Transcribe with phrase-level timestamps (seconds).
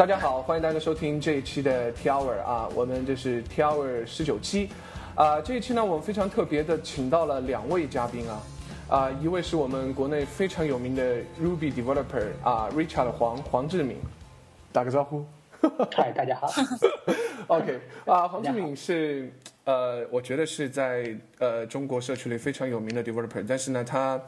[0.00, 4.70] 大家好，欢迎大家收听这一期的 T Hour 啊，我们这是 T Hour 十九期，
[5.14, 8.40] 啊，这一期呢我们非常特别的请到了两位嘉宾啊，
[8.88, 13.98] 啊，一位是我们国内非常有名的 Ruby developer 啊，Richard 黄黄志敏，
[14.72, 15.22] 打个招呼。
[15.94, 16.50] 嗨，大家好。
[17.48, 19.30] OK，啊，黄志敏是
[19.64, 24.18] 呃，我觉得是在呃中国社区里非常有名的 developer，但是呢，他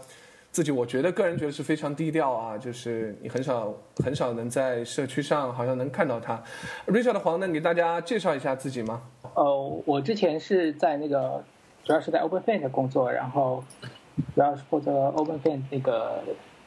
[0.52, 6.40] 自己我觉得个人觉得是非常低调啊，就是你很少很少能在社区上好像能看到他。
[6.86, 9.02] Richard 黄能给大家介绍一下自己吗？
[9.34, 11.42] 呃，我之前是在那个
[11.82, 13.64] 主要是在 OpenFin 的工作，然后
[14.34, 16.22] 主要是负责 OpenFin 那个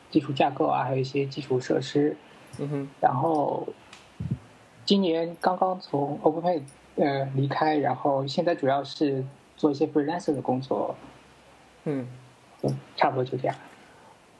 [0.09, 2.17] 基础架构啊，还有一些基础设施。
[2.57, 3.65] 嗯哼，然后。
[4.87, 6.61] 今年刚刚从 OpenFan
[6.97, 9.25] 呃离开，然后现在主要是
[9.57, 10.95] 做一些 freelancer 的工作，
[11.85, 12.07] 嗯，
[12.95, 13.55] 差不多就这样。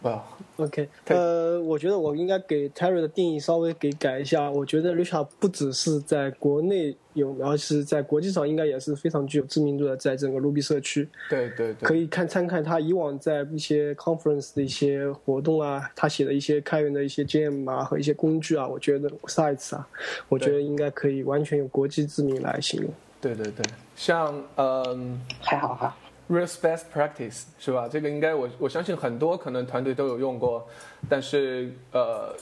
[0.01, 0.23] 哇
[0.57, 4.51] ，OK，呃，我觉得我应该给 Terry 的定义稍微给改一下。
[4.51, 11.09] 我觉得 Richard 不只是在国内有，而是在国际上应该也是非常具有知名度的，在整个 Ruby 社区。
[11.27, 11.87] 对对对。
[11.87, 19.87] 可以看参看他以往在一些 conference 的一些活动啊，他写的一些开源的一些 GM 啊和一些工具啊，我觉得 sites 啊，
[20.29, 22.91] 我觉得应该可以完全用国际知名来形容。
[23.19, 23.65] 对对对，
[23.95, 25.97] 像嗯，还好哈。
[26.27, 27.87] Rails best practice 是吧？
[27.87, 30.67] 这个应该我我相信很多可能团队都有用过，
[31.07, 32.35] 但是呃，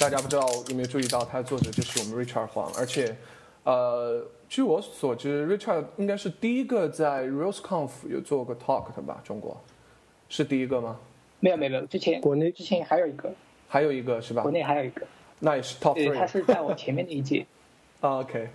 [0.00, 3.16] 大家不知道有没有注意到，它的作者就是我们 Richard 黄，而且
[3.62, 9.20] 呃，据我所知，Richard 应该是第一个在 RailsConf 有做过 talk 的吧？
[9.22, 9.56] 中国
[10.28, 10.98] 是第一个吗？
[11.38, 13.32] 没有没有没有，之前国内之前还有一个，
[13.68, 14.42] 还有一个是吧？
[14.42, 15.02] 国内还有一个，
[15.38, 16.12] 那也是 top three。
[16.12, 17.46] 他是在我前面那一届。
[18.00, 18.48] OK，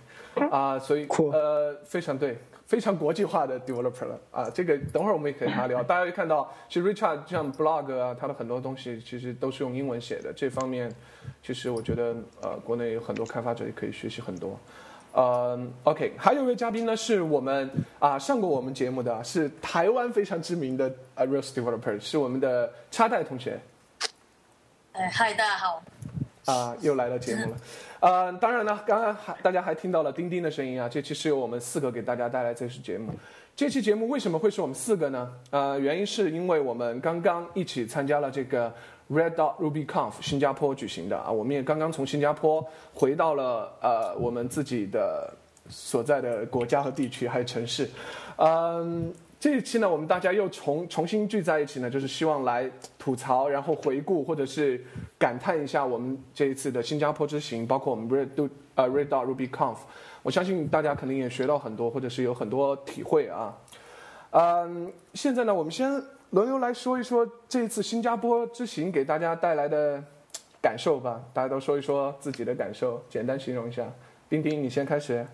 [0.52, 2.38] 啊，所以呃，非常对。
[2.68, 5.82] 非常国际化的 developer 了啊，这个等会儿我们也可以跟他聊。
[5.88, 10.34] 大家会看到，其实 Richard 像 blog 啊，他的很多东西其实都是用英文写的。
[10.36, 10.94] 这方面，
[11.42, 14.60] 其实我觉得呃，国内有很多开发者也可以学习很多。
[15.14, 23.58] 呃，OK，还有一位嘉宾呢，是我们啊上过我们节目的，是台湾非常知名的 Rails developer，是我们的插代同学。
[24.92, 25.82] 哎，嗨，大家好。
[26.48, 27.58] 啊，又来到节目了。
[28.00, 30.88] 呃，当然呢，刚刚还大家还听到了钉钉的声音啊。
[30.88, 33.12] 这期是由我们四个给大家带来这期节目。
[33.56, 35.32] 这期节目为什么会是我们四个呢？
[35.50, 38.74] 呃，原因是因为我们刚刚一起参加了这个
[39.12, 41.30] Red Dot Ruby Conf 新加坡举行的啊。
[41.30, 45.34] 我们也刚刚从新加坡回到了呃我们自己的
[45.70, 47.90] 所在的国家和地区还有城市，
[48.38, 49.14] 嗯。
[49.40, 54.84] 这一期呢，我们大家又重重新聚在一起呢，就是希望来吐槽，然后回顾或者是
[55.20, 59.78] 感叹一下我们这一次的新加坡之行，包括我们 Red Do 呃 Red Dot Ruby Conf。
[60.24, 63.56] 我相信大家肯定也学到很多，或者是有很多体会啊。
[64.32, 65.92] 嗯，现在呢，我们先
[66.32, 70.04] 轮流来说一说这一次新加坡之行给大家带来的
[70.60, 71.22] 感受吧。
[71.32, 73.86] 大家都说一说自己的感受，简单形容一下。
[74.28, 75.26] 丁丁，你先开始。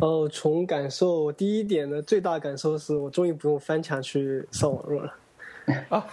[0.00, 5.14] 哦，从感受第一点的最大感受是我终于不用翻墙去上网络了。
[5.88, 6.06] 啊，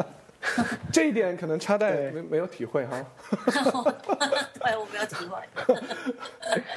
[0.90, 3.06] 这一点可能插代没没有体会哈。
[4.58, 5.36] 对，我没有体会。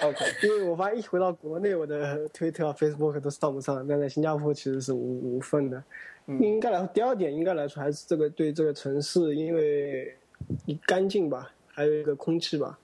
[0.02, 5.82] OK，因为我发现一回到国内，我的推特、Facebook 都上不上，但在新加坡其实是无无缝的。
[6.28, 10.16] 应该来说，第二点应该来说还是这个对这个城市，因为
[10.66, 12.78] 你干净吧，还有一个空气吧。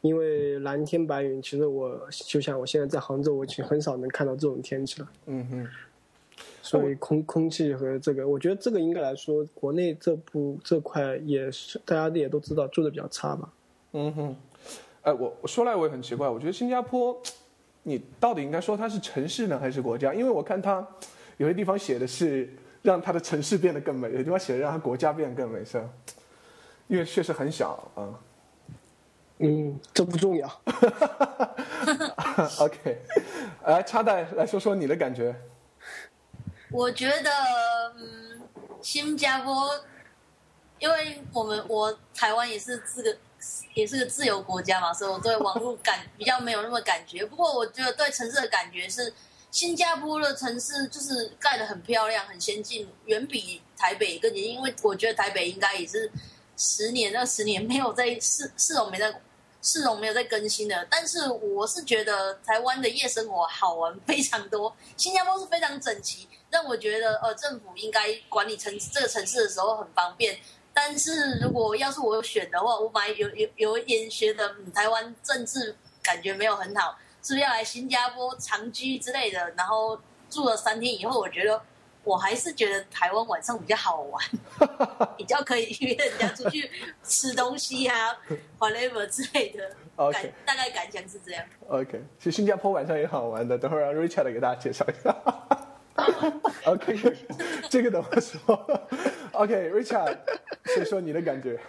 [0.00, 5.08] 因为蓝天白云，其实我就像我现在在杭州，我已经很少能看到这种天气了。
[5.26, 5.68] 嗯哼。
[6.60, 13.48] 所以空空气和这个，我觉得这个应该来说，国内这部这块也是大家也都知道做的比较差吧。
[13.92, 14.36] 嗯哼。
[15.02, 17.18] 哎，我我说来我也很奇怪，我觉得新加坡，
[17.84, 20.12] 你到底应该说它是城市呢，还是国家？
[20.12, 20.86] 因为我看它
[21.38, 22.50] 有些地方写的是
[22.82, 25.88] 让它的城市变得更美，有些地方写的让它国家变得更美，是吧？
[26.88, 28.02] 因为确实很小啊。
[28.02, 28.14] 嗯，
[29.94, 30.48] 这不重要。
[32.58, 32.98] OK，
[33.64, 35.34] 来插袋来说说你的感觉。
[36.70, 37.30] 我觉得，
[37.96, 38.42] 嗯，
[38.82, 39.70] 新加坡，
[40.80, 43.16] 因为我们我台湾也是这个，
[43.74, 47.24] 也是个自由国家嘛，所以我对网络感比较没有那么感觉。
[47.24, 49.14] 不过我觉得对城市的感觉是，
[49.50, 56.10] 新加坡的城市就是盖的很漂亮、很先进，远比台北更因为我觉得台北应该也是
[56.56, 59.20] 十年、二十年没有在市市容没在。
[59.60, 64.74] 市容没有在更新的，但是我是觉得台湾的夜生活好玩非常多。
[64.96, 70.38] 新加坡是非常整齐，让我觉得呃政府应该管理城这个城市的时候很方便。
[70.72, 79.50] 但是如果要是我选的话，我本来有有有一点觉得台湾政治感觉没有很好，是不是要来新加坡长居之类的？
[79.56, 79.98] 然后
[80.30, 81.60] 住了三天以后，我觉得
[82.08, 84.24] 我还是觉得台湾晚上比较好玩，
[85.18, 86.70] 比较可以约人家出去
[87.02, 88.16] 吃东西啊，
[88.58, 89.70] whatever 之类的。
[89.96, 91.44] OK 大概感想是这样。
[91.68, 95.14] OK，其实新加坡晚上也好玩的，等会儿让 Richard 给大家介绍一下。
[96.64, 96.96] OK，
[97.68, 98.88] 这个等会儿说。
[99.32, 100.16] OK，Richard，、
[100.64, 101.60] 先说你的感觉。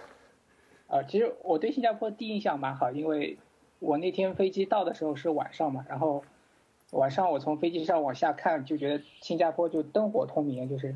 [0.88, 3.38] 呃，其实我对新加坡第一印象蛮好，因为
[3.80, 6.24] 我那天飞机到的时候是晚上嘛，然后
[6.91, 10.95] 晚上我从飞机上往下看，就觉得新加坡就灯火通明，就是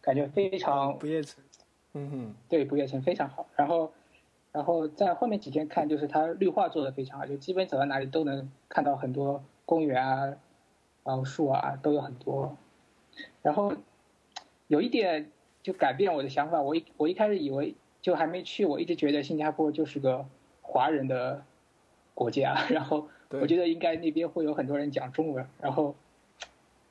[0.00, 1.44] 感觉非常不夜城，
[1.92, 3.46] 嗯哼，对不夜城非常好。
[3.56, 3.92] 然后，
[4.52, 10.36] 然后在后面几天看，就是它绿化做的非常好，就基本走到哪里都能看到很多公园啊，
[11.04, 12.56] 然后树啊都有很多。
[13.42, 13.74] 然后
[14.66, 15.30] 有一点
[15.62, 20.24] 就改变我的想法，我一我一开始以为就还没去，我一直觉得新加坡就是个
[20.62, 21.44] 华人的
[22.14, 25.94] 国家， 然后对我觉得应该那边会有很多人讲中文，然后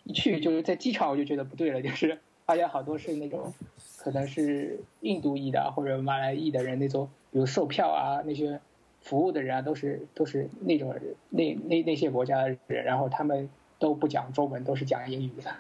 [0.04, 3.54] 一去就是在机场我就觉得不对了，就是 发现好多是那种
[3.98, 8.60] 可能是印度裔的啊或者马来裔的人那种，比如售票啊那些
[9.02, 15.56] 服务的人啊，都是都是那种人那那那些国家的人，然后他们都不讲中文，都是讲英语的。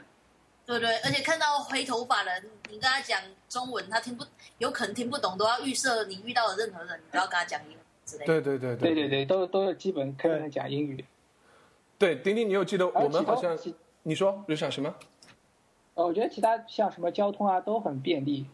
[0.65, 3.19] 对对，而且看到黑头发人，你跟他讲
[3.49, 4.25] 中文，他听不
[4.59, 8.41] 有可能听不懂，都要预设你遇到的任何人，你都要跟他讲英文之类的。
[8.41, 11.03] 对对对对对对，都都是基本可能讲英语。
[11.97, 13.57] 对，丁丁，你有记得我们好像
[14.03, 14.93] 你说 Richard 什么？
[15.95, 18.47] 呃，我觉得其他像什么交通啊都很便利，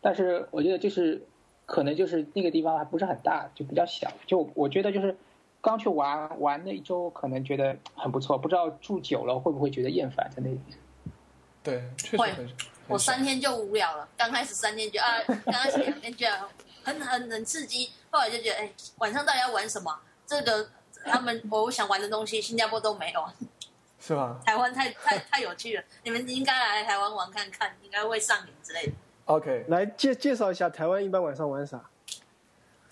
[0.00, 1.26] 但是我觉得就是
[1.66, 4.12] 可能就是那个地方还不是很大，就比较小。
[4.26, 5.16] 就我觉得就是
[5.60, 10.60] 刚去玩玩那一周，可能觉得很不错，不知道住久了会不会觉得厌烦在那里。
[11.62, 12.48] 对，确实会很。
[12.86, 16.48] 我三天就无聊了，刚开始三天就啊，刚开始两天觉得
[16.82, 19.98] 很很很刺激，后来就觉得哎，晚上到底要玩什么？
[20.26, 20.68] 这个
[21.04, 23.28] 他们我想玩的东西，新加坡都没有，
[24.00, 28.92] 是吧台湾太太太有趣了，你们应该来台湾玩看看，应该会上瘾之类的。
[29.26, 31.82] ？OK，来介介绍一下台湾一般晚上玩啥？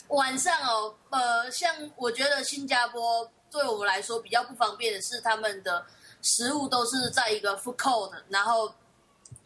[0.08, 5.84] 晚上哦，呃，像我觉得新加坡对我们来说比较不方便的是，他们的
[6.22, 8.72] 食物都是在一个 food court，然后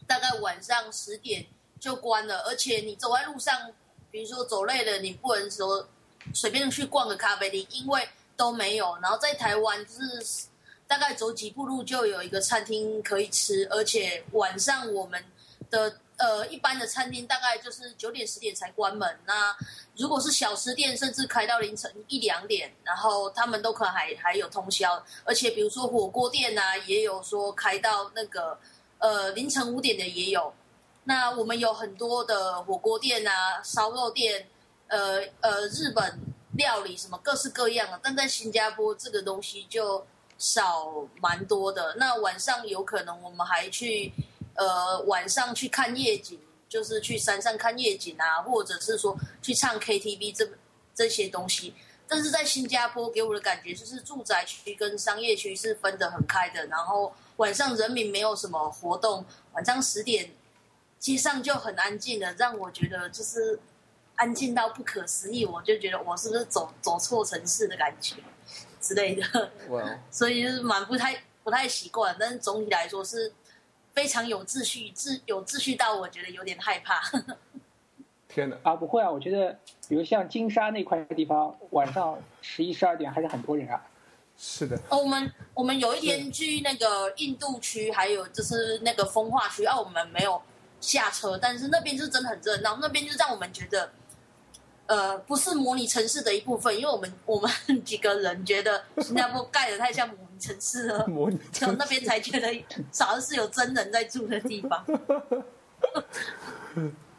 [0.05, 1.47] 大概晚上十点
[1.79, 3.71] 就关了，而且你走在路上，
[4.11, 5.87] 比如说走累了，你不能说
[6.33, 8.97] 随便去逛个咖啡厅，因为都没有。
[9.01, 10.45] 然后在台湾就是
[10.85, 15.23] 大概走几步路就有一个餐厅可以吃，而且晚上我们
[15.69, 19.17] 的呃一般的餐厅大概就是九点十点才关门。
[19.25, 19.55] 那
[19.95, 25.01] 如果是小吃店，甚至开到凌晨一两点，然后他们都可能还还有通宵。
[25.23, 28.59] 而且比如说火锅店啊，也有说开到那个
[28.97, 30.53] 呃凌晨五点的也有。
[31.03, 34.47] 那我们有很多的火锅店啊、烧肉店，
[34.87, 36.19] 呃呃日本
[36.53, 40.05] 料理什么各式各样的，但在新加坡这个东西就
[40.37, 41.95] 少蛮多的。
[41.97, 44.13] 那晚上有可能我们还去
[44.55, 46.39] 呃晚上去看夜景，
[46.69, 50.47] 就是去山上看夜景啊，或者是说去唱 KTV 这
[50.93, 51.73] 这些东西。
[52.07, 60.29] 但是在新加坡给我的感觉就是住宅区跟商业区是分得很开的，然后晚上人民没有什么活动，晚上十点
[61.01, 63.59] 街上就很安静的，让我觉得就是
[64.15, 68.17] 安静到不可思议，我就觉得我是不是走走错城市的感觉
[68.79, 69.51] 之类的，
[70.11, 73.33] 所以就是蛮不太不太习惯，但是总体来说是
[73.93, 77.01] 非常有秩序，秩有秩序到我觉得有点害怕。
[78.29, 78.55] 天哪！
[78.61, 79.57] 啊，不会啊，我觉得
[79.89, 83.83] 比如像金沙那块地方，晚上十一十二点还是很多人啊。
[84.37, 90.41] 是的，哦，我们我们有一天去那个印度区，还有就是那个风化区，啊，我们没有
[90.81, 93.89] 下车，但是那边就是真的很热闹，那边就让我们觉得，
[94.87, 97.49] 呃，不是模拟城市的一部分，因为我们我们
[97.85, 102.47] 几个人觉得新加坡盖的太像模拟城市了，模拟就那边才觉得
[102.99, 104.83] 好像是有真人在住的地方。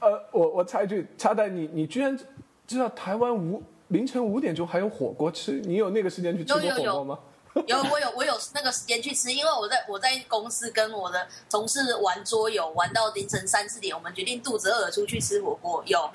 [0.00, 2.18] 呃，我我插一句，插在，你你居然
[2.66, 5.60] 知道台湾五凌晨五点钟还有火锅吃？
[5.60, 7.18] 你有那个时间去吃过火锅吗？
[7.22, 7.31] 有
[7.90, 16.10] 我有我有那个时间去吃，因为我在我在公司跟我的同事玩桌游，玩到凌晨三四点，我们决定肚子饿了出去吃火锅，有，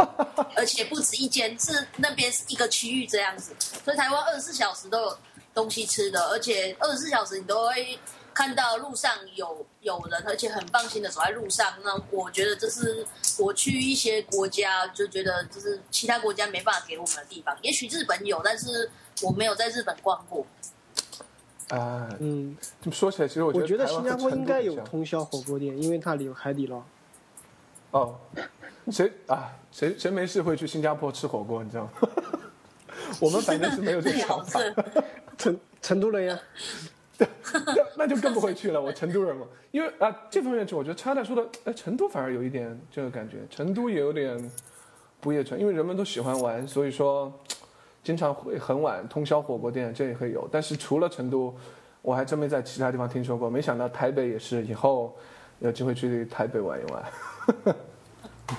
[0.54, 5.18] 而且不止一间，是那边是一个区域这样子，所以台湾二十四小时都有
[5.54, 7.98] 东西吃的，而且二十四小时你都会
[8.34, 11.74] 看到路上有有人，而且很放心的走在路上。
[11.82, 13.06] 那我觉得这是
[13.38, 18.90] 我去一些国家就觉得就是其他国家没办法给我们的地方，也许日本有，但是
[19.22, 20.46] 我没有在日本逛过。
[21.72, 26.82] 啊，嗯，这么说起来，其实我我觉得新加坡应该有通宵火锅店，因为它里有海底捞。
[27.92, 28.18] 哦，
[28.90, 29.50] 谁啊？
[29.70, 31.64] 谁谁没事会去新加坡吃火锅？
[31.64, 31.90] 你知道吗？
[33.20, 34.60] 我们反正是没有这个想法。
[35.38, 36.38] 成成都人呀，
[37.96, 38.80] 那就更不会去了。
[38.80, 44.50] 我成都人嘛，因为啊，这方面去，我觉得差大说的，哎，成都反而有一点这个感觉，成都也有点
[45.20, 47.32] 不夜城，因为人们都喜欢玩，所以说
[48.02, 50.48] 经常会很晚通宵火锅店，这也会有。
[50.50, 51.54] 但是除了成都，
[52.02, 53.48] 我还真没在其他地方听说过。
[53.48, 55.14] 没想到台北也是，以后
[55.60, 57.76] 有机会去台北玩一玩。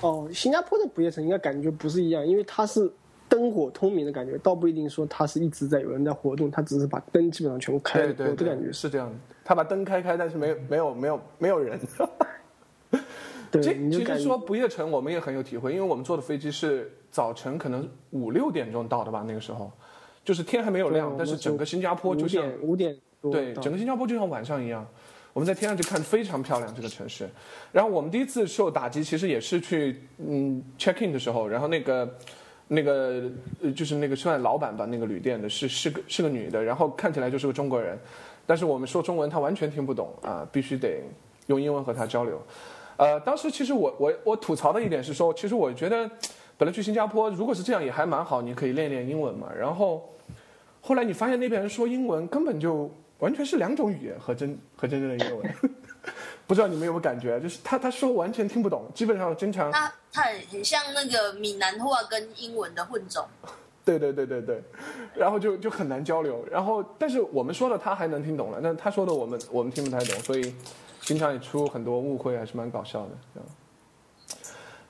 [0.02, 2.92] 哦，新加坡的不夜城应该感觉不是一样，因为它是。
[3.26, 9.14] 灯火通明的感觉，倒不一定说它是一直在有人在活动，它只是把灯基本上全部开了，我的感觉是这样的。
[9.42, 11.80] 他把灯开开，但是没有没有没有没有人。
[13.62, 19.70] 对，其实说不夜城，我们也很有体会，因为我们坐的飞机是早晨可能五六点钟到的吧，那个时候，
[20.24, 24.86] 就是天还没有亮，但是整个新加坡就像五点对，整个新加坡就像晚上一样，
[25.32, 27.28] 我们在天上去看非常漂亮这个城市。
[27.72, 32.08] 然后我们第一次受打击，其实也是去嗯 check in 的时候，然后那个。
[32.66, 33.30] 那个
[33.62, 37.96] 呃，就是那个算老板吧，那个旅店的是是个是个女的，然后看起来就是个中国人，
[38.46, 41.02] 但是我们说中文她完全听不懂啊，必须得
[41.48, 42.40] 用英文和她交流。
[42.96, 46.08] 呃，当时其实我我我吐槽的一点是说，其实我觉得
[46.56, 49.48] 本来去新加坡如果是这样也还蛮好，你可以练练英文嘛。
[49.56, 50.08] 然后
[50.80, 55.54] 后来你发现那边人说英文根本就完全是两种语言和真和真正的英文。
[56.46, 63.26] 不知道你们有没有感觉，就是他他说完全听不懂，基本上经常他他很像那个闽南话跟英文的混种。
[63.84, 64.62] 对对对对对，
[65.14, 70.54] 然后就就很难交流，然后但是我们说的他还能听懂了，但他说的我们我们听不太懂，所以
[71.04, 73.42] 经常也出很多误会，还是蛮搞笑的。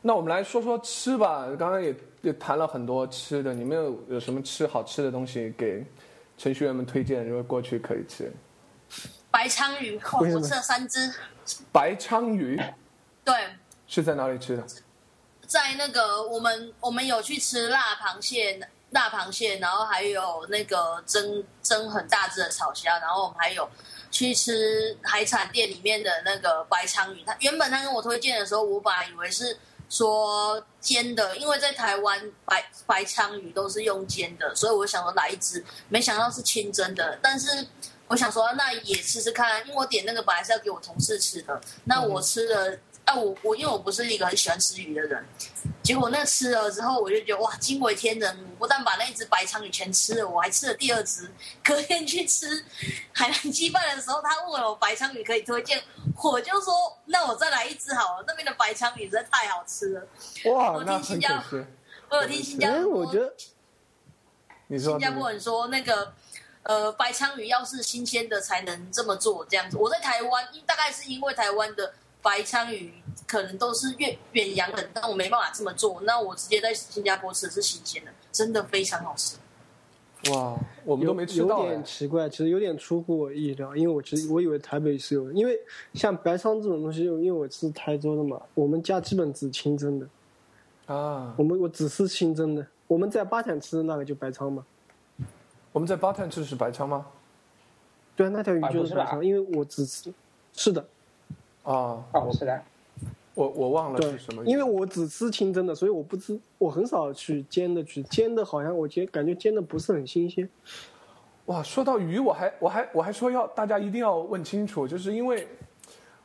[0.00, 5.84] 那我们来说说吃吧，刚刚也也谈了很多吃的，你们有有什么吃好吃的东西给
[6.36, 8.32] 程序员们推荐，如果过去可以吃？
[9.30, 11.12] 白鲳鱼，我吃了三只。
[11.72, 12.60] 白鲳鱼，
[13.24, 13.34] 对，
[13.86, 14.64] 是在哪里吃的？
[15.46, 18.60] 在那个我们我们有去吃辣螃蟹，
[18.94, 23.68] 辣螃蟹，然后还有那个蒸蒸很大只的炒虾，然后我们还有
[24.10, 27.22] 去吃海产店里面的那个白鲳鱼。
[27.26, 29.58] 他原本他跟我推荐的时候，我本来以为是
[29.90, 37.66] 说煎的，因为在台湾白白鲳鱼都是用煎的，所以我想说来一只，没想到是清蒸的，但是。
[38.06, 41.58] 我想说，那也试试看，因为我点那个本来是要给我同事吃的。
[41.84, 45.24] 那我吃了，啊，我我因为我不是一个很喜欢吃鱼的人，
[45.82, 48.56] 结果那吃了之后，我就觉得哇，惊为天人！
[48.58, 51.30] 不但把那一只白鲳鱼全吃了，我还吃了第二只。
[51.62, 52.64] 隔天去吃
[53.12, 55.82] 海南鸡饭的时候，他问我白鲳鱼可以推荐，
[56.22, 58.24] 我就说那我再来一只好了。
[58.26, 60.06] 那边的白鲳鱼实在太好吃了。
[60.46, 61.62] 哇，我听新加坡。
[62.08, 63.34] 我有听新加坡，我觉得
[64.68, 66.14] 你说新加坡人说那个。
[66.66, 69.76] 呃，白鲳鱼要是新鲜的才能这么做这样子。
[69.76, 71.92] 我在台湾，大概是因为台湾的
[72.24, 72.90] 白鲳鱼
[73.26, 76.00] 可能都是远远洋的，但我没办法这么做。
[76.04, 79.36] 那我直接在新加坡吃的是新鲜的，真的非常好吃。
[80.30, 81.64] 哇，我们都没吃到。
[81.64, 85.54] 有点奇怪，其实有点出乎我意料，因为我其实我以为台北是有，因为
[85.92, 90.06] 像白鲳这种东西，因为我是台州的嘛，我们家基本只清蒸的。
[90.86, 91.34] 啊。
[91.36, 94.64] 我们我只吃清蒸的，我们在巴坦吃的那个就白鲳嘛。
[95.72, 97.06] 我们在巴坦吃的是白鲳吗？
[98.16, 100.10] 对啊，那条鱼就是白鲳，因为我只吃，
[100.54, 100.82] 是的。
[101.64, 102.62] 啊，哦，是的。
[103.34, 104.44] 我我忘了是什么。
[104.44, 110.48] 因为我只吃清蒸的，所以我不吃，我很少去煎的去煎的，好像我煎感觉煎的不是很新鲜。
[111.46, 115.48] 哇，说到鱼，我还我还我还说要大家一定要问清楚，就是因为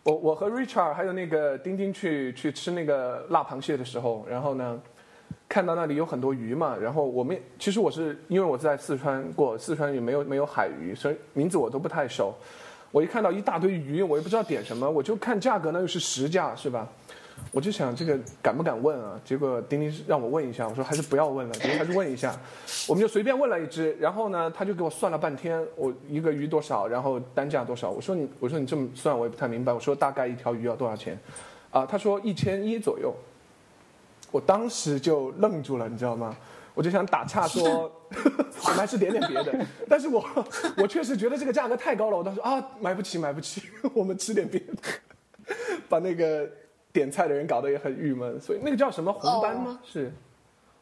[0.04, 4.80] 我我和 Richard 还有那个丁丁去去吃那个辣螃蟹的时候，然后呢。
[5.48, 12.36] 看到那里有很多鱼嘛，然后我们其实我是因为我在四川过，四川也没有没有海鱼，所以名字我都不太熟。
[12.92, 16.88] 我一看到一大堆鱼，我也不知道点什么，我就看价格呢又是实价，是吧？
[17.52, 19.20] 我就想这个敢不敢问啊？
[19.24, 22.36] 结果丁丁让我问一下，我说还是不要问了，还是问一下。
[22.88, 27.90] 我们就随便问了一只，然后呢他就给我算了半天，我一个鱼多少，然后单价多少。
[27.90, 29.72] 我说你我说你这么算我也不太明白。
[29.72, 31.18] 我说大概一条鱼要多少钱？
[31.72, 33.14] 啊，他说一千一左右。
[34.32, 36.36] 我当时就愣住了，你知道吗？
[36.80, 37.92] 我就想打岔说，
[38.64, 39.66] 我们还是点点别的。
[39.90, 40.26] 但是我
[40.78, 43.62] 我确实觉得这个价格太高了，我当时啊买不起买不起，
[43.94, 45.54] 我们吃点别的，
[45.90, 46.50] 把那个
[46.94, 48.40] 点菜的人搞得也很郁闷。
[48.40, 49.78] 所以那个叫什么红斑吗？
[49.86, 50.10] 是，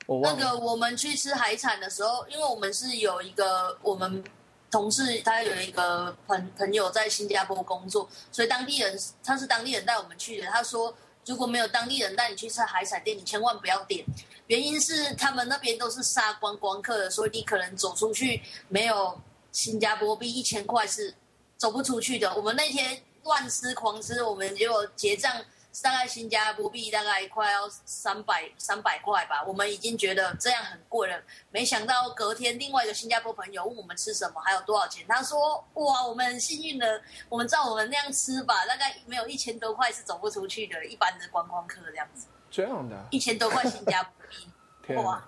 [0.06, 0.40] 我忘了。
[0.40, 4.24] 那个我们去吃海产的时候，因为我们是有一个我们
[4.70, 10.46] 同事，他有一个朋朋友在新加坡工作，所以当地人他是当地人带我们去的。
[10.46, 10.94] 他说。
[11.28, 14.06] 如果没有当地人带你去吃海产店，你千万不要点。
[14.48, 19.20] 原因是他们那边都是杀光光客的，所以你可能走出去没有
[19.52, 21.14] 新加坡币一千块是
[21.58, 22.34] 走不出去的。
[22.34, 25.36] 我们那天乱吃狂吃，我们结果结账
[25.84, 31.22] 大概新加坡币大概快要三百三百块吧，我们已经觉得这样很贵了。
[31.52, 35.06] 没想到隔天另外一个新加坡朋友问我们吃什么，还有多少钱？
[35.08, 44.48] 他说：“哇，我们很幸运的，我们照我们那样吃吧，大概没有一千多块是走不出去的，一般的观光客这样子。”这样的，一千多块新加坡币，
[44.84, 45.24] 天哇！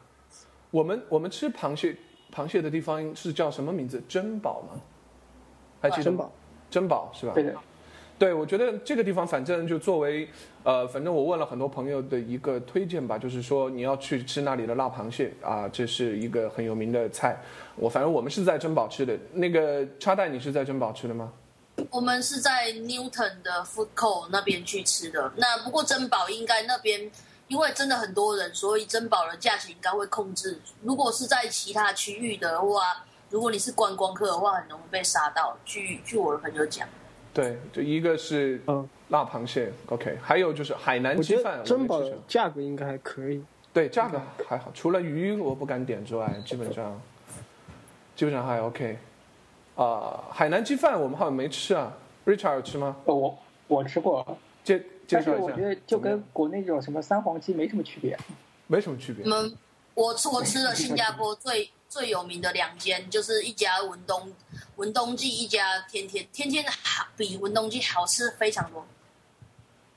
[0.71, 1.95] 我们我们吃螃蟹
[2.33, 4.01] 螃蟹的地方是叫什么名字？
[4.07, 4.81] 珍宝吗？
[5.81, 6.31] 还记珍宝？
[6.69, 7.33] 珍宝是吧？
[7.33, 7.55] 对的。
[8.19, 10.27] 对，我觉得这个地方反正就作为，
[10.63, 17.41] 呃，反正我问了很多朋友的一个推荐吧，就是说你要去吃那里的辣螃蟹啊，这是一个很有名的菜。
[17.77, 21.31] 我反正我们是在珍宝吃的，那个插袋你是在珍宝吃的吗？
[21.89, 25.31] 我们是在 Newton 的 Food Court 那边去吃的。
[25.37, 27.09] 那不过珍宝应该那边，
[27.47, 30.59] 因为真的很多人，所以珍宝的价钱应该会控制。
[30.83, 35.57] 如果是在其他区域的话，如果你是观光客的话，很容易被杀到。
[35.63, 36.85] 据据我的朋友讲。
[37.39, 43.43] 对，就一个是嗯辣螃蟹，OK，还有就是海南鸡饭，珍宝价格应该还可以。
[43.71, 47.01] 对，价格还好，除了鱼我不敢点之外，基本上
[48.15, 48.97] 基本上还 OK。
[49.75, 52.95] 啊，海南鸡饭我们好像没吃啊，Richard 有吃吗？
[53.05, 55.43] 哦我我吃过，介介绍一下。
[55.43, 58.17] 我觉得就跟国内这种什么三黄鸡没什么区别。
[58.67, 59.23] 没什么区别。
[59.25, 59.55] 嗯，
[59.93, 61.69] 我吃我吃了新加坡最。
[61.89, 64.31] 最有名的两间就是一家文东
[64.79, 68.85] 文东记，一家天天天天好比文东记好吃非常多，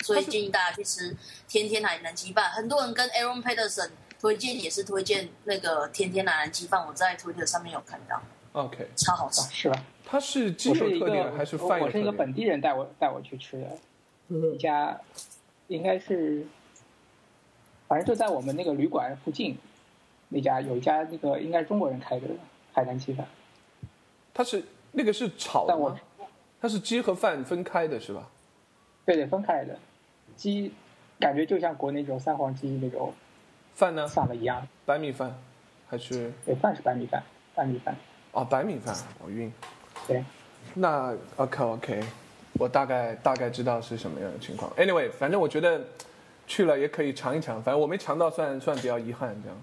[0.00, 2.50] 所以建议大家去吃天天海南鸡饭。
[2.50, 8.20] 很多人跟 Aaron Peterson 推荐也是推荐那个天天海南鸡饭，我在 Twitter 上面有看到。
[8.54, 9.84] OK，超好吃，是吧？
[10.04, 15.00] 它是鸡肉特点还是饭我是一个本地人带我带我去吃的，一家
[15.68, 16.44] 应该是，
[17.86, 19.56] 反正就在我们那个旅馆附近。
[20.34, 22.26] 那家有一家那个应该是中国人开的
[22.72, 23.28] 海南鸡饭，
[24.34, 24.62] 它是
[24.92, 25.98] 那个是炒的吗？
[26.60, 28.28] 它是鸡和饭分开的是吧？
[29.04, 29.76] 对对，分开的，
[30.36, 30.72] 鸡
[31.18, 33.12] 感觉就像国内那种三黄鸡那种，
[33.74, 34.06] 饭呢？
[34.06, 35.34] 散了一样，白米饭
[35.88, 36.32] 还是？
[36.44, 37.22] 对，饭是白米饭，
[37.54, 37.96] 白米饭。
[38.30, 39.52] 哦，白米饭，我晕。
[40.06, 40.24] 对，
[40.74, 42.02] 那 OK OK，
[42.54, 44.70] 我大概大概知道是什么样的情况。
[44.76, 45.84] Anyway，反正我觉得
[46.46, 49.62] 去了也可以尝一尝，反正我没尝到，算算比较遗憾这样。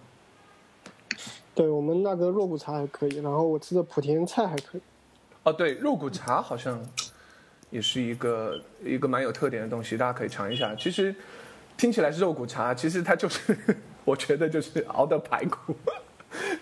[1.60, 4.82] 对我们那个肉骨茶还可以，然后我吃的莆田菜还可以。
[5.44, 6.82] 哦，对，肉骨茶好像
[7.70, 10.74] 也是一个一个蛮有特点的东西，大家可以尝一下。
[10.76, 11.14] 其实
[11.76, 13.58] 听起来是肉骨茶，其实它就是
[14.06, 15.76] 我觉得就是熬的排骨，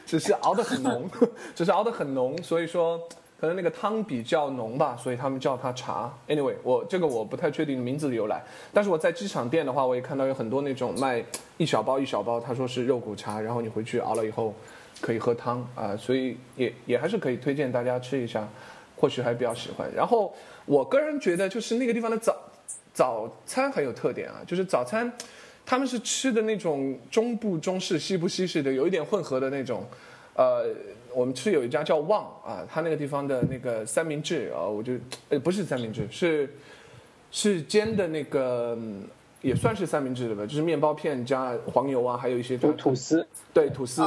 [0.04, 1.08] 只是熬的很浓，
[1.54, 3.00] 只是熬的很浓，所以说
[3.40, 6.12] 可能那个汤比较浓吧，所以他们叫它茶。
[6.28, 11.24] Anyway，我这个我不太确定名字的由来，但是我在机场店的话，我也看到有很多那种卖
[11.58, 14.56] 一小包一小包，他说是肉骨茶，然后你回去熬了以后。
[15.02, 18.48] 可以喝汤啊，所以也也还是可以推荐大家吃一下，
[18.96, 19.90] 或许还比较喜欢。
[19.96, 20.34] 然后
[20.66, 22.36] 我个人觉得，就是那个地方的早
[22.94, 25.12] 早餐很有特点啊，就是早餐
[25.66, 29.86] 他们是吃的那种中部中式、西部西式的，有一点混合的那种。
[30.36, 30.68] 呃，
[31.16, 34.94] 我们吃有一家叫旺啊，他那个地方的那个三明治啊，我就
[35.30, 36.48] 呃不是三明治，是
[37.32, 38.78] 是煎的那个，
[39.42, 44.04] 也算是三明治的吧，就是面包片加黄油啊，还有一些吐司，对吐司。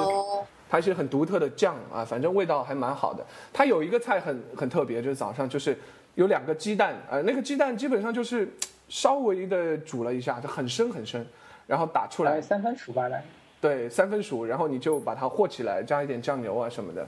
[0.71, 3.27] 它一些很独特的酱啊，反正味道还蛮好的。
[3.53, 5.77] 它有一个菜很很特别，就是早上就是
[6.15, 8.49] 有两个鸡蛋，呃，那个鸡蛋基本上就是
[8.89, 11.27] 稍微的煮了一下，就很生很生，
[11.67, 13.25] 然后打出来三分熟吧来。
[13.61, 17.05] 对，三分熟，然后你就把它和起来，加一点酱油啊什么的。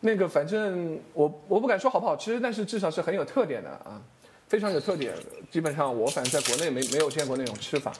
[0.00, 4.00] 那个反正我我不敢说好不好吃，但是至少是很有特点的啊，
[4.48, 5.12] 非常有特点。
[5.50, 7.92] 基本上我反正在国内没没有见过那种吃法。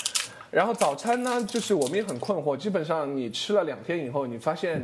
[0.50, 2.56] 然后早餐呢，就是我们也很困惑。
[2.56, 4.82] 基本上你吃了两天以后，你发现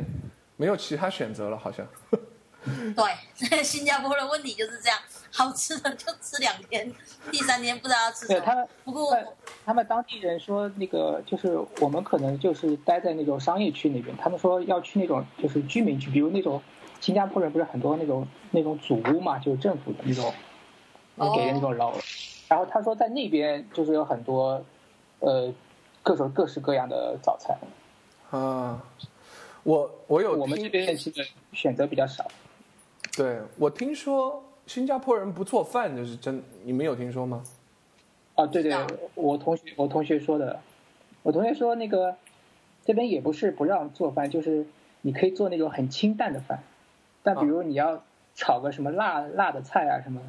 [0.57, 1.85] 没有其他选择了，好像。
[2.95, 4.97] 对， 新加坡的问题就是这样，
[5.31, 6.91] 好吃的就吃两天，
[7.31, 8.39] 第三天不知道要吃什么。
[8.39, 9.15] 他们不过
[9.63, 16.59] 他们当地人说，那个就是我们可能就是待在那种商业区那边，他们说要去那种就是居民区，比如那种
[16.99, 20.33] 新加坡人不是很多那种那种祖屋嘛，就是政府的那种
[21.17, 21.93] 给的那种楼。
[22.47, 24.63] 然后他说在那边就是有很多。
[25.19, 25.51] 呃，
[26.03, 27.57] 各种各式各样的早餐
[28.29, 28.83] 啊，
[29.63, 32.27] 我我有我们这边其实选择比较少。
[33.15, 37.41] 对，我听说新加坡人不做饭，就是真，你们有听说吗？
[38.35, 38.75] 啊，对对，
[39.15, 40.59] 我同学我同学说的，
[41.23, 42.17] 我同学说那个
[42.85, 44.67] 这边也不是不让做饭，就是
[45.01, 46.61] 你可以做那种很清淡的饭，
[47.23, 48.03] 但比如你要
[48.35, 50.21] 炒个什么辣辣的菜啊什么，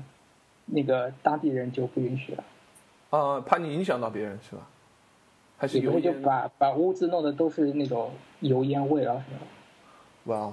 [0.66, 2.44] 那个当地人就不允许了。
[3.10, 4.62] 啊，怕你影响到别人是吧？
[5.58, 9.46] 还是会就把把屋子弄得都是那种油烟味啊什么的。
[10.24, 10.52] 哇，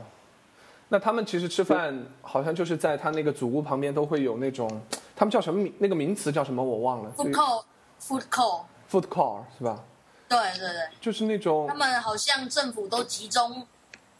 [0.87, 4.69] 那他们其实吃饭好像就是在他那个祖屋旁边都会有那种，
[5.13, 5.73] 他们叫什么名？
[5.79, 6.63] 那个名词叫什么？
[6.63, 7.11] 我忘了。
[7.17, 9.83] Food call，food call，food call 是吧？
[10.29, 13.67] 对对对，就是那种他们好像政府都集中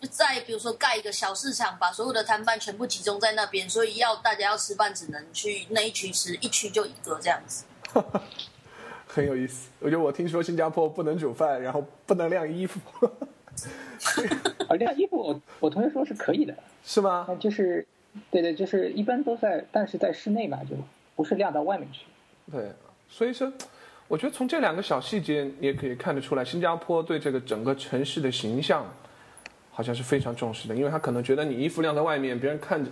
[0.07, 7.65] 在，比如说盖一个小市场，把所有的摊贩全部集中在那边，所以要大家要吃饭只能去那一区吃，一区就一个这样子。
[9.07, 9.69] 很有意思。
[9.79, 12.79] 我觉得我听说新加坡不能煮饭，然后不能晾衣服，
[14.67, 17.27] 啊，晾衣服我我同学说是可以的，是吗？
[17.39, 17.85] 就是，
[18.31, 20.75] 对对，就是一般都在，但是在室内嘛，就
[21.15, 22.05] 不是晾到外面去。
[22.51, 22.71] 对，
[23.07, 23.53] 所以说，
[24.07, 28.91] 我觉得从这两个小细节你也可以看得出来，新加坡对这个整个城市的形象
[29.73, 32.89] 好像是非常重视的，因为他可能觉得你衣服晾在外面，别人看着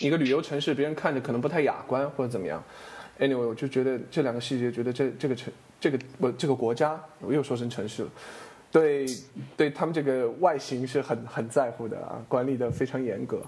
[0.00, 2.64] 一个旅游城市，别人看着可能不太雅观或者怎么样。
[3.20, 8.08] Anyway，我就觉得这两个细节，觉得这这个城这个我这个国家，我又说成城市了。
[8.70, 9.04] 对，
[9.54, 13.42] 对他们这个外形是很很在乎的啊，管理的非常严格。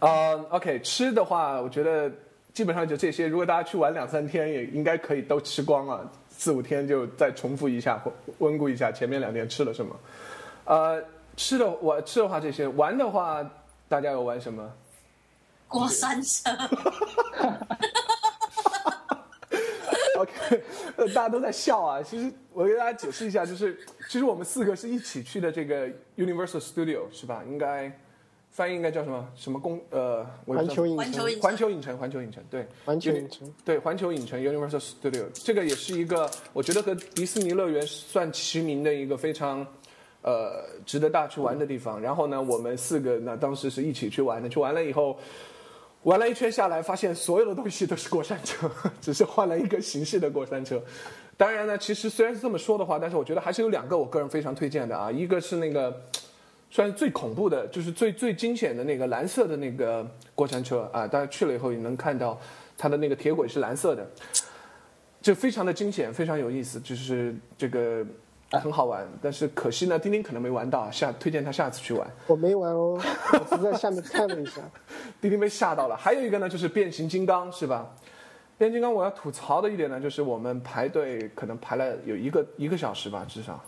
[0.00, 2.12] 呃，OK，吃的话，我觉得
[2.52, 3.26] 基本上就这些。
[3.26, 6.12] 如果大家去玩两三天，也应该可以都吃光了。
[6.28, 8.02] 四五天就再重复一下，
[8.38, 9.96] 温故一下前面两天吃了什么。
[10.64, 11.02] 呃，
[11.36, 13.48] 吃的我吃的话这些，玩的话
[13.88, 14.72] 大家有玩什么？
[15.68, 16.50] 过山车
[20.18, 20.62] ，OK，
[20.96, 22.02] 呃大家都在笑啊。
[22.02, 23.78] 其实我给大家解释一下，就是
[24.10, 27.42] 其实我们四个是一起去的这个 Universal Studio 是吧？
[27.48, 27.90] 应该
[28.50, 29.26] 翻译应该叫什么？
[29.34, 30.26] 什么公呃？
[30.46, 39.66] 环球影城，环球影环球影城，环球影城，对，环球影城，对，环球影城 Universal Studio 这个也是一个我觉得和迪士尼乐园算齐名的一个非常
[40.22, 42.00] 呃值得大家去玩的地方。
[42.00, 45.18] 然后呢，我们四个呢当时是一起去玩的，去玩了以后。
[46.04, 48.68] 玩了一圈下来，发现所有的东西都是过山车，
[49.00, 50.82] 只是换了一个形式的过山车。
[51.36, 55.96] 当然呢，其实虽然是这么说的话，但是我觉得还是有两个我个人非常推荐的啊，一个是那个
[56.72, 60.04] 算是最恐怖的，就是最最惊险的那个蓝色的那个
[60.34, 62.36] 过山车啊，大家去了以后也能看到
[62.76, 64.04] 它的那个铁轨是蓝色的，
[65.20, 68.04] 就非常的惊险，非常有意思，就是这个
[68.60, 69.06] 很好玩。
[69.20, 72.06] 但是可惜呢，丁丁可能没玩到，下推荐他下次去玩。
[72.26, 72.98] 我没玩哦，
[73.32, 74.60] 我只在下面看了一下。
[75.20, 75.96] 丁丁被吓到了。
[75.96, 77.86] 还有一个呢，就是变形金刚，是吧？
[78.58, 83.60] 变形金刚我要吐槽的一点呢，就是我们排队可能排了有一个一个小时吧，至少。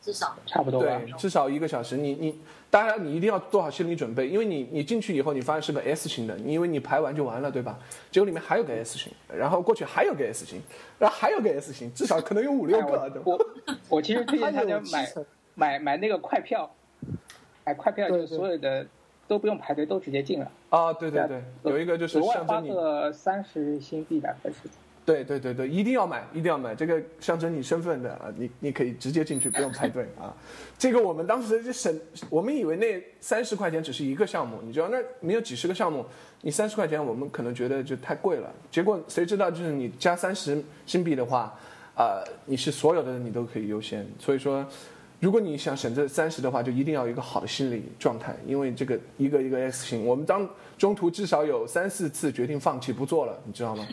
[0.00, 0.86] 至少差不多吧。
[0.86, 1.96] 对，至少一个小时。
[1.96, 2.40] 你你，
[2.74, 7.78] 当然你一定要做好心理准备，因为你你进去以后，你发现是个 S 型的，你以为你排完就完了，对吧？
[8.10, 10.60] 结果里面还有个 S 型，然后过去还有个 S 型，
[10.98, 13.22] 然后还有个 S 型，至少可能有五六哎个的。
[13.24, 13.46] 我我
[13.90, 15.08] 我其实推荐大家买
[15.54, 16.68] 买买那个快票，
[17.64, 18.84] 买快票就所有的
[19.28, 20.50] 都不用排队，都直接进了。
[20.70, 24.56] 啊，对对对，有一个就是额外花个三十新币吧，还是
[25.04, 30.34] 对对对对，一定要买，一定要买，这个象征你身份的啊，你你可以直接进去，不用排队啊。
[30.78, 36.06] 这个我们当时就省，我们以为那三十块钱只是一个项目，你知道那没有几十个项目，
[36.40, 38.50] 你三十块钱我们可能觉得就太贵了。
[38.70, 41.54] 结果谁知道就是你加三十新币的话，
[41.96, 44.06] 呃，你是所有的你都可以优先。
[44.18, 44.66] 所以说，
[45.20, 53.86] 如果你想省这三十的话，就一定要有一个好的心理状态，因为这个一个一个 S 型，我们当中途至少有三四次决定放弃不做了，你知道吗？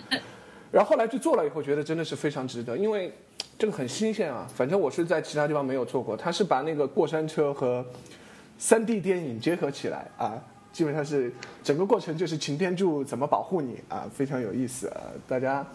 [0.71, 3.12] 然后后来去做了以后，觉得真的是非常值得，因为
[3.60, 4.47] 这个很新鲜啊。
[4.55, 7.86] 反正我是在其他地方没有做过，它是把那个过山车和
[8.57, 11.31] 三 D 电影结合起来啊，基本上是
[11.63, 15.01] 整个过程就是擎天柱怎么保护你啊，非常有意思啊。
[15.27, 15.65] 大家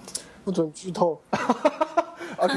[0.44, 1.20] 不准剧透。
[2.38, 2.54] OK，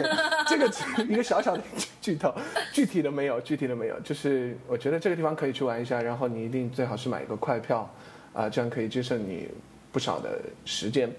[0.47, 1.63] 这个只 一个小小的
[2.01, 2.33] 剧透，
[2.73, 7.89] 具体的没有，具体的没有，就是我觉得这个地方可以去玩一下，然后你一定最好是买一个快票，
[8.33, 9.47] 啊、这样可以节省你
[9.91, 11.09] 不少的时间，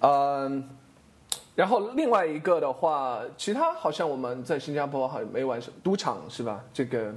[0.00, 0.68] 嗯，
[1.54, 6.64] 然后另外一个的话，其他好像我们在新加坡好像没玩什么赌场是吧？
[6.72, 7.14] 这个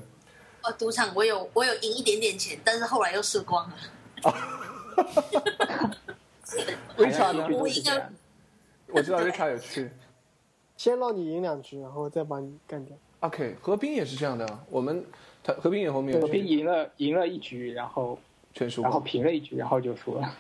[0.63, 3.75] 呃，赌场我有我有赢一点点钱，但是后来又输光了。
[6.97, 7.47] Richard 呢？
[7.51, 8.09] 我赢了，
[8.87, 9.89] 我知道 Richard 有去。
[10.77, 12.95] 先让你赢两局，然后再把你干掉。
[13.21, 15.05] OK，河滨也是这样的，我们
[15.43, 18.19] 他河滨也后面有我边去赢了赢了一局，然后
[18.53, 18.99] 全输然后。
[18.99, 20.35] 平了一局，然后就输了。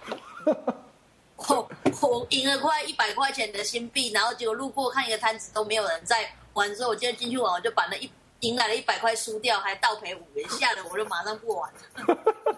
[1.35, 1.69] 我
[2.01, 8.09] 我赢了快一百块钱的新币，然后结果路过看一个摊子都没有人在玩，之后我今天进去玩，我就把那一
[8.41, 12.57] 赢来了一百块输掉，还倒赔五元，吓得我就马上不玩了。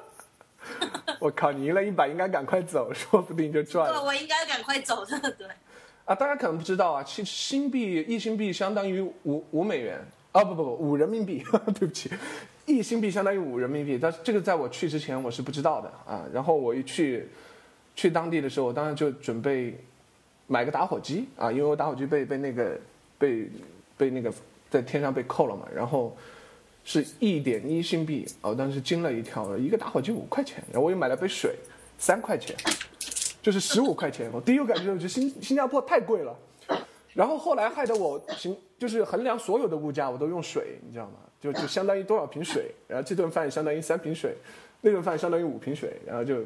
[1.19, 4.03] 我靠，你赢了一百，应该赶快走，说不定就赚对，了。
[4.03, 5.47] 我应该赶快走的，对。
[6.05, 9.99] 啊，大家可能不知道啊，其实新币一新币相当于五五美元
[10.31, 11.43] 啊，不不不，五人民币，
[11.79, 12.11] 对不起，
[12.65, 16.23] 一新币相当于五人民币，但是这个在我去之前我是不知道的啊。
[16.33, 17.29] 然后我一去
[17.95, 19.75] 去当地的时候，我当然就准备
[20.47, 22.79] 买个打火机啊，因为我打火机被被那个
[23.17, 23.47] 被
[23.97, 24.31] 被那个
[24.69, 26.15] 在天上被扣了嘛，然后
[26.83, 31.55] 是一点一新币，我当时惊了一跳，一个打火机五块钱，然后我又买了杯水，
[31.97, 32.55] 三块钱。
[33.41, 34.27] 就是十五块钱。
[34.33, 36.35] 我第一个感觉就是新新加坡太贵了，
[37.13, 41.17] 然后后来害得我行，就是衡量所有的物价，我都用水，你知道吗？
[41.39, 44.35] 就就相当于多少瓶水，然后这顿饭相当于三瓶水，
[44.81, 46.43] 那顿饭相当于五瓶水，然后就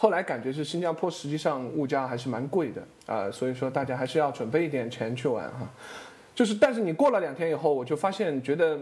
[0.00, 5.68] 后来感觉是新加坡实际上物价还是蛮贵的啊，所以说大家还是要准备一点钱去玩哈。
[6.36, 8.78] 就是但是你过了两天以后，我就发现觉得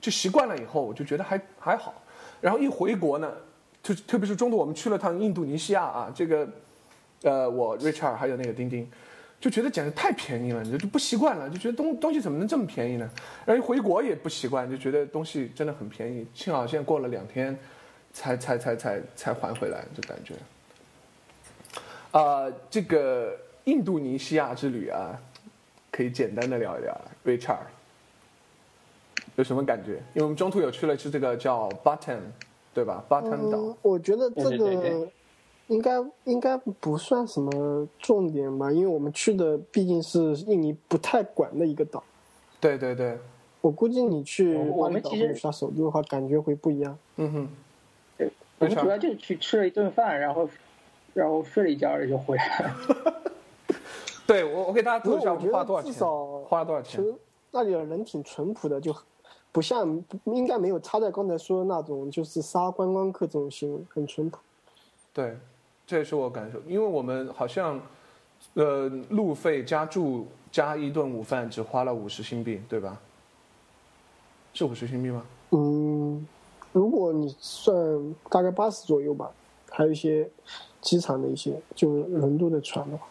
[0.00, 1.94] 就习惯了以后，我就觉得还还好。
[2.40, 3.32] 然后一回国呢，
[3.80, 6.48] 就特别是中途我们去了趟印度尼西亚啊，这个
[7.22, 8.90] 呃我 Richard 还有那个丁丁。
[9.40, 13.10] 就觉得简直太便宜了，你就不习惯了，就觉得东东西怎么能这么便宜呢？
[13.44, 16.24] 然后一回国也不习惯，就觉得东西真的很便宜。
[16.32, 17.58] 幸好现在过了两天，
[18.12, 20.34] 才才才才才还回来，就感觉。
[22.12, 25.18] 啊，这个印度尼西亚之旅啊，
[25.90, 27.00] 可以简单的聊一聊。
[27.24, 27.66] Richard
[29.36, 29.92] 有什么感觉？
[30.14, 32.20] 因为我们中途有去了是这个叫 Button，
[32.74, 33.76] 对吧？Button 岛。
[33.82, 35.08] 我觉得这个。
[35.68, 35.92] 应该
[36.24, 42.02] 应该不算什么重点吧，因为我们去的毕竟是印尼不太管的一个岛。
[42.60, 43.16] 对对对，
[43.62, 46.98] 我估计你去我们其实刷首都的话，感觉会不一样。
[47.16, 47.48] 嗯哼，对，
[48.62, 50.48] 我们主要就是去吃了一顿饭，然后
[51.14, 53.22] 然后睡了一觉，就回来了。
[54.26, 55.92] 对我我给大家透一下，我花多少钱？
[55.92, 57.02] 至少花了多少钱？
[57.02, 57.14] 其实
[57.50, 58.94] 那里的人挺淳朴的，就
[59.50, 64.38] 不像应该没有他在刚才说的那种，就是杀观光客这种行为，很淳朴。
[65.12, 65.36] 对。
[65.84, 67.78] 这也是我感受，因为我们好像，
[68.54, 72.98] 呃，路费加住加一顿午饭只花了五十新币，对吧？
[74.54, 75.26] 是五十新币吗？
[75.50, 76.26] 嗯，
[76.72, 79.30] 如果你算大概八十左右吧，
[79.70, 80.28] 还有一些
[80.80, 83.06] 机场的一些就是轮渡的船的话，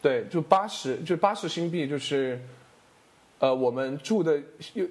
[0.00, 2.40] 对，就八十，就八十新币，就是，
[3.38, 4.40] 呃，我们住的
[4.74, 4.86] 又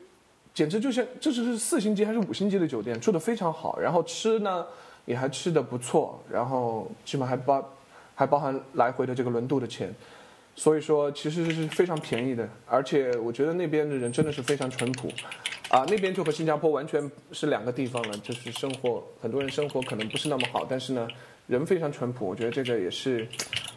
[0.53, 4.65] 简直就像这是是四星级还是五星级的酒店，住的非常好，然后吃呢。
[5.05, 7.63] 也还吃的不错，然后起码还包，
[8.15, 9.93] 还包含来回的这个轮渡的钱，
[10.55, 15.09] 所以说其实是非常便宜的，而且我觉得那边的人真的是非常淳朴，
[15.69, 21.07] 啊，那边就和新加坡完全是两个地方了，就是生活很多人生活可能不是那么好，但是呢，
[21.47, 23.27] 人非常淳朴，我觉得这个也是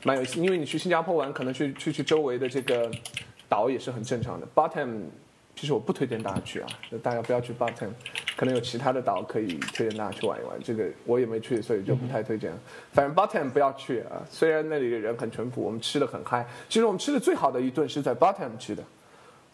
[0.05, 2.91] 蛮有意思，因为你去新加坡玩，可能去去去周围的这个
[3.49, 5.03] 岛也是很正常的，Bottom。
[5.59, 7.89] 其实我不推荐大家去啊，就大家不要去 Bottom，
[8.37, 10.57] 可能有其他的岛可以推荐大家去玩一玩。
[10.63, 12.53] 这个我也没去，所以就不太推荐。
[12.93, 16.47] 反正 Bottom 不要去啊，虽然那里的人很淳朴，我们吃的很嗨。
[16.69, 18.85] 其实我们吃的最好的一顿是在 Bottom 吃的，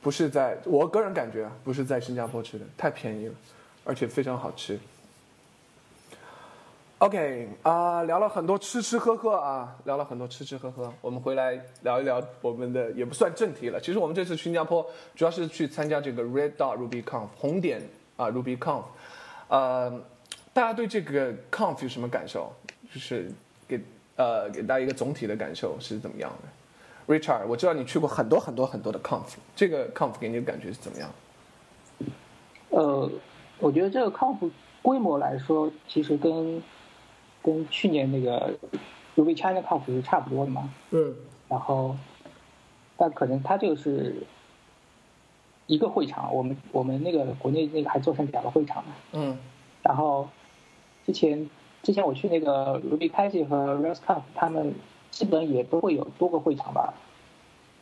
[0.03, 3.35] 不是在我个人感觉啊，不是在新加坡吃的，太便宜了，
[3.83, 4.79] 而且非常好吃。
[6.99, 10.91] OK 啊，聊了很多吃吃喝喝啊，聊了很多吃吃喝喝。
[11.01, 13.81] 我们回来聊一聊我们的，也不算正题了。
[13.81, 17.83] 其实我们这次新加坡主要是去参加这个 Red Dot RubyConf 红点
[18.17, 18.85] 啊 RubyConf。
[19.49, 19.91] 呃，
[20.53, 22.51] 大家对这个 Conf 有什么感受？
[22.93, 23.31] 就是
[23.67, 23.81] 给
[24.17, 31.11] 呃给大家一个总体的感受是怎么样的？Richard，我知道你去过很多很多很多的 Conf，这个 Conf 给你的感觉是怎么样？
[32.71, 33.11] 呃，
[33.59, 36.63] 我觉得这个 Conf 规模来说，其实跟
[37.45, 38.57] 跟去年那个
[39.15, 40.73] Ruby China Cup 是差不多的嘛？
[40.91, 41.15] 嗯。
[41.47, 41.95] 然后，
[42.97, 44.17] 但可能它就是
[45.67, 48.95] 一个会场，我们我们那个国内那个还做成两个会场呢。
[49.13, 49.39] 嗯。
[49.83, 50.27] 然后，
[51.05, 51.51] 之前
[51.83, 54.75] 之前我去那个 Ruby c a s i 和 Rails Conf，他们
[55.11, 56.95] 基本也不会有多个会场吧？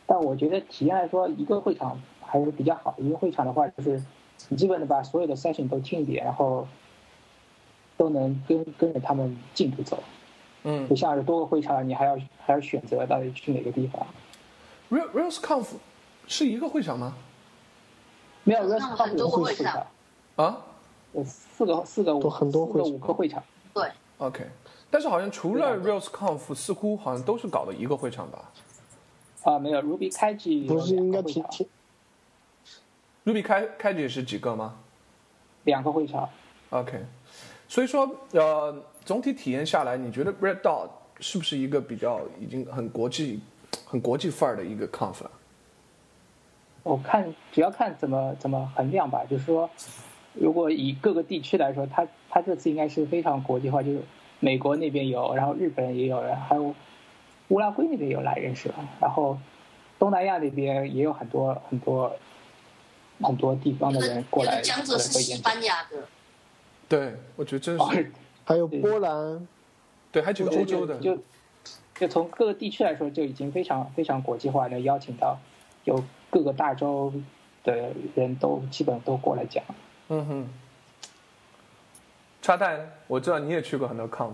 [0.05, 2.93] 但我觉得体验来说，一个会场还是比较好。
[2.97, 4.03] 一个会场的话，就是
[4.49, 6.67] 你基本的把所有的 session 都听一遍，然后。
[8.03, 10.03] 都能跟跟着他们进度走，
[10.63, 14.05] 嗯，不像是多个会场，你还要还要选择到底去哪个地方。
[14.91, 15.67] Real RealsConf
[16.27, 17.15] 是一个会场吗？
[18.43, 19.87] 没有，RealsConf 多个会场
[20.35, 20.57] 啊，
[21.13, 23.41] 有四个四个五很多四个五个会场。
[23.73, 24.45] 对，OK，
[24.91, 28.51] 但是好像除了 RealsConf，似乎好像都是搞的一个会场吧？
[29.43, 31.65] 啊，没有，Ruby 开机不是应该挺挺
[33.23, 34.75] ，Ruby 开开机是几个吗？
[35.63, 36.27] 两个会场。
[36.71, 37.05] OK。
[37.73, 43.39] 所以说，呃，总体体验下来，你觉得 Red Dot 是不是一个比较已经很国际、
[43.83, 45.31] 很国际范儿的一个 conf 了？
[46.83, 49.23] 我看主要看怎么怎么衡量吧。
[49.27, 49.67] 就是说，
[50.33, 53.81] 如果以各个地区来说，它它这次应该是非常国际化。
[53.81, 54.03] 就是
[54.39, 56.75] 美国那边有，然后日本也有人，还有
[57.47, 58.69] 乌拉圭那边有来人士，
[59.01, 59.35] 然后
[59.97, 62.15] 东南亚那边也有很多很多
[63.19, 64.61] 很多地方的人过来。
[64.61, 66.07] 讲者是西班牙的。
[66.93, 68.11] 对，我觉得真是，
[68.45, 69.47] 还有波兰，
[70.11, 71.17] 对，还有几个欧洲的，就
[71.95, 75.39] 就从各个地区来说，就已经非常非常国际化的邀请到，
[75.85, 77.11] 有各个大洲
[77.63, 79.63] 的人都基本都过来讲。
[80.09, 80.49] 嗯哼，
[82.43, 84.33] 插蛋，我知道你也去过很多 conf，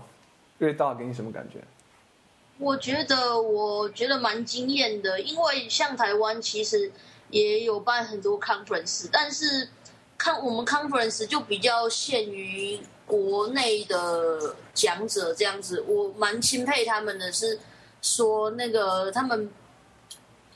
[0.58, 1.60] 瑞道给你什么感觉？
[2.58, 6.92] 我觉得我觉得蛮惊艳的，因为像台湾其实
[7.30, 9.70] 也有办很多 conference，但是
[10.20, 15.80] 看我们 conference 就比较限于国内的讲者这样子。
[15.88, 17.58] 我蛮钦佩他们的是
[18.02, 19.50] 说那个他们。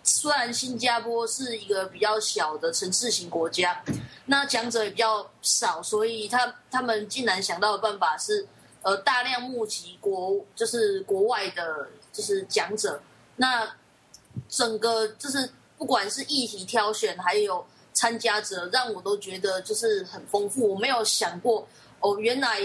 [0.07, 3.83] 虽然新加坡是一个比较小的城市型国家，
[4.27, 8.46] 那讲者也比较少，所以他他们竟然想到的办法是，
[8.83, 13.00] 呃，大量募集国就是国外的，就是讲者。
[13.37, 13.66] 那
[14.46, 15.48] 整个就是
[15.79, 20.68] 不管是议题挑选，还有参加者，让我都觉得就是很丰富。
[20.74, 21.66] 我没有想过，
[22.00, 22.61] 哦，原来，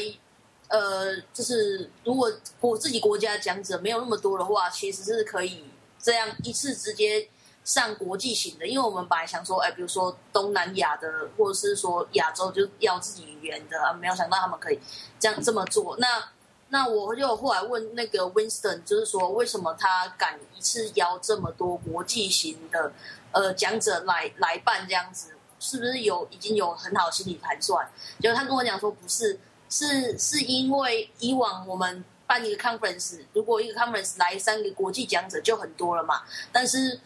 [0.67, 5.63] 呃，就是如果我自己国家讲者没有那么多的话，其实是可以。
[6.01, 7.27] 这样一次直接
[7.65, 14.79] 上国际型的，因为我们本来想说，哎，比如说东南亚的，或者是说亚洲就要自己语言的，没有想到他们可以
[15.19, 15.97] 这样这么做。
[15.97, 16.25] 那
[16.69, 22.91] 那我就后来问那个 Winston，就是说为什么他敢一次邀这么多国际型的
[23.31, 27.87] 呃讲者来来办这样子，是不是有已经有很好心理盘算？
[28.19, 32.03] 就他跟我讲说，不是，是是因为以往我们。
[32.29, 36.21] 办一个 conference，如果一个 conference 来三个国际讲者就很多了嘛。
[36.51, 36.99] 但是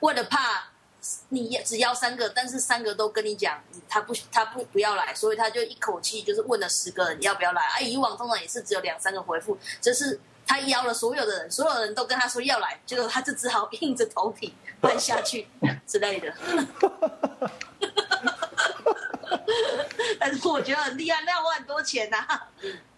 [0.00, 0.69] 为了怕
[1.30, 3.58] 你只要三个，但是三个都跟你讲
[3.88, 7.62] 他不他不不要来，所以他就一口气就是问了十个人要不要来。
[7.62, 15.46] 啊，以往通常也是只有两三个回复，这是他邀了所有的人，所有人都跟他说要来，结果他就只好硬着头皮办下去
[15.86, 16.34] 之类的。
[20.18, 22.18] 但是我觉得很厉害，那要花很多钱呐。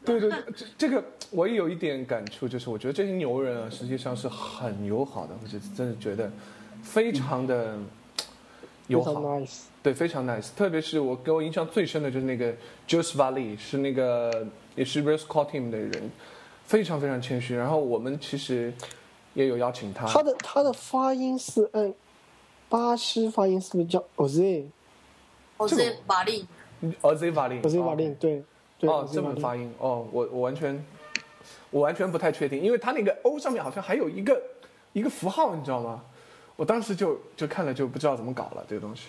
[0.04, 6.28] 对对，这这个我也有一点感触，就是我觉得这些牛人啊，实际上是很友好的，我就真的觉得
[6.82, 7.78] 非常的
[8.88, 9.40] 友好，
[9.82, 10.48] 对，非常 nice。
[10.56, 12.52] 特别是我给我印象最深的就是那个
[12.86, 16.10] Jose Valley，是那个也是 Race Car Team 的人，
[16.64, 17.56] 非常非常谦虚。
[17.56, 18.72] 然后我们其实
[19.34, 21.94] 也有邀请他，他的他的发音是嗯
[22.68, 26.46] 巴西发音，是不是叫 Oz？Oz 瓦利
[27.00, 28.44] ，Oz 瓦利，Oz 瓦利，对。
[28.82, 30.84] 哦，这么发音哦，我我完全，
[31.70, 34.42] 我完全不太确定，因为他那个 O 上面好像还有一个
[34.92, 36.02] 一个符号，你知道吗？
[36.62, 39.08] 我当时就就看了就不知道怎么搞了这个东西。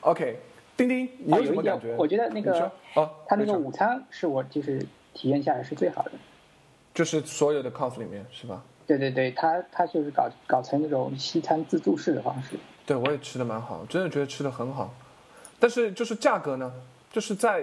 [0.00, 0.38] OK，
[0.74, 1.94] 丁丁，你有什么感觉？
[1.98, 4.78] 我觉得那个哦，他那个午餐是我就是
[5.12, 6.12] 体验下来是最好的，
[6.94, 8.62] 就是所有的 Conf 里面是吧？
[8.86, 12.56] 对对对，他他就是搞搞成那种西餐自助式的方式。
[12.86, 14.94] 对，我也吃的蛮好，真的觉得吃的很好，
[15.60, 16.72] 但是就是价格呢，
[17.10, 17.62] 就是在。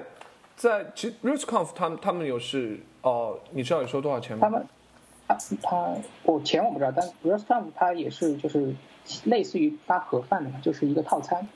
[0.55, 4.45] 在其实 RuseConf 他们他们有是哦，你知道有收多少钱吗？
[4.45, 4.67] 他们
[5.29, 8.73] 他他我钱我不知道，但 RuseConf 他也是就是
[9.25, 11.47] 类似于发盒饭的嘛，就是一个套餐，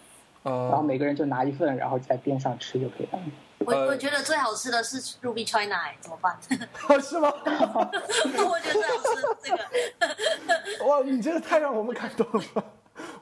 [0.43, 3.19] 然后每个人就拿一份，然后在边上吃就可以了。
[3.65, 6.38] 我我觉得最好吃的是 Ruby China，怎么办？
[7.01, 7.33] 是吗？
[7.43, 10.86] 我觉得最好吃这个。
[10.86, 12.63] 哇，你真的太让我们感动了！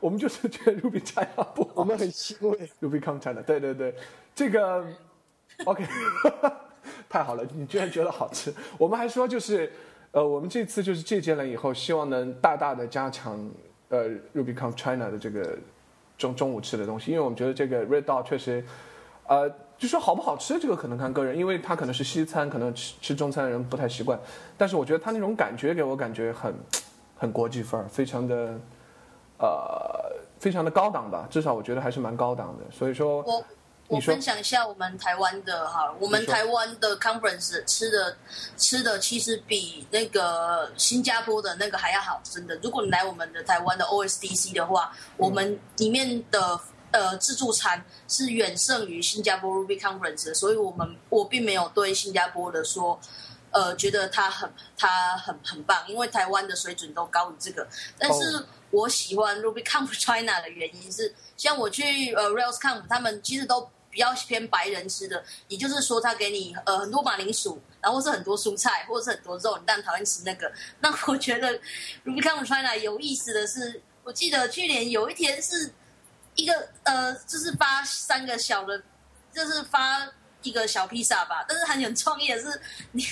[0.02, 2.70] 我们就是觉得 Ruby China 不好，我们很欣慰。
[2.82, 3.96] Ruby Come China，对对对，
[4.36, 4.86] 这个。
[5.66, 5.86] OK，
[7.08, 8.52] 太好了，你居然觉得好吃。
[8.80, 9.72] 我们还说就是，
[10.12, 13.50] 呃，我们这次就是借鉴了以后，希望能大大的加强
[13.88, 15.58] 呃 rubycon China 的这个
[16.18, 18.62] 中中午吃的东西，因为我们觉得这个 Red Dot 确实，
[19.26, 24.20] 呃，就说好不好吃，这个可能看个人，因为它可能是西餐，可能吃吃中餐的人不太习惯。
[24.58, 26.54] 但是我觉得它那种感觉给我感觉很
[27.16, 28.60] 很国际范儿，非常的
[29.40, 29.48] 呃
[30.40, 32.70] 非常的高档吧，至少我觉得还是蛮高档的。
[32.70, 33.24] 所以说。
[34.00, 38.18] 分享一下我们台湾的哈，我们台湾的 conference 吃的
[38.56, 42.56] 吃的其实比那个新加坡的那个还要好，真的。
[42.64, 46.58] 如果你来我们的台湾的 OSDC 的话，我们里面的
[46.92, 52.98] 呃自助餐是远胜于新加坡 Ruby Conference，所以我们我并没有对新加坡的说
[53.50, 57.68] 呃觉得它很它很很棒，因为台湾的水准都高于这个。
[58.00, 63.70] 但是我喜欢 Ruby Conference China 的原因是，像我去呃 Rails Conf，他们其实都。
[63.92, 70.50] 比较偏白人吃的，也就是说，他给你呃很多马铃薯，然后是很多蔬菜，或者是很多肉，你当然讨厌吃那个。
[70.80, 71.60] 那我觉得
[72.06, 75.74] Rubicon China 有意思的是，我记得去年有一天是
[76.36, 78.82] 一个呃，就是发三个小的，
[79.34, 80.10] 就是发
[80.42, 81.46] 一个小披萨吧。
[81.48, 82.62] 但是很有创意的是，
[82.94, 83.06] 你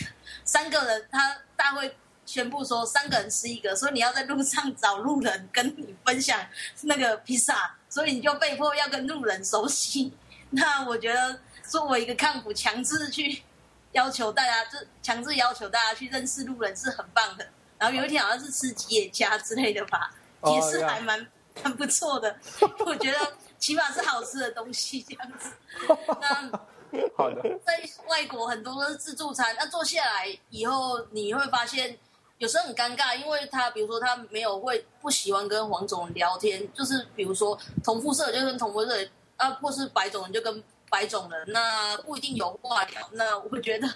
[0.45, 6.39] 三个人他大会宣布说三个人吃一个，所以你要在路上找路人跟你分享
[6.84, 10.14] 那个披萨，所以你就被迫要跟路人熟悉。
[10.52, 13.43] 那我觉得作为一个抗腐，强制去
[13.91, 17.47] 要求大家，就强制要求大家去认识路人是很棒的。
[17.78, 20.14] 然后有一天好像是吃吉野家之类的吧，
[20.45, 21.26] 也是还蛮
[21.64, 22.36] 蛮不错的。
[22.86, 23.18] 我觉得
[23.58, 25.52] 起码是好吃的东西这样子。
[26.20, 26.52] 那
[27.16, 31.97] 好的，在外国很多都是自助餐，那坐下来以后你会发现，
[32.39, 38.97] 有时候很尴尬，因为他比如说他没有会不喜欢跟黄总聊天，就是比如说同肤色就跟同肤色
[39.40, 43.10] 啊，或是白种人就跟白种人，那不一定有话聊。
[43.14, 43.88] 那我觉得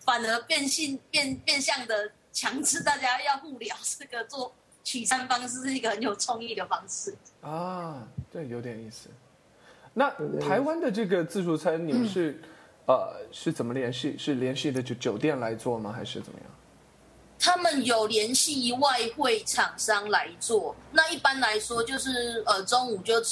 [0.00, 4.52] 反而变性变变相的强制大家要互聊，这个做
[4.82, 9.08] 取餐方式是一个很有创意的方式啊，对，有点意思。
[9.94, 10.10] 那
[10.40, 12.40] 台湾的这个自助餐，你们是
[12.86, 14.18] 呃是怎么联系？
[14.18, 15.92] 是联系的酒酒店来做吗？
[15.92, 16.50] 还是怎么样？
[17.38, 23.22] 他们有联系外汇厂商来做，那一般来说就是呃中午就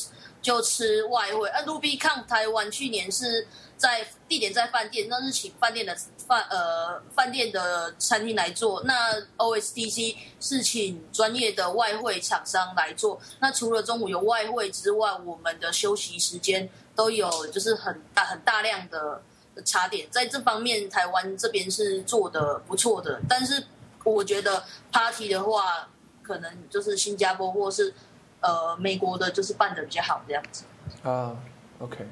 [0.43, 1.49] 就吃外汇。
[1.49, 3.47] 呃，Rubicon 台湾去年是
[3.79, 8.83] 在地点在饭店，那是请饭店的饭呃饭店的餐厅来做。
[8.83, 13.19] 那 OSTC 是请专业的外汇厂商来做。
[13.41, 19.23] 那除了中午有外汇之外，我们的休息时间都有就是很大很大量的
[19.65, 23.65] 茶点，在这方面台湾这边是做的不错的，但是。
[24.05, 25.89] 我觉得 party 的话，
[26.25, 27.95] 可能就是新加坡或是
[28.43, 30.65] 呃美国的，就是办的比较好这样子。
[31.03, 31.35] 啊
[31.79, 32.05] ，OK，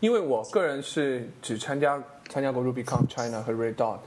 [0.00, 3.98] 因为我个人是只参加参加过 RubyCon China 和 Red Dot，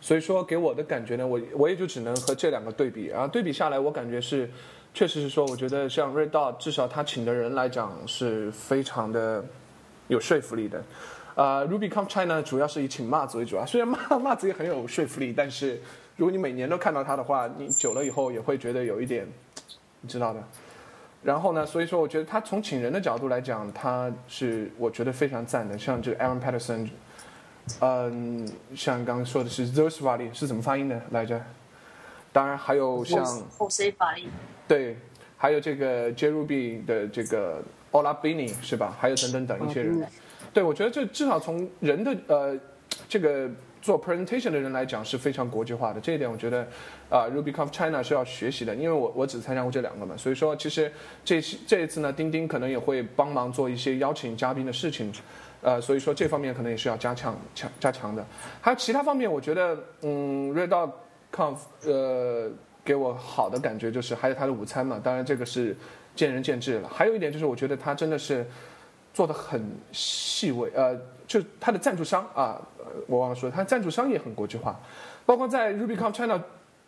[0.00, 3.10] 所以说给我的感觉呢，我我也就只能和这两个对比。
[3.10, 4.48] 啊对比下来，我感觉是，
[4.94, 9.44] 确实是说，我觉得像 Red Dot，至少他请的人来讲是非常的
[10.08, 10.82] 有说服力的。
[11.34, 15.80] 呃，RubyCon China 主要是以请骂子为主啊，虽然骂 骂子也很有说服力，但是。
[16.16, 19.26] 如果你每年都看到他的话，你久了以后也会觉得有一点，
[20.00, 20.40] 你知道的。
[21.24, 25.78] 然后呢，所以说我觉得他从请人的角度来讲，他是我觉得非常赞的。
[25.78, 26.88] 像这个 Aaron Patterson，
[27.80, 28.46] 嗯，
[28.76, 31.40] 像刚刚说的是 z o s v a l i 是怎么发音的来着？
[32.30, 34.24] 当然还有像 Jose v a l i
[34.68, 34.96] 对，
[35.38, 38.94] 还有这个 J Ruby 的这个 Ola Bini 是吧？
[39.00, 40.06] 还有等等等一些人。
[40.52, 42.58] 对，我觉得这至少从人的呃
[43.08, 43.50] 这个。
[43.84, 46.66] 做 presentation 的人来讲是非常国际化的，这一点我觉得，
[47.10, 50.90] 啊，RubyConf China 是要学习的，因为我我只参加过这两个嘛，所以说其实
[51.22, 55.12] 这次这一次呢，钉钉可能也会帮忙做一些邀请嘉宾的事情，
[55.60, 58.24] 呃，所以说这方面可能也是要加强强加强的。
[58.62, 62.50] 还有其他方面，我觉得，嗯，RedDog，Conf，呃，
[62.82, 65.76] 给我好的感觉就是还有他的午餐嘛，当然这个是
[66.16, 66.88] 见仁见智了。
[66.88, 68.46] 还有一点就是，我觉得他真的是
[69.12, 69.62] 做的很
[69.92, 70.98] 细微，呃。
[71.26, 72.60] 就他的赞助商啊，
[73.06, 74.78] 我忘了说，他赞助商也很国际化，
[75.24, 76.40] 包括在 RubyCon China，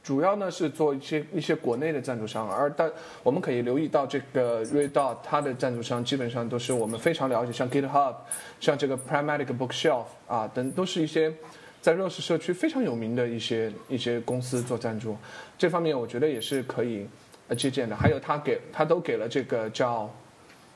[0.02, 2.90] 主要呢是做一些一些国内的赞助商，而但
[3.22, 8.14] 我们可以留意到这个 Redot，它的赞助商基本上都是我们非常了解，像 GitHub，
[8.60, 11.32] 像这个 Pragmatic Bookshelf 啊等，都是一些
[11.80, 15.16] 在 Rose 社区非常有名的一些一些公司做赞助，
[15.56, 17.08] 这方面我觉得也是可以
[17.56, 17.96] 借鉴的。
[17.96, 20.08] 还有他给他都给了这个叫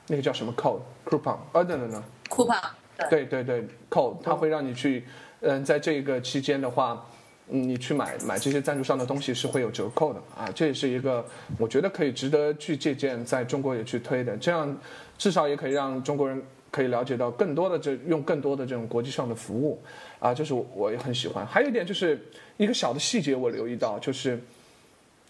[0.08, 2.79] 那个叫什么 Code Coupon，呃等等呢？Coupon。
[3.08, 5.04] 对对对，扣，他会让你去，
[5.40, 7.06] 嗯，在这个期间的话，
[7.48, 11.24] 嗯，你去买买这些赞助商的东西是会有折扣的啊，这也是一个
[11.58, 14.76] 我觉得可以值得去借鉴，在中国也去推的，这样
[15.16, 16.40] 至少也可以让中国人
[16.70, 19.80] 可以了解到更多的这用更多的这种国际上的服务，
[20.18, 21.46] 啊，这是我也很喜欢。
[21.46, 22.20] 还有一点就是
[22.56, 24.38] 一个小的细节我留意到，就是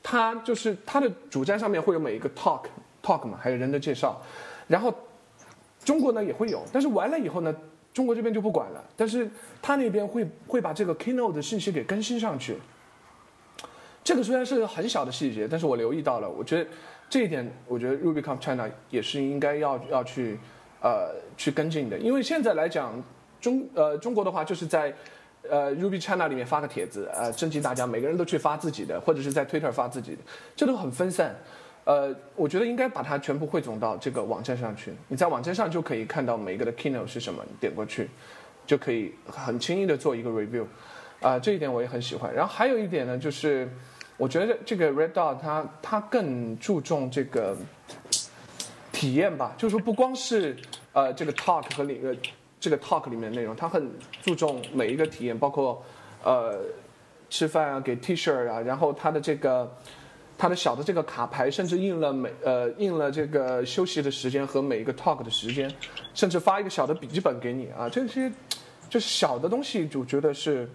[0.03, 2.65] 它就是它的主站上面会有每一个 talk
[3.03, 4.21] talk 嘛，还有人的介绍，
[4.67, 4.93] 然后。
[5.85, 7.55] 中国呢也会有，但是完了以后呢，
[7.93, 8.85] 中国这边就不管了。
[8.97, 9.29] 但是
[9.63, 12.57] 他那边会会把这个 keynote 的信息给更新上去。
[14.03, 16.29] 这个虽然是很小的细节，但是我留意到了。
[16.29, 16.71] 我觉得
[17.09, 20.39] 这一点，我觉得 RubyConf China 也是应该要要去
[20.83, 21.99] 呃去跟进的。
[21.99, 23.03] 因为现在来讲，
[23.41, 24.95] 中呃中国的话就是在
[25.49, 30.23] 呃 Ruby China 里面发个帖子，呃征集大家，每个人都去发自己的，或者是在 Twitter 发自己的，
[30.57, 31.35] 这都很分散。
[31.85, 34.93] 呃，我觉得应该把它全部汇总到这个网站上去。
[35.09, 38.09] 你在网站上就可以看到每一个的 keynote 是什么，你点过去，
[38.67, 40.65] 就可以很轻易的做一个 review。
[41.21, 42.33] 啊，这一点我也很喜欢。
[42.33, 43.69] 然后还有一点呢，就是
[44.19, 47.57] 我觉得这个 Red Dot 它它更注重这个
[48.93, 50.55] 体验吧，就是说不光是
[50.93, 52.15] 呃这个 talk 和里个
[52.61, 53.91] 这个 talk 里面的内容，它很
[54.23, 55.83] 注重每一个体验，包括
[56.23, 56.61] 呃
[57.31, 59.75] 吃饭啊，给 T 恤啊，然后它的这个。
[60.41, 65.71] 它的小的这个卡牌，甚至印了每呃印了这个休息的时间和每一个 talk 的时间，
[66.15, 68.33] 甚至发一个小的笔记本给你啊，这些
[68.89, 70.67] 就是小的东西，就觉得是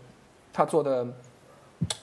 [0.54, 1.08] 他做的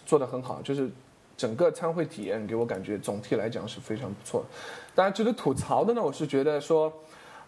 [0.05, 0.91] 做的很好，就是
[1.37, 4.47] 整个参会体验给我感觉总体来讲是非常不错的。
[4.97, 6.93] 当然值得吐槽的呢，我是觉得说，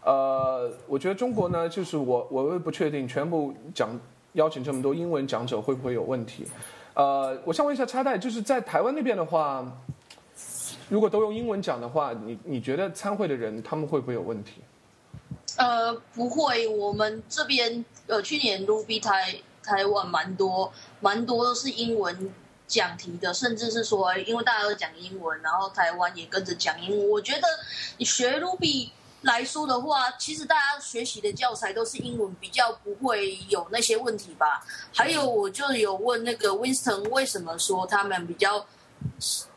[0.05, 3.99] 呃，我觉得中国呢，就是我我也不确定全部讲
[4.35, 6.47] 邀请这么多英文讲者会不会有问题。
[6.95, 9.67] 呃，我想问一下插带，就是在台湾那边的话。
[10.89, 14.63] 如果都用英文讲的话，你你觉得参会的人他们会不会有问题？
[15.57, 22.33] 呃，不会，我们这边呃去年 Ruby 台台湾蛮多蛮多都是英文
[22.67, 27.11] 讲题的，甚至是说，因为大家都讲英文，然后台湾也跟着讲英文。
[27.11, 27.47] 我觉得
[27.99, 28.91] 你学 Ruby
[29.23, 34.65] 来说的话，其实大家学习的教材都是英文，比较不会有那些问题吧。
[34.93, 38.67] 还有，我就有问那个 Winston 为什么说他们比较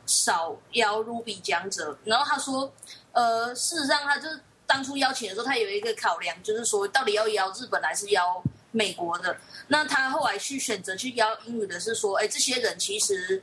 [0.07, 2.73] 少邀 Ruby 讲者，然后他说，
[3.11, 8.41] 呃，事实上，他就是当初邀请的时候，他有一个考量，就是说到底要邀日本还是邀。
[8.71, 9.35] 美国的，
[9.69, 13.41] 那他后来去选择去邀英语的是说，哎，这些人其实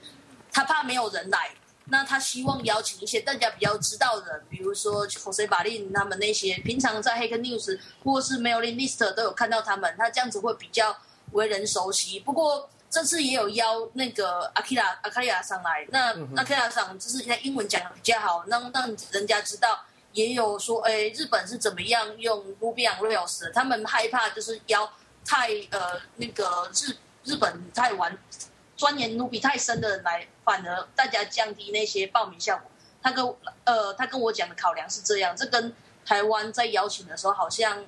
[0.53, 1.51] 他怕没有人来，
[1.87, 10.97] 那他希望邀请一些大家比较知道的，比如说 Jose b a l i n 他们那些平常在 Hack News 或是 Mailing List 都有看到他们，他这样子会比较
[11.33, 12.21] 为人熟悉。
[12.21, 24.89] 不过这次也有邀那个 Akira Akira 上来，那 Akira 上就是他英文讲的比较好，让让人家知道，也有说，哎，日本是怎么样用 Ruby on Rails 的，他们害怕就是邀。
[25.27, 28.15] 太呃那个日日本太玩
[28.77, 32.71] 钻研努比太深的人来，反而大家降低那些报名效果。
[33.03, 33.35] 他跟
[33.65, 35.75] 呃他跟我讲的考量是这样，这跟
[36.05, 37.83] 台湾在邀请的时候好像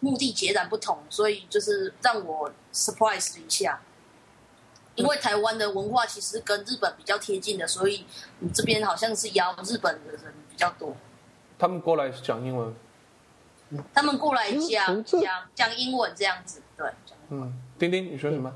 [0.00, 3.80] 目的截然不同，所以就是让我 surprise 一下。
[4.94, 8.04] 因为台湾的文化其实跟日本比较贴近的，所以
[8.40, 10.94] 你这边好像是邀日本的人比较多。
[11.58, 12.74] 他们过来讲英文。
[13.94, 15.22] 他们过来讲讲
[15.54, 16.60] 讲英文这样子。
[16.76, 16.86] 对，
[17.30, 18.52] 嗯，丁丁，你说什么？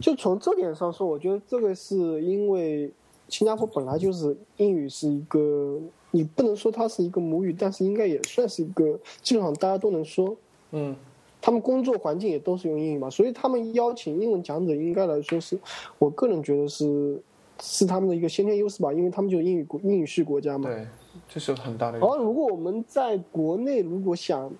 [0.00, 2.92] 就从这点上说，我觉得这个是因为
[3.28, 10.36] 新加坡本来就是英语是一个，你不能说它是一个母语，但是应该也算是一个基本上大家都能说。
[10.72, 10.96] 嗯，
[11.44, 15.58] 他们工作环境也都是用英语嘛，所以他们邀请英文讲者，应该来说是
[15.98, 17.20] 我个人觉得是
[17.60, 20.70] 是他们的一个先天优势吧，因为他们就是英语国英语系国家嘛。
[20.70, 20.86] 对，
[21.28, 21.98] 这是很大的。
[21.98, 24.50] 然后如果我们在国内如果想。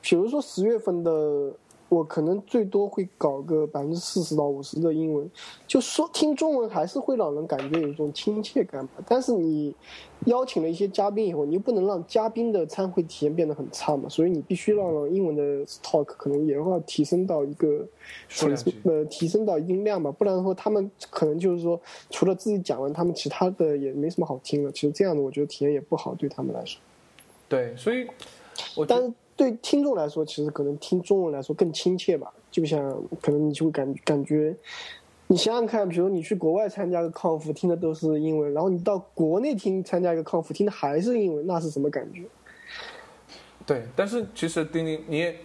[0.00, 1.52] 比如说十月份的，
[1.88, 5.28] 我可能最多会搞个百分之四十到五十的英文，
[5.66, 8.92] 就说听中文还是会让人感觉有一种亲切感吧。
[9.06, 9.74] 但是你
[10.26, 17.86] 邀请了一些嘉宾以后，你又不能让嘉宾的参会体验变得很差嘛，所以你必须让英文的 talk 可能也要提升到一个
[18.82, 21.80] 呃提升到音量吧，不然的话他们可能就是说
[22.10, 24.70] 除了自己讲完，他们其他的也没什么好听了。
[24.72, 26.78] 其实这样的我觉得体验也不好，对他们来说。
[27.48, 28.06] 对，所以，
[28.76, 29.10] 我但是。
[29.38, 32.34] 对听众来说，其实可能听中文来说更亲切吧。
[32.50, 32.80] 就像
[33.22, 34.52] 可能你就会感感觉，
[35.28, 42.24] 你想想看，比如你去国外参加个 conf，听的都是英文，然后你到国内听参加一个 conf，听的还是英文，那是什么感觉？
[43.64, 45.36] 对，但是其实丁丁，你也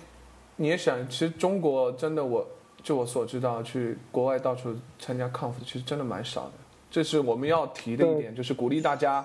[0.56, 2.48] 你也想，其实中国真的，我
[2.82, 6.54] 就我所知道，去国外到处参加 conf，其实真的蛮少的。
[6.90, 9.24] 这是我们要提的一点，就是鼓励大家。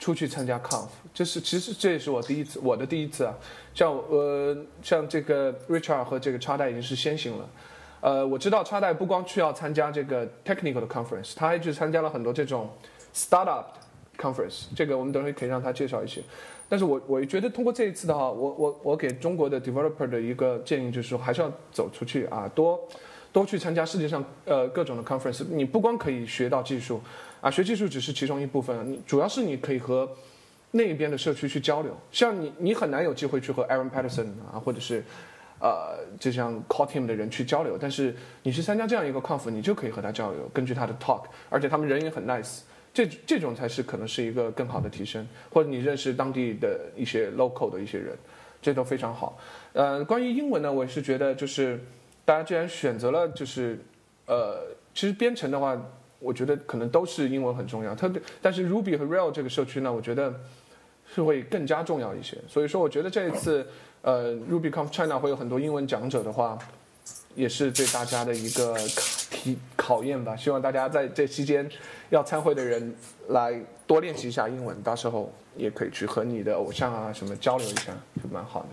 [0.00, 3.34] 出去参加 conf，这是其实这也是我第一次，我的第一次啊。
[3.74, 7.48] 像呃，像这个 Richard 和这个插代已经是先行了。
[8.00, 12.70] 呃，我知道插代不光去要参加这个 technical 的 conference，他还去参加了很多这种
[13.14, 13.66] startup
[14.16, 14.64] conference。
[14.74, 16.22] 这个我们等会可以让他介绍一些。
[16.66, 22.80] 但是我我觉得通过这一次的话，我我我给中国的 developer 的一个建议就是说，还是要走出去啊，多
[23.30, 25.44] 多去参加世界上呃各种的 conference。
[25.50, 27.02] 你不光可以学到技术。
[27.40, 30.08] 啊，学技术只是其中一部分，你主要是你可以和
[30.72, 31.96] 那边的社区去交流。
[32.12, 35.02] 像你，你很难有机会去和 Aaron Patterson 啊，或者是
[35.58, 37.78] 呃，就像 Call Team 的人去交流。
[37.80, 42.60] 但是你去参加这样一个 conf，你就可以和他交流，根据他的 talk，而且他们人也很 nice。
[42.92, 48.14] 这这种才是可能是一个更好的提升，或者你认识当地的一些 local 的一些人，
[48.60, 49.38] 这都非常好。
[49.72, 51.80] 呃，关于英文呢，我是觉得就是
[52.24, 53.78] 大家既然选择了，就是
[54.26, 54.60] 呃，
[54.94, 55.80] 其实编程的话。
[56.20, 60.32] 我觉得可能都是英文很重要，特别但是 Ruby 和 Rail 这个社区呢，我觉得
[61.12, 62.36] 是会更加重要一些。
[62.46, 63.66] 所以说，我觉得这一次
[64.02, 66.58] 呃 RubyConf China 会有很多英文讲者的话，
[67.34, 68.74] 也是对大家的一个
[69.76, 70.36] 考考验吧。
[70.36, 71.68] 希望大家在这期间
[72.10, 72.94] 要参会的人
[73.28, 77.92] 来多练习一下英文，到时候也可以去和你的偶像啊什么交流一下，
[78.22, 78.68] 就蛮好的。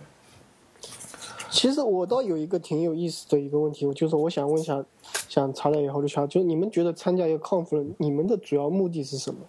[1.58, 4.86] 其实我倒有一个挺有意思的一个问题，就是我想问一下，
[5.28, 9.40] 想查了以后就查，就你们觉得参加一个 conf，你们的主要目的是什么？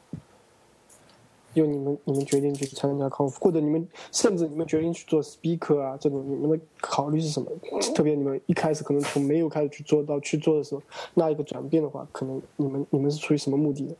[1.55, 7.53] 就你们你们决定去参加 conf，或者你们甚至你们决定去做 speaker 啊，这种你们的考虑是什么？
[7.95, 10.81] 特别你们一开始可能从没有开始去做到去做的时候，
[11.13, 13.95] 那一个转变的话，可能你们你们是出于什么目的的？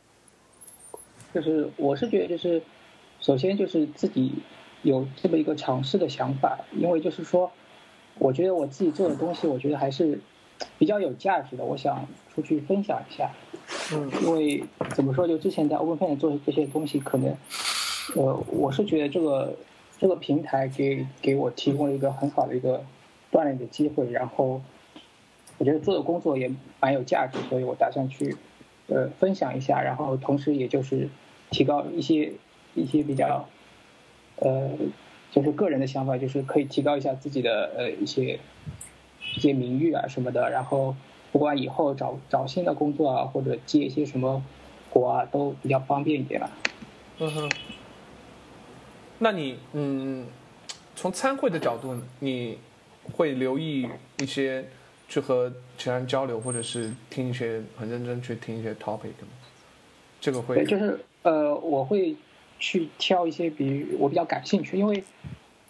[1.35, 2.59] 就是我是觉得就是，
[3.19, 4.33] 首先就是自己
[4.81, 7.51] 有这么一个尝试的想法，因为就是说。
[8.19, 10.19] 我觉得我自己做的东西，我觉得还是
[10.77, 11.63] 比较有价值的。
[11.63, 12.05] 我想
[12.35, 13.31] 出去分享一下，
[13.93, 14.63] 嗯，因为
[14.93, 17.35] 怎么说，就之前在 OpenPen 做这些东西，可能，
[18.15, 19.55] 呃，我是觉得这个
[19.97, 22.83] 这个平台给给我提供了一个很好的一个
[23.31, 24.61] 锻炼的机会，然后
[25.57, 26.51] 我觉得做的工作也
[26.81, 28.35] 蛮有价值，所以我打算去
[28.87, 31.07] 呃分享一下，然后同时也就是
[31.49, 32.33] 提高一些
[32.75, 33.47] 一些比较
[34.37, 34.71] 呃
[35.31, 38.39] 就是个人的想法，就是可以提高一下自己的呃一些
[39.35, 40.95] 一些名誉啊什么的，然后
[41.31, 44.43] 不管以后找找新的工作啊或者接一些什么
[44.89, 46.49] 活啊都比较方便一点了。
[47.19, 47.51] 嗯哼。
[49.19, 50.25] 那你嗯，
[50.95, 52.57] 从参会的角度，你
[53.13, 53.87] 会留意
[54.19, 54.65] 一些
[55.09, 59.27] 去和其他人交流，或者是听一些很认真去听一些 topic 吗？
[60.21, 62.15] 这个会对，就是呃，我会
[62.59, 65.03] 去挑一些比我比较感兴趣，因为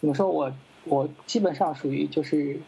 [0.00, 0.52] 怎么说我
[0.84, 2.60] 我基本上属于就是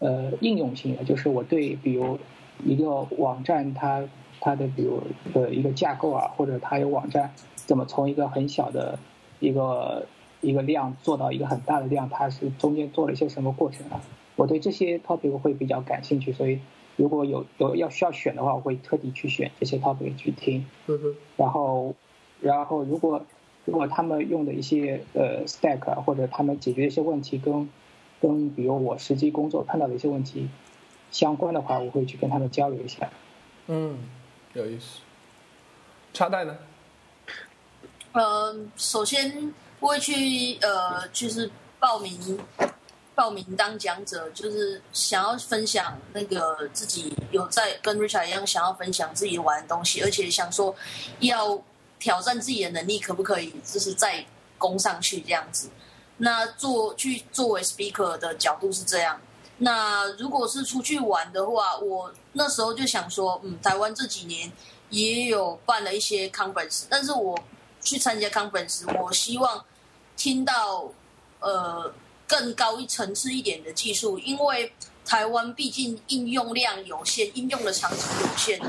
[0.00, 2.18] 呃应用型的，就是我对比如
[2.64, 4.02] 一个网站它
[4.40, 5.02] 它的比如
[5.34, 8.98] 呃一个架构啊，或者它有网站怎么从一个很小的。
[9.42, 10.06] 一个
[10.40, 14.00] 一个量做到一个很大的量，它是中间做了一些什么过程啊？
[14.36, 16.60] 我对这些 topic 会比较感兴趣，所以
[16.94, 20.64] 如果有有要需要选的话，我会特地去选这些 topic 去听。
[20.86, 21.16] 嗯哼。
[21.36, 21.96] 然后，
[22.40, 23.26] 然后如果
[23.64, 27.68] 如果他们用的一些呃 stack 或者他们解决一些问题跟
[28.20, 30.48] 跟比如我实际工作碰到的一些问题
[31.10, 33.10] 相关的话，我会去跟他们交流一下。
[33.66, 33.98] 嗯，
[34.54, 35.00] 有意思。
[36.12, 36.58] 插袋呢？
[38.12, 42.38] 呃，首先我会去呃，就是报名
[43.14, 50.74] 报名当讲者，就是想要分享那个自己有在跟 Richard 一样想要分享自己玩的东西，而且想说
[51.20, 51.58] 要
[52.02, 54.26] 挑战自己的能力，可不可以就是再
[54.58, 55.70] 攻上去这样子？
[56.16, 59.20] 那做去作为 speaker 的角度是这样。
[59.58, 64.50] 那如果是出去玩的话，我那时候就想说，嗯，台湾这几年
[64.90, 67.38] 也有办了一些 conference，但是我。
[67.84, 69.64] 去参加 conference，我希望
[70.16, 70.88] 听到
[71.40, 71.92] 呃
[72.28, 74.72] 更高一层次一点的技术，因为
[75.04, 78.60] 台湾毕竟应用量有限，应用的场景有限。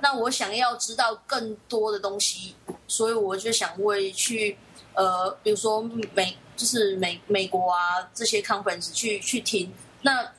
[0.00, 2.54] 那我想要知道更多的东西，
[2.88, 4.56] 所以我就想会去
[4.94, 5.82] 呃，比如说
[6.14, 9.72] 美就是美美国啊这些 conference 去去听。
[10.02, 10.32] 那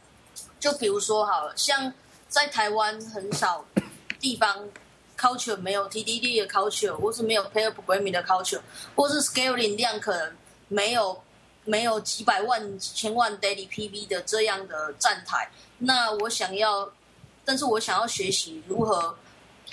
[0.59, 1.93] 就比如说好了，像
[2.27, 3.65] 在台湾很少
[4.19, 4.67] 地方。
[5.15, 8.59] culture 没有 TDD 的 culture，或是没有 pair programming 的 culture，
[8.93, 10.35] 或是 scaling 量可能
[10.67, 11.23] 没有
[11.65, 15.49] 没有几百万、几千万 daily PV 的这样的站台。
[15.79, 16.91] 那我想要，
[17.45, 19.17] 但是我想要学习如何，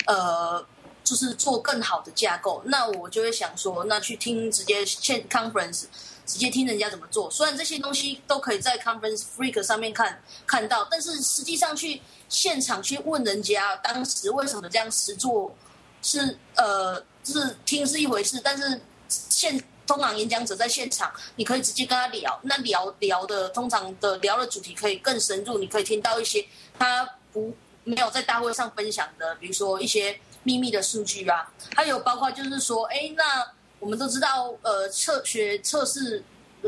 [0.05, 0.65] 呃，
[1.03, 2.61] 就是做更好的架构。
[2.65, 5.85] 那我就会想说，那去听直接现 conference，
[6.25, 7.29] 直接听人家怎么做。
[7.29, 12.01] 虽然这些东西都可以在 conference freak 上面看看到，但是实际上去。
[12.31, 15.53] 现场去问人家当时为什么这样实做，
[16.01, 18.79] 是呃，就是听是一回事，但是
[19.09, 19.61] 现
[19.91, 26.45] 通常演讲者在现场，你可以直接跟他聊，那聊聊的通常的聊的主题可以更深入，你可以听到一些
[26.79, 33.45] 他不没有在大会上分享的，比如说一些秘密的数据啊，还有包括就是说，哎，那
[33.79, 36.23] 我们都知道，呃，测学测试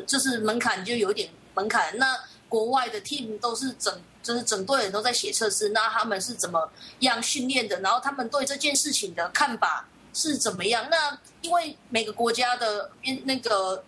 [0.05, 2.19] 就是门槛就有点门槛，那
[2.49, 3.97] 国外的 team 都是整。
[4.24, 7.78] 就是整队人都在写测试，那他们是怎么样训练的？
[7.82, 10.88] 然后他们对这件事情的看法是怎么样？
[10.89, 12.89] 那因为每个国家的
[13.26, 13.84] 那个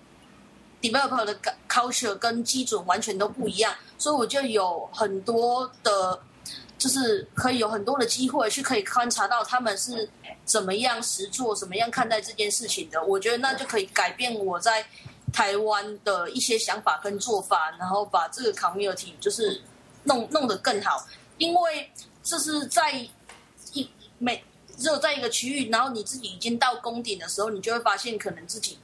[0.82, 1.38] developer 的
[1.70, 6.20] culture 跟基准完全都不一样，所以我就有很多的，
[6.78, 10.10] 就是可以有很多的机会去可以观察到他们是
[10.44, 13.04] 怎么样实做、怎么样看待这件事情的。
[13.04, 14.86] 我觉得那就可以改变我在
[15.32, 19.62] 台湾的一些想法跟做法，然后把这个 community 就是。
[20.08, 21.04] 弄弄得更好，
[21.40, 22.92] 因为这是在
[23.74, 24.44] 一每
[24.78, 28.78] 只有在一个区域，然后你自己已经到宫顶的时候，你就会发现可能自己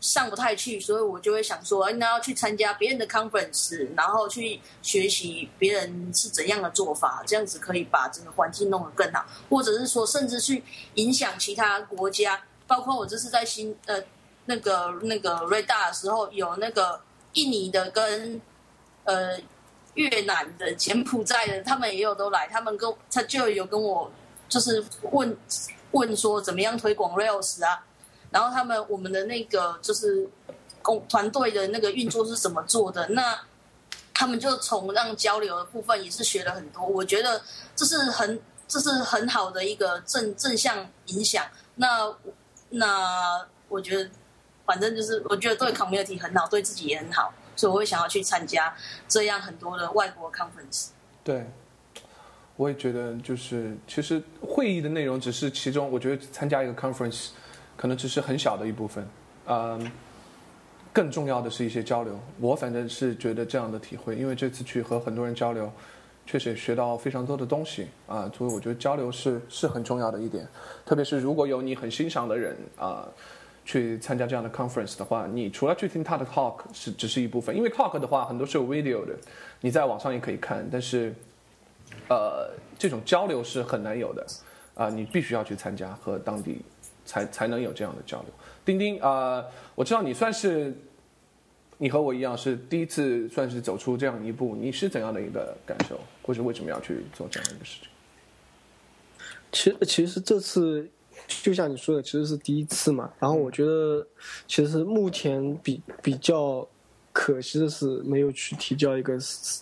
[0.00, 10.62] 上不太去，所以我就会想说，那要去参加别人的 conference，然后去学习别人是怎样的做法，这样子可以把整个环境弄得更好，或者是说甚至去
[10.94, 14.02] 影响其他国家，包括我这次在新呃
[14.46, 17.00] 那个那个瑞大的时候，有那个
[17.34, 18.40] 印尼的跟
[19.04, 19.38] 呃。
[19.94, 24.10] 越南的、柬埔寨的，他们也有都来，他们跟他就有跟我
[24.52, 25.34] 就是问
[25.92, 27.82] 问说怎么样推广 Rails 啊，
[28.30, 30.28] 然后他们我们的那个就是
[30.82, 33.40] 工团队的那个运作是怎么做的，那
[34.12, 37.40] 他们就从让交流的部分也是学了很多，我觉得
[37.74, 38.38] 这是很
[38.68, 41.46] 这是很好的一个正正向影响。
[41.76, 42.14] 那
[42.68, 44.10] 那我觉得
[44.66, 47.32] 反正就是我觉得对 community 很好，对自己也很好。
[47.56, 48.76] 所以我会想要去参加
[49.08, 50.88] 这样很多的外国 conference。
[51.24, 51.50] 对，
[52.62, 57.30] 我也觉得就是其实会议的内容只是其中，我觉得参加一个 conference
[57.76, 59.04] 可能只是很小的一部分。
[59.48, 59.90] 嗯，
[60.92, 62.16] 更重要的是一些交流。
[62.38, 65.72] 我反正是觉得这样的体会，因为这次去和很多人交流，
[66.24, 70.46] 确实也学到非常多的东西啊，所以我觉得交流是是很重要的一点，
[70.86, 73.08] 特别是如果有你很欣赏的人啊，
[73.64, 79.12] 去参加这样的 conference 的话，你除了去听他的 talk 是只是一部分，因为 talk 的话很多是有 video 的，
[79.62, 81.12] 你在网上也可以看，但是
[82.08, 84.26] 呃这种交流是很难有的
[84.74, 86.60] 啊，你必须要去参加和当地
[87.04, 88.28] 才才能有这样的交流。
[88.64, 90.74] 丁丁啊，我知道你算是。
[91.78, 97.88] 你和我一样是第一次算是走出这样一步，你是怎样的一个感受，或者为什么要去做这样一个事情？
[99.50, 100.88] 其实，其实这次
[101.26, 103.12] 就像你说的，其实是第一次嘛。
[103.18, 104.06] 然后我觉得，
[104.46, 106.64] 其实目前比比较
[107.12, 109.18] 可惜的是没有去提交一个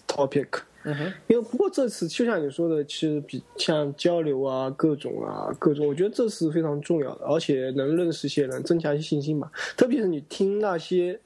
[0.07, 0.49] topic。
[0.85, 1.13] 嗯哼。
[1.27, 9.51] 因为不过这次就像你说的，其实比像交流啊、各种啊、各种，我觉得这是非常重要的，而且能认识一些人，增强一些信心嘛。
[9.77, 11.21] 特别是你听那些。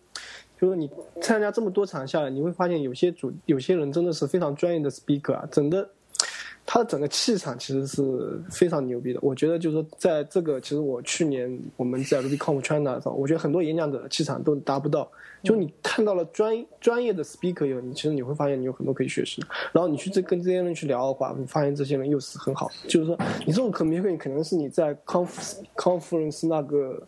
[0.56, 0.88] 就是你
[1.20, 5.86] 参加这么多场下来，你会发现有些主有些人真的是非常专业的 speaker 啊，整个
[6.66, 8.02] 他的整个气场其实是
[8.50, 9.18] 非常牛逼的。
[9.22, 15.10] 我觉得就是说，在这个其实我去年我们在 RubyConf China 上，我觉得很多演讲者的气场都达不到。
[15.42, 19.46] 就你看到了专专业的 speaker 以后，你其实你会发现你有很多可以学习的。
[19.72, 22.70] 然后你去这跟这些人去聊的话，你发现这些人又是很好。
[22.88, 27.02] 就是说，你这种可能会可能是你在 conf conference 那个。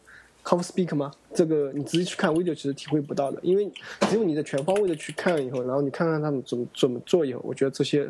[0.47, 1.11] Conf speak 吗？
[1.34, 3.68] 这个你直接去看 video 其实体会不到的，因为
[4.03, 8.09] 只有你的全方位的去看了以后，然后你看看他们怎么怎么做以后，我觉得这些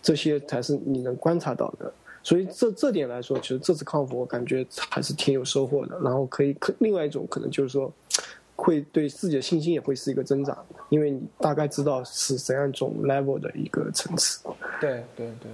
[0.00, 1.92] 这些才是你能观察到的。
[2.22, 6.00] 所以这这点来说，其实这次 Conf 我感觉还是挺有收获的。
[6.02, 7.92] 然后可以可另外一种可能就是说，
[8.56, 10.56] 会对自己的信心也会是一个增长，
[10.88, 14.40] 因为你大概知道是怎样一种 level 的一个层次。
[14.80, 15.52] 对对对。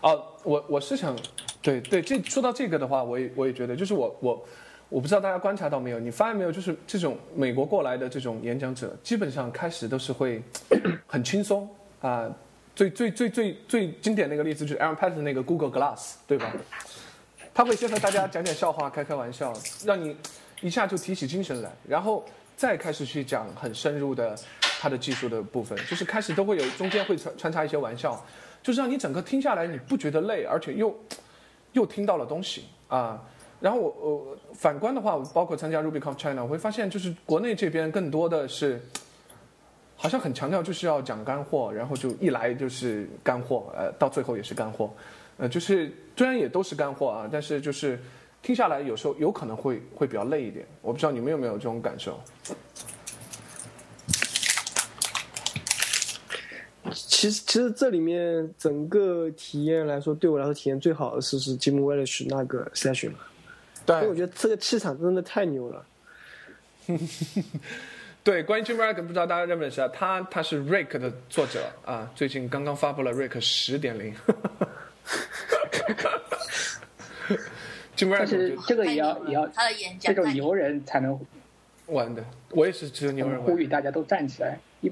[0.00, 1.16] 哦，我我是想，
[1.62, 4.44] 对对，这说到这个的话，我也我也觉得，就是我我。
[4.88, 5.98] 我不知道大家观察到没有？
[5.98, 6.52] 你发现没有？
[6.52, 10.42] 就是这种美国过来的这种演讲者，基本上开始都是会
[11.06, 11.68] 很轻松
[12.00, 12.30] 啊。
[12.76, 16.52] 最最最最最经典的一个例子就是 Aaron Patton 那个 Google Glass，对吧？
[17.52, 19.52] 他会先和大家讲讲笑话，开开玩笑，
[19.84, 20.16] 让你
[20.60, 22.24] 一下就提起精神来，然后
[22.56, 24.36] 再开始去讲很深入的
[24.80, 25.78] 他的技术的部分。
[25.88, 28.20] 就是开始都会有中间会穿穿插一些玩笑，
[28.62, 30.94] 就是让你整个听下来你不觉得累，而且又
[31.72, 33.22] 又听到了东西啊。
[33.64, 38.78] 然后我我反观的话，包括参加 RubyConf China，我会发现就是国内这边更多的是，
[39.96, 44.92] 好像很强调就是要讲干货，然后就一来就是干货，呃，到最后也是干货，
[45.38, 47.98] 呃，就是虽然也都是干货啊，但是就是
[48.42, 50.66] 听下来有时候有可能会会比较累一点。
[50.82, 52.20] 我不知道你们有没有这种感受？
[56.92, 63.12] 其实其实这里面整个体验来说，对我来说体验最好的是是 Jim Welch 那个 session。
[63.86, 65.84] 对，我觉得这个气场真的太牛了。
[68.24, 69.88] 对，关于 Jim Rake，不知道大家认不认识啊？
[69.88, 74.14] 他他是 Rake 的作者啊，最近刚刚发布了 Rake 十点零。
[77.96, 81.20] Jim Rake，但是这个也要也要他的演讲，这种牛人才能
[81.86, 82.24] 玩的。
[82.50, 84.90] 我也是只有牛人呼吁大家都站起来，一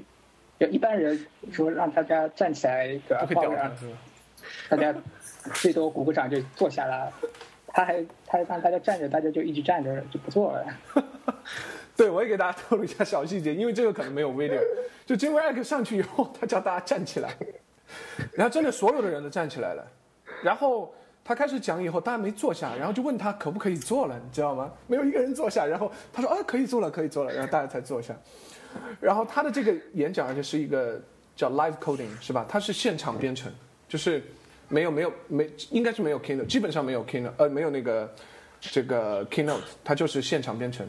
[0.69, 3.71] 一般人说让大家站起来，对吧？
[4.69, 4.93] 大家
[5.55, 7.11] 最多鼓个掌就坐下了。
[7.73, 10.65] 他还他让大家站着，大家就一直站着就不坐了。
[11.97, 14.61] 对，我也给大家透露一下小细节，因为这个可能没有 video。
[15.05, 17.35] 就 Jim Rake 上去以后，他叫大家站起来，
[18.33, 19.85] 然后真的所有的人都站起来了。
[20.43, 20.93] 然后
[21.25, 24.71] 他开始讲以后，大家没坐下，然后就问他可不可以坐了，你知道吗？
[24.87, 25.65] 没有一个人坐下。
[25.65, 27.33] 然后他说啊，可以坐了，可以坐了。
[27.33, 28.15] 然后大家才坐下。
[28.99, 31.01] 然后他的这个演讲而且是一个
[31.35, 32.45] 叫 live coding 是吧？
[32.47, 33.51] 他是现场编程，
[33.87, 34.23] 就是。
[34.73, 38.11] 没有没有没，应该是没有 keynote，基本上没有 keynote，呃，没有那个
[38.59, 40.87] 这个 keynote，它就是现场编程，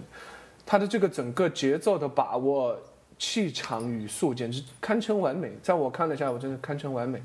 [0.64, 2.74] 它的这个整个节奏的把握、
[3.18, 5.52] 气场、语速，简直堪称完美。
[5.62, 7.22] 在我看了下，我真的堪称完美。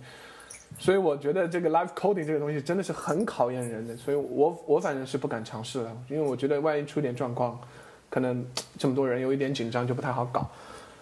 [0.78, 7.58] 所以我觉得这个 live coding 这个东西真的是很考验人的，所以我我反正是不敢尝试了，因为我觉得万一出点状况，
[8.10, 8.46] 可能
[8.78, 10.46] 这么多人有一点紧张就不太好搞。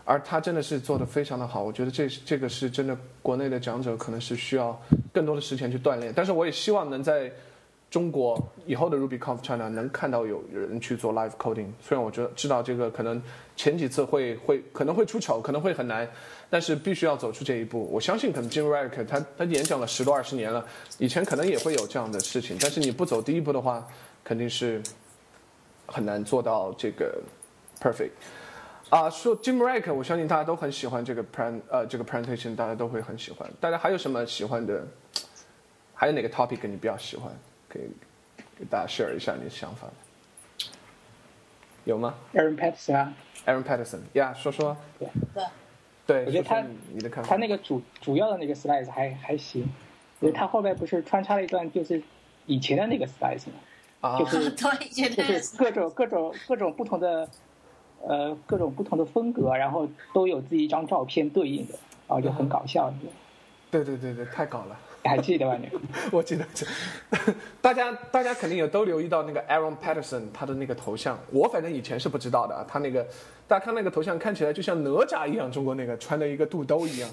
[0.09, 4.81] 而他真的是做的非常的好，我觉得这这个是真的，国内的讲者可能是需要
[5.11, 6.13] 更多的时间去锻炼。
[6.15, 7.29] 但是我也希望能在
[7.91, 11.67] 中国以后的 RubyConf China 能看到有人去做 live coding。
[11.81, 13.21] 虽然我觉得知道这个可能
[13.57, 16.09] 前几次会会可能会出丑，可能会很难，
[16.49, 17.89] 但是必须要走出这一步。
[17.91, 20.65] 我相信可能 Jim Rake 他他演讲了十多二十年了，
[20.99, 23.85] 以前可能也会有这样的事情，但是你不走第一步的话，
[24.23, 24.81] 肯定是
[25.85, 27.21] 很难做到这个
[27.81, 28.11] perfect。
[28.89, 33.49] 啊，说 Jim Rake，我相信大家都很喜欢这个 present，呃，这个 presentation，大家都会很喜欢。
[33.59, 34.87] 大家还有什么喜欢的？
[35.93, 37.31] 还有哪个 topic 你比较喜欢？
[37.67, 37.89] 可以
[38.57, 39.87] 给大家 share 一下你的想法。
[41.83, 43.09] 有吗？Aaron Patterson。
[43.45, 44.77] Aaron Patterson，呀，说说。
[44.99, 45.09] 对。
[46.05, 46.63] 对，我觉得他
[46.93, 49.63] 你的看法，他那个主主要的那个 slide 还还行，
[50.21, 52.01] 因为他后面不是穿插了一段就是
[52.45, 55.57] 以前的那个 slice 嘛，啊，就是 对，就是。
[55.57, 57.27] 各种各种各种不同的
[58.07, 61.73] 呃各种不同的风格，然后都有自己一张照片对应的，
[62.07, 63.09] 然后就很搞笑，你
[63.69, 64.77] 对对对对，太搞了。
[65.03, 65.55] 还记得吧？
[65.55, 65.69] 你
[66.11, 66.65] 我记得这，
[67.61, 72.65] 大家大家肯定也都留意到那个 Aaron Patterson 他的那个头像，我反正以前是不知道的啊。
[72.67, 73.05] 他那个，
[73.47, 77.09] 大家看那个头像看起来就像哪吒一样，中国那个穿的一个肚兜一样，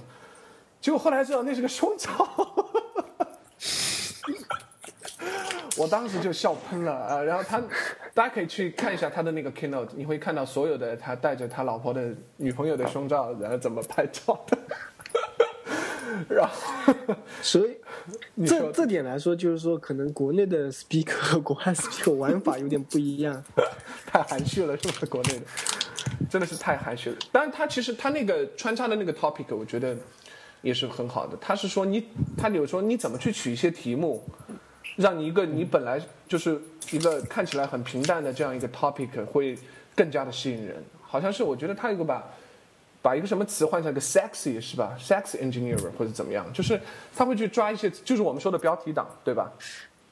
[0.80, 2.10] 结果后来知道那是个胸罩，
[5.78, 7.22] 我当时就笑喷了啊。
[7.22, 7.62] 然后他，
[8.12, 14.58] 大家可以去看一下他的那个 keynote，你会看到所有的他带着他老婆的女朋友的胸罩，然后怎么拍照的。
[16.28, 16.94] 然后，
[17.42, 17.76] 所以
[18.46, 23.42] 这这点来说，就是说可能国内的 speaker 和 国外 speaker 玩法有点不一样。
[24.06, 25.06] 太含蓄了，是不是？
[25.06, 25.46] 国内的
[26.30, 27.16] 真的是太含蓄了。
[27.32, 29.96] 当然，他其实他那个穿插的那个 topic，我觉得
[30.62, 31.36] 也是很好的。
[31.40, 32.06] 他是说你，
[32.38, 34.22] 他有说你怎么去取一些题目，
[34.96, 39.58] 让你一个你本来就是一个看起来很平淡的这样一个 topic 会
[39.96, 40.76] 更加的吸引人。
[41.02, 42.24] 好像是我觉得他有个把
[43.00, 46.80] 把一个什么词换成一个 sexy 是吧？sex engineer 或者怎么样，就是
[47.14, 49.52] 他会去抓一些，就是我们说的标题党，对吧？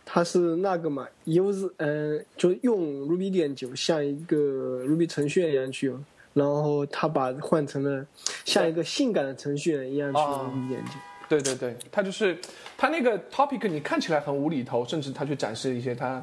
[0.04, 6.04] 他是那个嘛，use 呃，就用 Ruby 点九像一个 Ruby 程序员一样去用，
[6.34, 8.04] 然后他把换成了
[8.44, 10.90] 像一个性感的程序员一样去 Ruby 点九。
[11.40, 12.38] 对对对，他就是
[12.76, 16.22] 他那个 topic，你看起来很无厘头，甚至他去展示一些他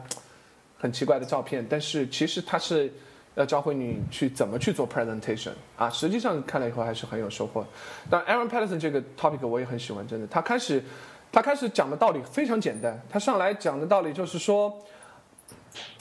[0.77, 2.91] 很奇怪的照片，但是其实他是
[3.33, 5.89] 要教会你去怎么去做 presentation 啊。
[5.89, 7.65] 实际上看了以后还是很有收获。
[8.07, 10.83] 但 Aaron Patterson 这个 topic 我也很喜欢，真的，他开始
[11.31, 14.77] 他开始讲的道理非常简单，他上来讲的道理就是说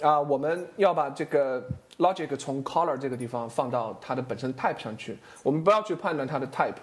[0.02, 6.74] 啊，我们要把这个 logic 从 color 这个地方放到它的本身 type 上去，我们不要去判断它的 type。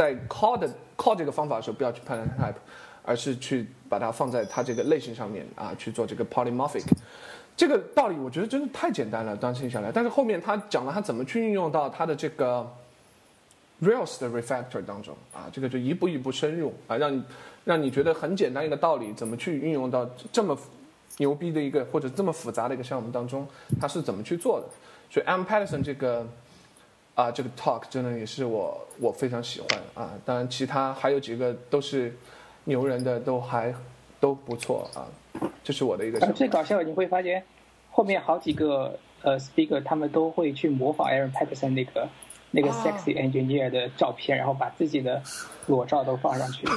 [0.00, 2.56] 在 call 的 call 这个方法的时候，不要去判断 type，
[3.04, 6.86] 而是去把它放在它这个类型上面啊，去做这个 polymorphic。
[7.54, 9.92] 这个道理我觉得真的太简单了，当听下来。
[9.92, 12.66] 但是后面他讲了他怎么去运用到他的这个
[13.82, 17.22] Rails 的 refactor 当中啊，这个就一步一步深入啊，让你
[17.66, 20.56] 让你觉得很简单一个道理，怎么去运用到这么
[21.18, 23.46] 牛逼的一个或者这么复杂的一个项目当中，
[23.78, 24.66] 他是怎么去做的？
[25.10, 25.42] 所以 M.
[25.42, 26.26] Patterson 这个。
[27.20, 30.10] 啊，这个 talk 真的也是我我非常喜欢啊。
[30.24, 32.16] 当然，其他还有几个都是
[32.64, 33.74] 牛人的，都还
[34.18, 35.04] 都不错啊。
[35.62, 36.18] 这是我的一个。
[36.32, 37.44] 最搞笑的你会发现，
[37.90, 42.08] 后面好几个呃 speaker 他们都会去模仿 Aaron Patterson 那个
[42.52, 45.22] 那个啊 sexy engineer 的照片，然后把自己的
[45.66, 46.66] 裸照都放上去。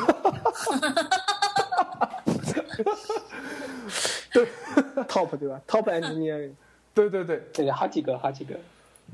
[4.33, 4.45] 对，
[5.07, 6.51] top 对吧？top engineering。
[6.93, 8.59] 对对对对，好几个，好几个。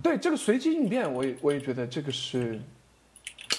[0.01, 2.59] 对，这个随机应变，我也我也觉得这个是，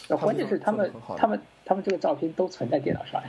[0.09, 3.29] 呃关键是他们他们他们这个照片都存在电脑上呀，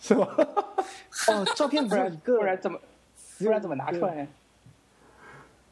[0.00, 0.28] 是吧？
[1.28, 2.78] 哦，照片不然个，不然怎么
[3.38, 4.28] 不然怎么拿出来呢？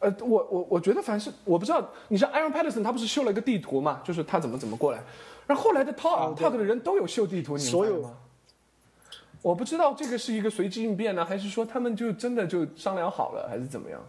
[0.00, 5.00] 呃，我我我觉得凡是我不知道，你像 Aaron Patterson 他不是秀了一个地图嘛，就是他怎么怎么过来，
[5.46, 8.18] 然后后来的 talk、talk 的人都有秀地图，你们所有吗？
[9.40, 14.00] 我不知道这个是一个随机应变呢，还是说他们就真的就商量好了，还是怎么样？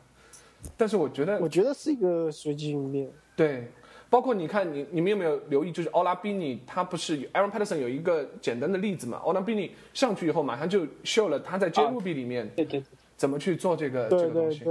[0.78, 3.09] 但是我觉得我觉得是一个随机应变。
[3.36, 3.68] 对，
[4.09, 9.18] 包括你看，你你们有没有留意，就是奥拉宾尼他不是 Aaron Patterson 有一个简单的例子嘛？
[9.18, 12.86] 奥拉宾尼上去以后，马上就秀了他在 JRuby 里面对对对，
[13.18, 14.63] 怎么去做这个、对这个东西。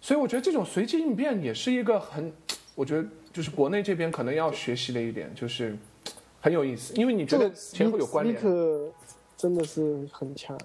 [0.00, 2.32] 所以我觉得这种随机应变也是一个很，
[2.74, 5.76] 我觉得就是国内这边可能要学习的一点，就是
[6.40, 8.36] 很有意思，因为你觉得这个前后有关联。
[8.36, 8.90] speaker
[9.36, 10.58] 真的是很强。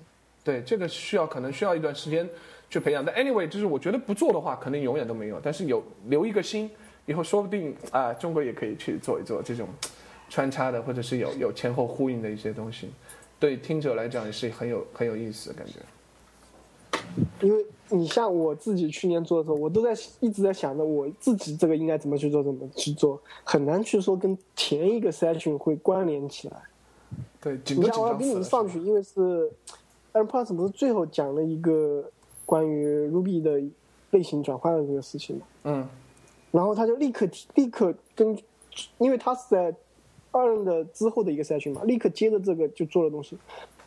[0.43, 2.29] 对，这个需要可能需要一段时间
[2.75, 3.03] 去培养。
[3.03, 5.39] 但 anyway，就是我觉得不做的话，可能永远都没有。
[5.41, 6.69] 但是有留一个心，
[7.05, 9.67] 以后说不定啊、中国也可以去做一做这种
[10.29, 12.89] 穿插的，或者是有有前后呼应的一些东西，
[13.39, 15.79] 对听者来讲也是很有很有意思的感觉。
[17.41, 26.57] 因为你像我自己去年做的时候，我都在一直在想着我自己这个应该怎么去做，怎么去做，很难去说跟前一个 session 会关联起来。
[27.39, 28.33] 对，紧你像我要跟你。
[28.33, 29.49] 们上去，因为是
[30.13, 32.03] a i r p o d s 不是最后讲了一个
[32.45, 33.61] 关于 Ruby 的
[34.11, 35.87] 类型转换的这个事情嘛，嗯，
[36.51, 38.37] 然后他就立刻提立刻跟，
[38.97, 39.75] 因为他是在
[40.31, 43.37] 二任的之后的一个 session 嘛，立刻接着这个就做了东西。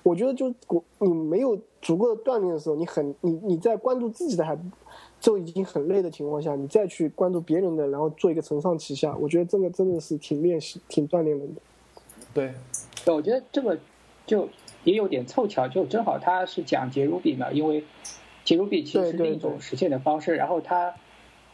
[0.05, 4.57] 我觉得就我你没有足够的锻炼的时候，你很你你在关注自己的还
[5.21, 11.61] 就已经很累的情况下，你再去关注别人的，然后做一个承上启下，我觉得这个真的是挺练习、挺锻炼人的。
[12.33, 12.55] 对，
[13.05, 13.79] 对，我觉得这个
[14.25, 14.49] 就
[14.85, 17.85] 也有点凑巧，就正好他是讲解 Ruby 嘛，因为
[18.49, 20.95] JRuby 其实是另一种实现的方式，然后他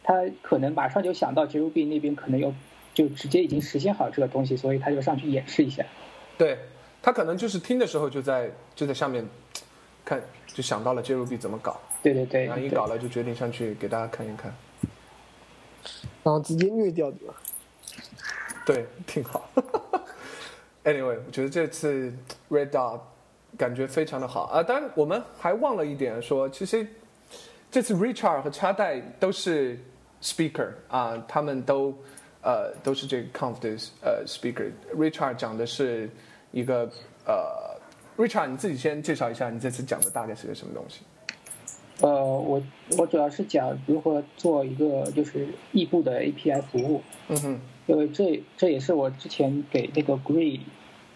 [0.01, 2.53] 他可能马上就想到 JRuby 那边可能有
[2.93, 5.85] 就直接已经实现好这个东西，所以他就上去演示一下。
[6.37, 6.57] 对
[7.01, 9.27] 他可能就是听的时候就在就在下面
[10.05, 14.55] 看，就想到了 JRuby 怎么搞，对对对，然后一搞了就决定上去给大家看一看，
[16.23, 17.33] 然后直接虐掉对吧？
[18.65, 19.49] 对，挺好。
[20.85, 22.13] Anyway，我觉得这次
[22.49, 22.99] Red Dot
[23.57, 24.61] 感觉非常的好啊。
[24.61, 26.85] 当然，我们还忘了一点，说其实
[27.71, 29.77] 这次 Richard 和插代都是
[30.21, 31.93] speaker 啊，他们都
[32.41, 33.69] 呃都是这个 conf 的
[34.01, 34.71] 呃 speaker。
[34.95, 36.09] Richard 讲的是
[36.51, 36.89] 一个
[37.25, 37.77] 呃
[38.17, 41.01] ，Richard 你自己先介绍一下，你这次讲的大概是个什么东西？
[42.01, 42.61] 呃，我
[42.97, 47.01] 我主要是讲如何做一个就是异步的 API 服务。
[47.29, 47.59] 嗯哼。
[47.87, 50.59] 因为这这也是我之前给那个 Gree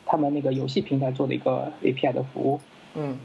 [0.09, 2.59] 他们那个游戏平台做的一个 API 的服务，
[2.95, 3.15] 嗯，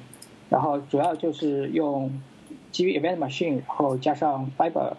[0.50, 2.20] 然后主要就是用
[2.70, 4.92] 基于 Event Machine，然后加上 Fiber，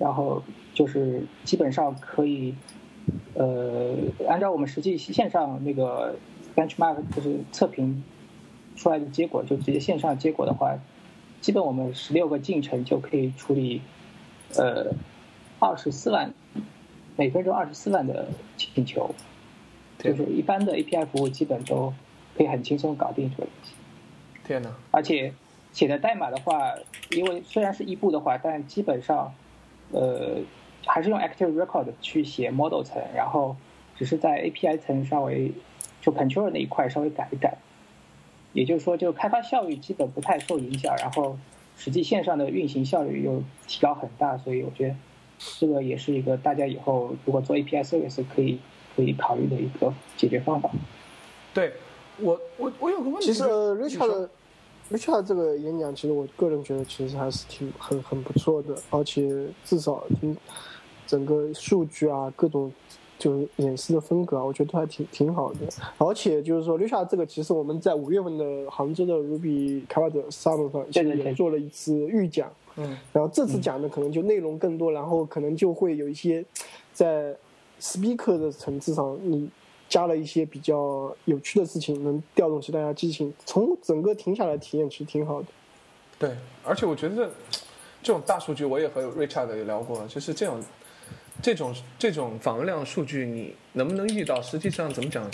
[0.00, 0.42] 然后
[0.74, 2.56] 就是基本上可以，
[3.34, 3.94] 呃，
[4.28, 6.16] 按照我们实际线上那个
[6.56, 8.02] Benchmark 就是测评
[8.74, 10.76] 出来的结果，就直接线上结果的话，
[11.40, 13.80] 基本我们十六个进程就可以处理，
[14.56, 14.92] 呃，
[15.60, 16.34] 二十四万。
[17.16, 19.14] 每分钟二十四万的请求，
[20.02, 21.92] 就是一般的 API 服务基本都
[22.36, 23.72] 可以很轻松搞定这个东西。
[24.44, 24.70] 天哪！
[24.90, 25.32] 而且
[25.72, 26.74] 写的代码的话，
[27.10, 29.34] 因为虽然是异步的话，但基本上
[29.92, 30.38] 呃
[30.86, 33.56] 还是用 Active Record 去写 Model 层，然后
[33.96, 35.52] 只是在 API 层稍微
[36.00, 37.58] 就 Controller 那一块稍微改一改。
[38.52, 41.38] 也就是说，就开发效率基本不太受影响，然后
[41.76, 44.96] 实际线上的运行效率又提高很大，所以我觉得。
[45.58, 48.58] 这个也是一个大家以后如果做 API service 可以
[49.00, 50.70] 可以考虑的一个解决方法。
[51.54, 51.72] 对，
[52.18, 54.28] 我我我有个问题，其实 Richard
[54.92, 60.36] Richard 这个演讲，其实我个人觉得其实还是挺很很不错的，而且至少听
[61.06, 62.70] 整个数据啊各种
[63.18, 65.60] 就是演示的风格啊，我觉得都还挺挺好的。
[65.96, 72.52] 而且就是说 Richard 这个，其实我们在五月份的杭州的 Ruby 开发者 Summit 上其实也做了一次预讲。
[72.76, 76.44] 嗯，然后这次讲的可能就内容更多，然后可能就会有一些
[76.92, 77.34] 在
[77.80, 79.48] speaker 的层次上，你
[79.88, 83.32] 加了一些比较有趣的事情，能调动起大家激情。
[83.44, 85.48] 从整个停下来体验其实挺好的。
[86.18, 86.30] 对，
[86.64, 87.30] 而且我觉得
[88.02, 90.62] 这种大数据，我也和 Richard 也聊过，就是这种
[91.42, 94.40] 这种这种访问量数据，你能不能遇到？
[94.42, 95.28] 实际上怎么讲？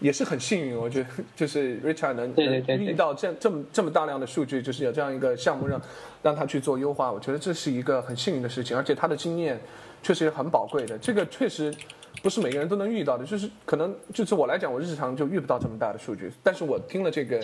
[0.00, 2.32] 也是很幸运，我觉得就是 Richard 能
[2.78, 5.82] 遇到这这么这么大量的数据，就是有这样一个项目让
[6.22, 9.60] 让他去做优化，我觉得这是一个很幸运的事情，而且他的经验
[10.02, 10.98] 确实也很宝贵的。
[10.98, 11.74] 这个确实
[12.22, 16.30] 不是每个人都能遇到的，就是可能就是我来讲，我日常就遇不到这么大的数据。
[16.42, 17.40] 但是我听了这个，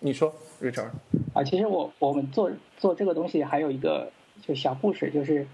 [0.00, 0.90] 你说 Richard
[1.32, 4.10] 啊，其实我我们做做这个东西还有一个
[4.42, 5.46] 就小故事，就是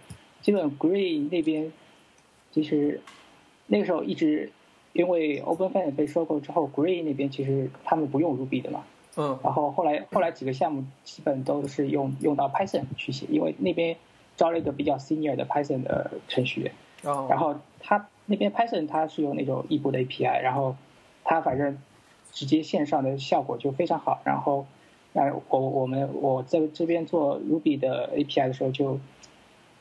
[0.42, 1.72] 基本 Green 那边
[2.52, 3.00] 其实
[3.66, 4.50] 那个时候一直。
[4.92, 8.82] 因为 OpenFin 被收购之后，Green 那边其实他们不用 Ruby 的嘛。
[9.14, 9.38] 嗯。
[9.40, 13.96] 然后后来后来几个项目基本都是用用到 Python 去写，因为那边
[14.40, 16.72] 招了一个比较 senior 的 Python 的程序员。
[17.04, 17.26] 哦。
[17.28, 20.76] 然后他那边 Python 他是用那种异步的 API，然后
[21.24, 21.76] 他反正
[22.32, 24.22] 直接线上的效果就非常好。
[24.24, 24.64] 然后，
[25.12, 28.98] 那我我们我在这边做 Ruby 的 API 的时候，就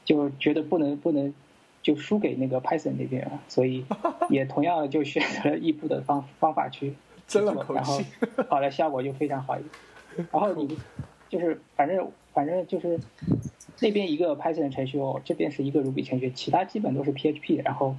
[0.03, 1.33] 就觉得不能不能。
[1.81, 3.85] 就输给那个 Python 那边了，所以
[4.29, 6.93] 也同样就选择了异步的方方法去
[7.25, 7.41] 做，
[7.73, 8.01] 然后
[8.49, 9.57] 好的效果就非常好。
[10.17, 10.77] 然后你
[11.29, 12.99] 就是反正反正就是
[13.81, 17.63] 那边一个 Python 程序哦，这边是一个 Ruby 程序，其他基本都是 PHP。
[17.63, 17.95] 然后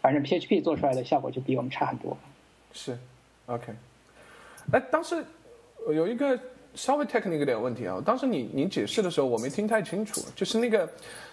[0.00, 2.16] 反正 PHP 做出来的效果就比我们差很多。
[2.72, 2.98] 是
[3.46, 3.72] ，OK。
[4.72, 5.24] 哎，当时
[5.88, 6.38] 有一个。
[6.74, 10.88] 稍微 technical 点问题啊，当时你你解释的时候我没听太清楚，就是那个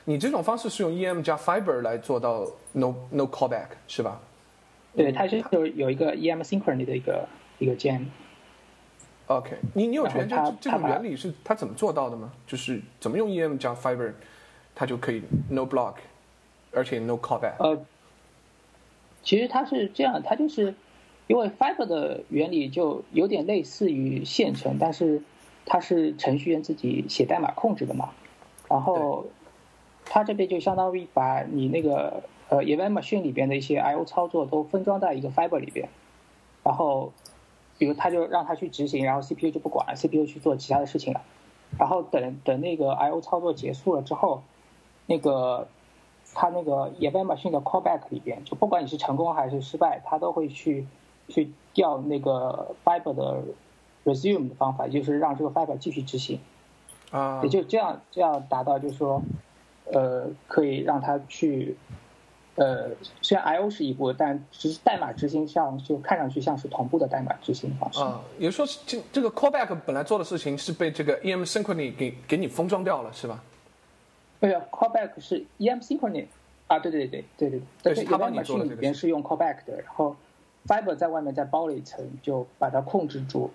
[0.05, 4.19] 你这种方式是用 EM 加 Fiber 来做到 no no callback 是吧？
[4.95, 7.27] 对，它是有有一个 EM synchrony 的一个
[7.59, 8.05] 一个 gem。
[9.27, 12.31] OK，你你有觉得这这个原理是它怎么做到的吗？
[12.45, 14.13] 就是怎么用 EM 加 Fiber，
[14.75, 15.95] 它就可以 no block，
[16.71, 17.55] 而且 no callback。
[17.57, 17.83] 呃，
[19.23, 20.75] 其实它是这样，它就是
[21.25, 25.23] 因为 Fiber 的原理就有点类似于线程，但是
[25.65, 28.11] 它是程序员自己写代码控制的嘛，
[28.69, 29.25] 然后，
[30.05, 35.89] 它这边就相当于把你那个呃 event machine 里边的一些 I/O 操作都分装在一个 Fiber 里边，
[36.63, 37.11] 然后，
[37.77, 41.21] 比如他就让他去执行，然后 CPU 就不管了，CPU 去做其他的事情了，
[41.77, 44.43] 然后等等那个 I/O 操作结束了之后，
[45.07, 45.67] 那个
[46.33, 50.85] 他那个 event machine 的 callback 里边，就不管你是成功还是失败，他都会去
[51.27, 53.43] 去调那个 Fiber 的。
[54.05, 56.39] resume 的方法就是让这个 fiber 继续执行，
[57.09, 59.19] 啊，也就这样这样达到，就是说，
[59.91, 61.75] 呃，可以让他去
[62.55, 62.89] 呃，
[63.21, 67.99] 虽然 I/O 是一步，但执代码执行上就看上去像是同步的代码执行方式。
[67.99, 73.43] 啊，也就是说，这这个 callback 本来做的事情是被这个 EM Synchrony 给给你封装掉了，是吧？
[74.39, 76.27] 对啊，callback 是 EM Synchrony
[76.67, 80.15] 啊，对对对对对对，对，他帮你做的里边是用 callback 的，然后
[80.65, 83.51] Fiber 在外面再包了一层，就把它控制住。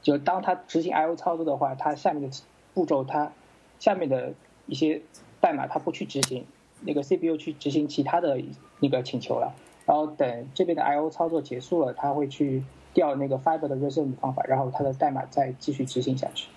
[0.00, 2.36] 就当它执行 I/O 操作的话，它下面的
[2.72, 3.30] 步骤，它
[3.78, 4.32] 下面的
[4.66, 5.02] 一些
[5.40, 6.46] 代码它不去执行。
[6.84, 8.40] 那个 CPU 去执行其他的
[8.80, 9.54] 那个请求了，
[9.86, 12.62] 然后等这边的 I/O 操作结束了，它会去
[12.94, 16.48] 调那个 Fiber 的 resume 方法，然后它的代码再继续执行下去。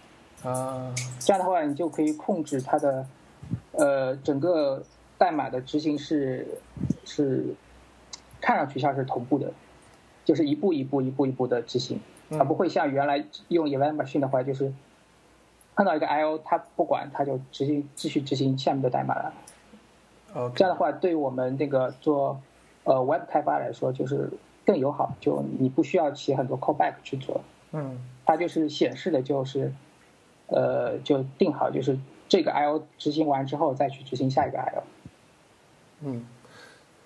[0.43, 3.07] 啊，这样的话，你就可以控制它的
[3.71, 4.83] 呃整个
[5.17, 6.59] 代码的执行是
[7.03, 7.55] 是
[8.41, 9.51] 看上去像是同步的，
[10.23, 11.99] 就是一步一步一步一步的执行，
[12.29, 14.71] 它不会像原来用 Event Machine 的话，就是
[15.73, 19.33] 看到一个 I/O，它不管它就执行继续执行下面的代码了。
[20.53, 22.39] 这样的话，对于我们那个做
[22.83, 24.29] 呃 Web 开发来说，就是
[24.65, 25.15] 更友好。
[25.19, 29.71] 就你不需要写很多 callback 去做，嗯，它就是显示的，就是
[30.47, 34.83] 呃，就定好，就是这个 I/O 执行完之后，再去执行下一个 I/O。
[36.01, 36.25] 嗯，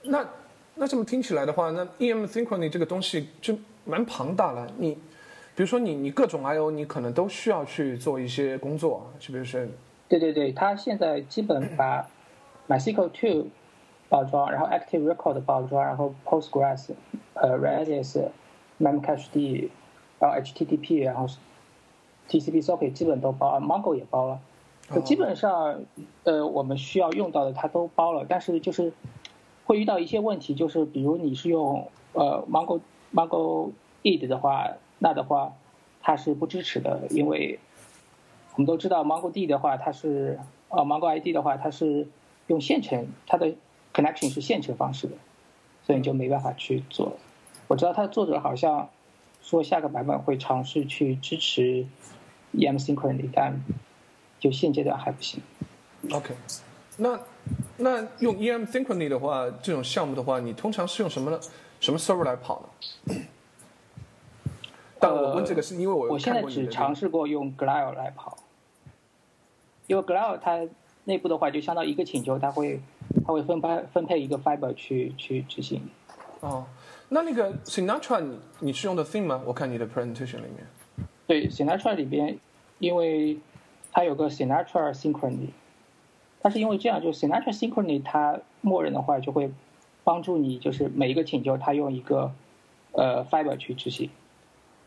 [0.03, 0.25] 那
[0.75, 4.67] 那这么听起来的话，那 EM Synchrony 这个东西就蛮庞大了。
[4.77, 4.95] 你
[5.55, 9.69] 比如说你你各种 I/O，你可能都需要去做一些工作，是不是？
[10.07, 12.09] 对对对，它现在基本把
[12.69, 13.47] MySQL two
[14.07, 16.91] 包装，然后 Active Record 包装，然后 Postgres，
[17.33, 19.69] 呃，Redis，Memcached，
[20.19, 21.25] 然后 HTTP，然后
[22.29, 24.39] TCP Socket 基本都包，Mongo 也包了。
[24.93, 25.81] 就基本上，
[26.23, 28.91] 呃，我们需要用到的它都包了，但是就是
[29.65, 32.81] 会遇到一些问题，就是比如你是用呃 Mongo
[33.13, 33.71] Mongo
[34.03, 35.53] id 的话，那的话
[36.01, 37.59] 它是不支持的，因为
[38.55, 40.39] 我们都知道 Mongo D 的话，它是
[40.69, 42.07] 呃 Mongo ID 的话，它是
[42.49, 43.55] 用线程，它的
[43.93, 45.13] connection 是线程方式的，
[45.85, 47.17] 所以你就没办法去做。
[47.67, 48.89] 我知道它的作者好像
[49.43, 51.85] 说下个版本会尝试去支持
[52.53, 53.63] EM Synchrony，但
[54.39, 55.43] 就现阶段还不行。
[56.11, 56.33] OK，
[56.97, 57.19] 那
[57.77, 61.39] 那用 EM Synchrony 的话，这种项目的话，你通常是用什么
[61.79, 62.63] 什么 server 来跑
[63.05, 63.15] 呢？
[64.99, 68.35] 但我问这个是因为我我现在只尝试过用 Glide 来跑，
[69.85, 70.67] 因为 Glide 它。
[71.09, 72.79] 内部的话，就相当于一个请求，它会，
[73.25, 75.81] 它会分配分配一个 fiber 去去执行。
[76.39, 76.65] 哦，
[77.09, 79.41] 那那个 Sinatra 你你是用的 theme 吗？
[79.45, 80.65] 我看你的 presentation 里面。
[81.25, 82.37] 对，Sinatra 里边，
[82.77, 83.39] 因为
[83.91, 85.49] 它有个 Sinatra Synchrony，
[86.39, 89.51] 它是因为这样，就 Sinatra Synchrony 它默认的话就会
[90.03, 92.31] 帮助你，就是每一个请求它用一个
[92.93, 94.09] 呃 fiber 去执行。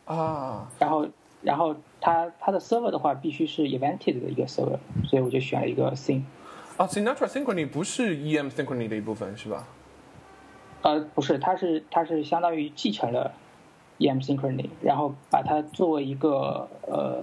[0.04, 0.70] 啊。
[0.78, 1.08] 然后。
[1.42, 6.22] 然后它它的 server 的话必须是 evented 的一个 server，所以我就选了一个 syn。
[6.76, 9.68] 啊，Sinatra Synchrony 不是 EM Synchrony 的一部分是吧？
[10.82, 13.32] 呃，不是，它是它是相当于继承了
[13.98, 17.22] EM Synchrony，然后把它作为一个呃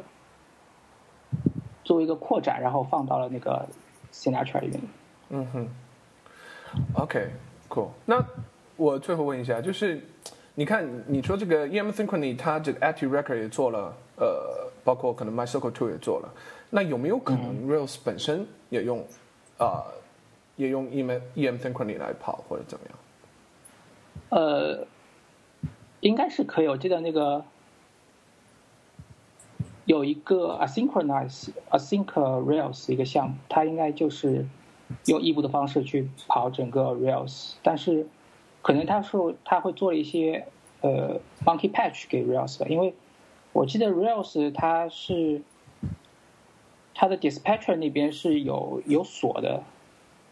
[1.83, 3.67] 作为一个扩展，然后放到了那个
[4.13, 4.81] Sinatra 里面。
[5.29, 5.67] 嗯哼。
[6.93, 7.89] OK，cool。
[8.05, 8.23] 那
[8.77, 10.01] 我最后问一下，就是
[10.55, 13.93] 你看你说这个 EM Synchrony 它这个 Active Record 也做了。
[14.19, 16.33] 呃，包括可能 MySQL Two 也做了，
[16.71, 19.05] 那有没有可能 Rails 本身也用
[19.57, 19.85] 啊，
[20.57, 22.99] 也用 EM EM Synchrony 来跑或者怎么样？
[24.31, 24.85] 呃，
[26.01, 26.67] 应该是可以。
[26.67, 27.45] 我记得那个
[29.85, 34.45] 有一个 Asynchronize Async Rails 一个项目，它应该就是
[35.05, 38.05] 用异步的方式去跑整个 Rails，但是
[38.61, 40.45] 可能他说他会做一些
[40.81, 42.93] 呃 Monkey Patch 给 Rails 的，因为。
[43.51, 45.41] 我记得 Rails 它是
[46.93, 49.63] 它的 dispatcher 那边是有有锁的，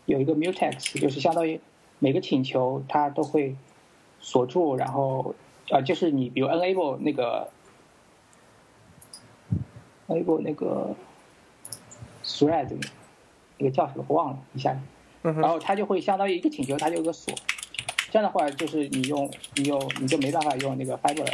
[0.05, 1.59] 有一个 mutex，就是相当于
[1.99, 3.55] 每个请求它都会
[4.19, 5.33] 锁住，然后
[5.71, 7.49] 啊，就是你比如 enable 那个
[10.07, 10.95] enable 那个
[12.23, 12.69] thread
[13.57, 14.77] 那个叫什么我忘了一下，
[15.23, 17.33] 然后它就会相当于一个请求它就有个锁，
[18.11, 21.25] 这样的话就是你用你用你就没办法用那个 fiber。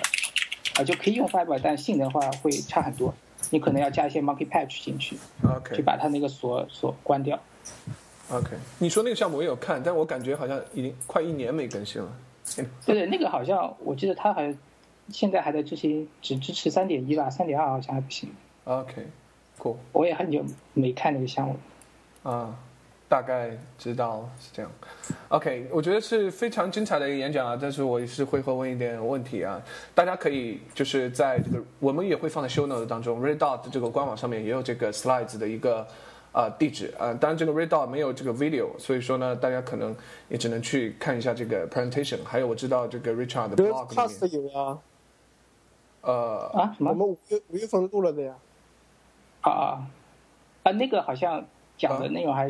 [0.76, 3.14] 啊，就可以用 Fiber，但性能的话会差很多。
[3.50, 7.40] 你可能要加一些 Monkey Patch 进去，OK，去把它那个锁锁关掉。
[8.30, 12.12] OK，你说那个项目我有看，但我感觉好像已经快一年没更新了。
[12.56, 14.58] 对对，那个好像我记得它好像
[15.10, 18.30] 现在还在执行，只支持三点一吧，三点二好像还不行。
[18.64, 19.76] OK，cool。
[19.92, 20.44] 我也很久
[20.74, 21.58] 没看那个项目
[22.24, 22.32] 了。
[22.32, 22.60] 啊。
[23.10, 24.72] 大概知道是这样
[25.30, 27.56] ，OK，我觉得是非常精彩的一个演讲啊。
[27.62, 29.62] 但是我也是会会问一点问题啊，
[29.94, 35.88] 大家可以就是在这个我们也会放在 Show Note 当中，Red Dot 这个官网上面也有这个 Slides 的一个
[36.32, 37.14] 啊地址啊。
[37.14, 39.96] 当然这个 Red Dot 没有这个 video，所以说呢，大家可能
[40.28, 42.24] 也只能去看一下这个 presentation。
[42.24, 44.80] 还有我知道这个 Richard 的 blog 里 Cast 面，有啊，
[46.02, 48.34] 呃，啊什么我们五月五月份录了的呀。
[49.42, 49.88] 啊啊
[50.64, 51.46] 啊那个好像
[51.78, 52.50] 讲的内容还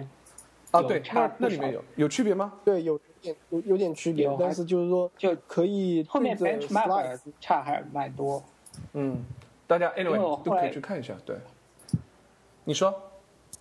[0.74, 2.54] 啊对，差那那里面有有区别吗？
[2.66, 8.44] 对，有点有有点区别有，但是就是说就可以后面 benchmark 差还蛮多。
[8.94, 9.24] 嗯，
[9.68, 11.14] 大家 anyway 都可以去看一下。
[11.24, 11.38] 对，
[12.64, 12.92] 你说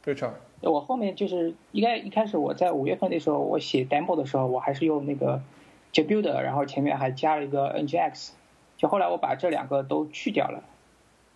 [0.04, 0.32] ，Richard，
[0.62, 5.42] 我后面就是应该一开始我在五月份的时候，我写 demo 的时候，我还是用那个
[5.92, 8.30] JBuilder，然后前面还加了一个 NGX。
[8.78, 10.64] 就后来我把这两个都去掉了，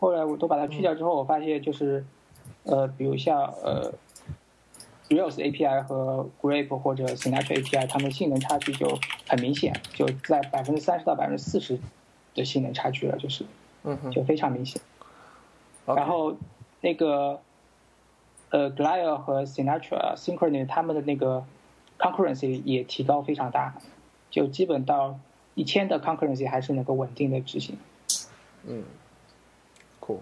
[0.01, 2.05] 后来我都把它去掉之后，我发现就是，
[2.65, 3.93] 呃，比如像呃
[5.09, 11.79] Rails API 和 Grape 或者 Sinatra API，它们性能差距就很明显，就在百分之三十到百分之四十
[12.35, 13.45] 的性能差距了，就是
[13.85, 14.83] 嗯哼就非常明显。
[15.87, 16.37] 然后
[16.81, 17.41] 那个
[18.51, 21.45] 呃 Glide 和 Sinatra Synchrony 它们的那个
[21.99, 23.75] concurrency 也提高非常大，
[24.31, 25.19] 就基本到
[25.55, 27.79] 一千的 concurrency 还是能够稳定的执行。
[28.65, 28.85] 嗯
[30.01, 30.19] ，cool，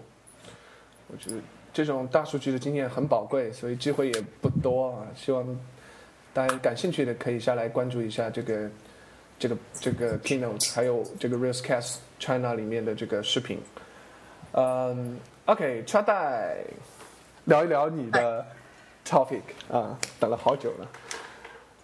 [1.07, 1.41] 我觉得
[1.75, 5.05] 这种大数据的经验很宝贵，所以机会也不多啊。
[5.13, 5.45] 希望
[6.33, 8.71] 大家感兴趣的可以下来关注一下这个
[9.37, 13.59] 这个这个 keynote，还有这个 Railscast China 里面的这个视频。
[14.53, 16.63] 嗯，OK，插带
[17.43, 18.45] 聊一聊你的
[19.05, 20.87] topic 啊，等了好久了。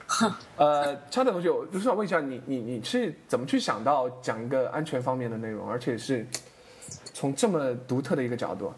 [0.55, 6.25] 呃，插带同学，我就是想问一下你，你你是怎么去想到讲一个安全方面的内容，而且是
[7.13, 8.73] 从这么独特的一个角度？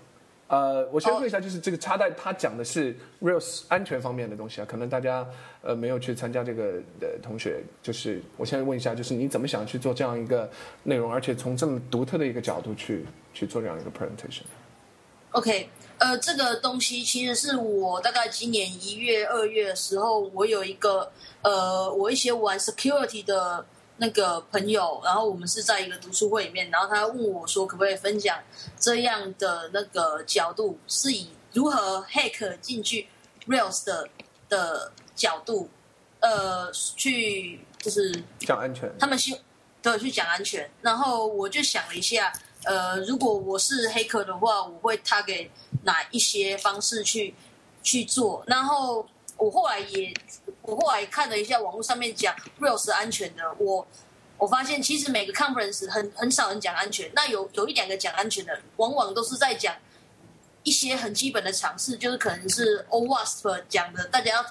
[0.53, 5.27] 呃，我先问一下，就是这个插袋它讲的是 real 安全方面的东西啊，可能大家
[5.63, 10.47] 呃没有去参加这个的同学，就是我现在问一下，就是你怎么想去做这样一个
[10.83, 13.03] 内容，而且从这么独特的一个角度去
[13.33, 15.67] 去做这样一个 presentation？OK，
[15.97, 21.11] 呃，这个东西其实是我大概今年一月、二月的时候，我有一个
[21.41, 23.65] 呃，我一些玩 security 的
[23.97, 28.37] 那个朋友，然后我们是在一个读书会里面，然后他问我说，可不可以分享
[28.79, 33.07] 这样的那个角度，是以如何 hack 进去
[33.47, 34.09] Rails 的
[34.49, 35.69] 的角度，
[36.19, 39.39] 呃，去就是讲安全，他们希
[39.81, 42.33] 对去讲安全，然后我就想了一下，
[42.63, 45.51] 呃，如果我是黑客的话，我会他给
[45.83, 47.35] 哪一些方式去
[47.83, 48.43] 去做？
[48.47, 49.05] 然后
[49.43, 50.13] 我后来也，
[50.61, 53.85] 我后来看了一下网络上面讲 Rails 安全的，我
[54.37, 59.75] 我发现其实每个 conference 很很少人讲安全，那有有一两个讲安全的，往往都是在讲
[60.63, 64.45] 一些很基本的尝试，就是可能是 OWASP 讲的，大家要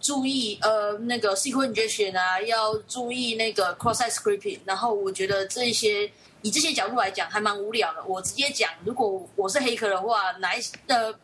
[0.00, 4.60] 注意呃那个 SQL injection 啊，要注意那个 cross-site scripting。
[4.64, 6.10] 然后我觉得这一些
[6.40, 8.02] 以这些角度来讲还蛮无聊的。
[8.06, 11.14] 我直接讲，如果我是黑客的话，哪一呃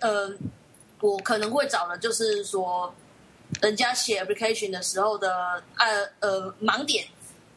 [0.00, 0.30] 呃，
[1.02, 2.94] 我可能会找的就是说，
[3.60, 7.06] 人家写 application 的时候的呃呃盲点。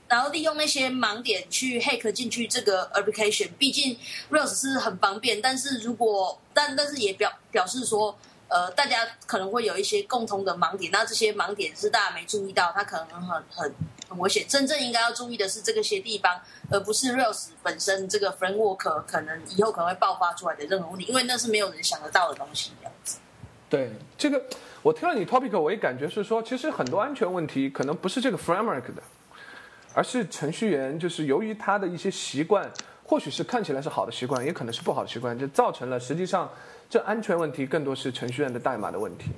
[0.07, 3.97] 然后利用那些盲点去 hack 进去这个 application，毕竟
[4.29, 8.15] Rails 是很方便，但是如果但但是也表表示说，
[8.47, 13.75] 呃，大家可能会有一些共同的盲点，那这些盲点是大家没注意到，它可能很很
[14.07, 14.47] 很危险。
[14.47, 16.39] 真正应该要注意的是这个些地方，
[16.69, 22.69] 而不是 Rails 本身这个 framework 可能以后可能会爆发出来的任何问题，因为那是没有人想得到的东西。
[22.79, 23.17] 这样子。
[23.69, 24.41] 对这个，
[24.83, 29.01] 我听了你 topic，我也感觉是说，其实很多安全问题可能不是这个 framework 的，
[29.93, 32.69] 而是程序员就是由于他的一些习惯，
[33.03, 36.49] 或许是看起来是好的习惯，也可能是不好的习惯，就造成了实际上
[36.89, 39.31] 这安全问题更多是程序员的代码的问题。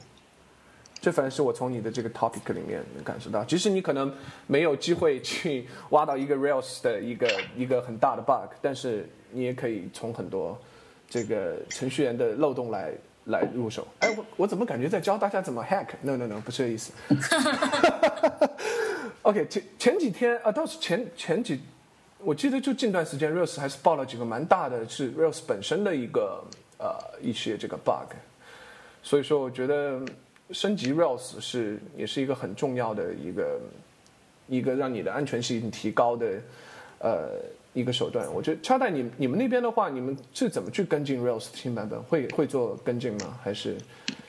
[1.00, 4.12] 这反正是我从你的这个 topic 里面能感受到，即使你可能
[4.48, 10.60] 没有机会去挖到一个 Rails 的一个一个很大的 bug，但是你也可以从很多
[11.08, 12.92] 这个程序员的漏洞来
[13.28, 13.88] 来入手。
[14.00, 16.92] 哎，我我怎么感觉在教大家怎么 hack？No No No，不是这意思。
[19.24, 21.60] OK，前前几天啊，倒是前前几，
[22.20, 26.44] 我记得就近段时间，Rails 还是爆了几个蛮大的，是 Rails 本身的一个
[26.78, 28.14] 呃一些这个 bug。
[29.04, 30.02] 所以说，我觉得
[30.52, 33.60] 升级 Rails 是也是一个很重要的一个
[34.48, 36.42] 一个让你的安全性提高的
[37.00, 37.30] 呃
[37.80, 38.28] 一个手段。
[38.34, 42.02] 我觉得超代你你们那边的话，你们是怎么去跟进 Rails 新版本？
[42.04, 43.38] 会会做跟进吗？
[43.44, 43.78] 还是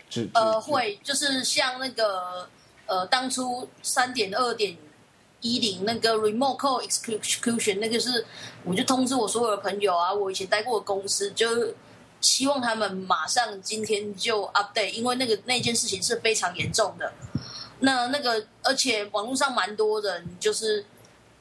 [0.08, 2.48] 只只呃，会，就是像那个
[2.86, 4.76] 呃，当初三点二点
[5.40, 8.24] 一零那个 remote code execution 那个是，
[8.64, 11.74] 我就通知我所有的朋友啊，我以前待过的公司，就
[12.20, 17.12] 希望他们马上今天就 update，因为那个那件事情是非常严重的。
[17.80, 20.84] 那那个，而且网络上蛮多人就是，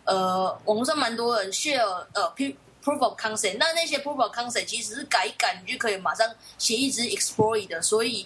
[0.08, 6.26] 呃，网上蛮多人 share 呃 p proof of concept，那那些 proof of concept 其实是改一改，你就可以马上
[6.58, 8.26] 写一支 exploit 的，所以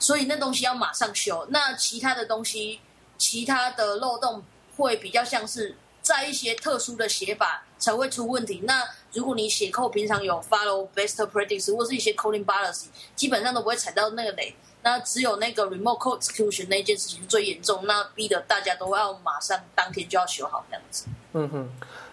[0.00, 1.46] 所以那东西要马上修。
[1.50, 2.80] 那其他的东西，
[3.18, 4.42] 其他的漏洞
[4.78, 8.62] 会比较像是在一些特殊的写法才会出问题。
[8.64, 8.82] 那
[9.12, 14.56] 如果你写扣平常有 follow best practice 或是一些 coding policy，基本上都不会踩到那个雷。
[14.82, 21.06] 那只有那个 remote code execution 那件事情最严重，那逼得大家都要马上当天就要修好这样子。
[21.34, 21.68] 嗯哼，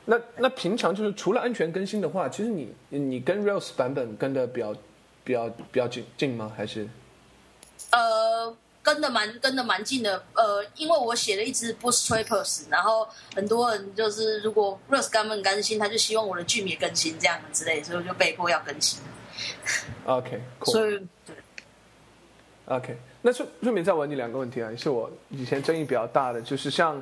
[0.05, 4.73] 那那平常就是除了安全更新的话，其实你你跟 Rails 版本跟的比较
[5.23, 6.51] 比较比较近近吗？
[6.55, 6.87] 还是？
[7.91, 10.23] 呃，跟的蛮跟的蛮近的。
[10.33, 18.99] 呃，因为我写了一支 Bootstrappers，然后很多人就是如果 Rails 版本更新，他就希望我的剧也更新这样之类，所以我就被迫要更新。
[20.05, 21.07] OK，所以。
[22.69, 27.01] OK，那顺顺便再问你两个问题啊，也是我以前争议比较大的，就是像，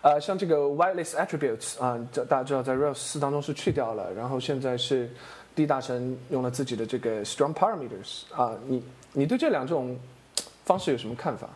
[0.00, 5.10] 呃，像这个 whitelist attributes 啊，这大家知道在 Rails 四当中是去掉了，然后现在是
[5.54, 8.82] D 大神用了自己的这个 strong parameters 啊，你
[9.12, 10.00] 你对这两种
[10.64, 11.46] 方式有什么看法？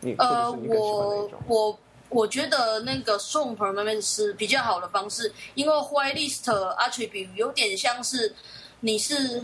[0.00, 1.78] 你呃，我我
[2.10, 6.42] 我觉得那个 strong parameters 是比较好的方式，因为 whitelist
[6.76, 8.34] attribute 有点像是
[8.80, 9.42] 你是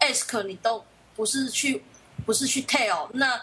[0.00, 0.82] ask 你都
[1.14, 1.80] 不是去。
[2.24, 3.40] 不是去 tell 那，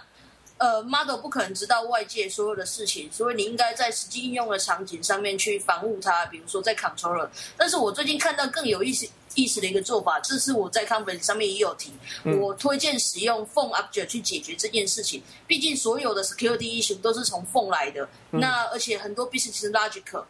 [0.57, 7.29] 呃，model 不可能知道外界所有的事情，所以你应该在实际应用的场景上面去防护它，比如说在 controller。
[7.55, 11.93] 但是我最近看到更有意思意思的一个做法，这是我在 conference 上面也有提，
[12.41, 15.23] 我推荐使用 phone object 去解决这件事情。
[15.47, 20.23] 毕竟所有的 security issue 都是从 phone 来的，那而且很多 business logic，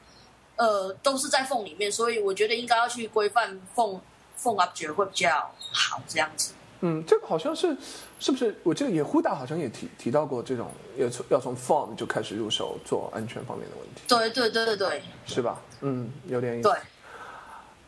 [0.58, 4.00] 呃，都是在 phone 里面，所以我觉得应该要去规范 phone
[4.40, 6.54] phone object 会比较好，这样子。
[6.82, 7.76] 嗯，这个好像是，
[8.20, 8.54] 是不是？
[8.64, 10.68] 我记得野狐大好像也提提到过这种，
[10.98, 14.02] 要从要从 form 就开始入手做安全方面的问题。
[14.08, 15.60] 对对对对对，是吧？
[15.82, 16.70] 嗯，有点意思。
[16.70, 16.78] 对。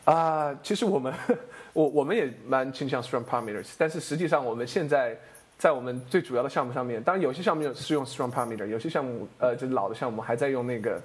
[0.04, 1.14] 啊，其实我们
[1.72, 5.16] 我我们也蛮倾向 strong parameters，但是实际上我们现在
[5.58, 11.00] 在我们最主要的项目上面，当然有些项目是用 strong parameter，有些项目呃就是老的项目还在用那个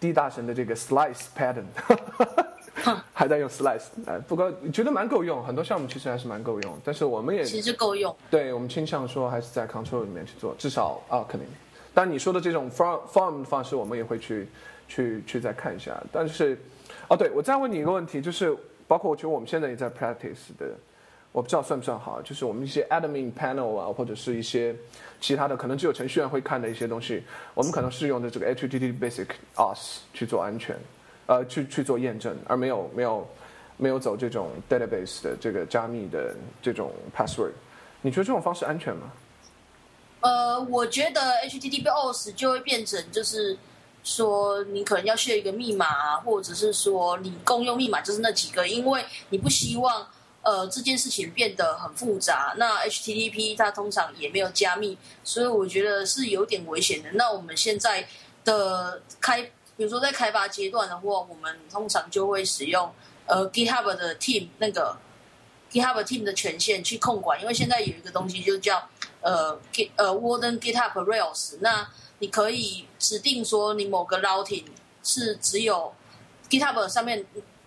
[0.00, 1.66] D 大神的这个 slice pattern。
[3.12, 6.78] 还在用 Slice，哎，不过觉得蛮够用，很多项目其实还是蛮够用。
[6.84, 11.48] 但是我们也其实够用，对我们倾向说还是在 Control 里面去做，至少啊，肯定。
[11.94, 14.46] 但你说的这种 Form Form 的方式，我们也会去
[14.86, 15.98] 去去再看一下。
[16.12, 16.58] 但是，
[17.08, 18.54] 哦，对我再问你一个问题，就是
[18.86, 20.74] 包括我觉得我们现在也在 Practice 的，
[21.32, 24.76] 我不知道算不算好，就是我们一些 Admin Panel 啊，或者是一些
[25.20, 27.22] 其他的可能只有程序员会看的一些东西，
[27.54, 30.76] 我们可能是用的这个 HTTP Basic Auth 去做安全。
[31.26, 33.28] 呃，去去做验证，而没有没有
[33.76, 37.50] 没有走这种 database 的这个加密的这种 password，
[38.00, 39.10] 你觉得这种方式安全吗？
[40.20, 43.58] 呃，我觉得 HTTPOS 就会变成就是
[44.04, 50.06] 说，你可能要设一个密码，或者是说你共用密码就是那几个，因为你不希望
[50.42, 52.54] 呃这件事情变得很复杂。
[52.56, 57.10] 那 HTTP 它通常也没有加密，所以我觉得是有点危险的。
[57.14, 58.06] 那我们现在
[58.44, 59.50] 的开。
[59.76, 62.92] 比如说在开发阶段的话，我们通常就会使用
[63.26, 64.96] 呃 GitHub 的 Team 那个
[65.70, 68.88] GitHub Team 的权限去控管，因为现在有一个东西就叫
[69.20, 71.88] 呃 Git 呃 Warden GitHub Rails，那
[72.18, 74.64] 你可以指定说你某个 routing
[75.02, 75.94] 是只有
[76.48, 77.24] GitHub 上面。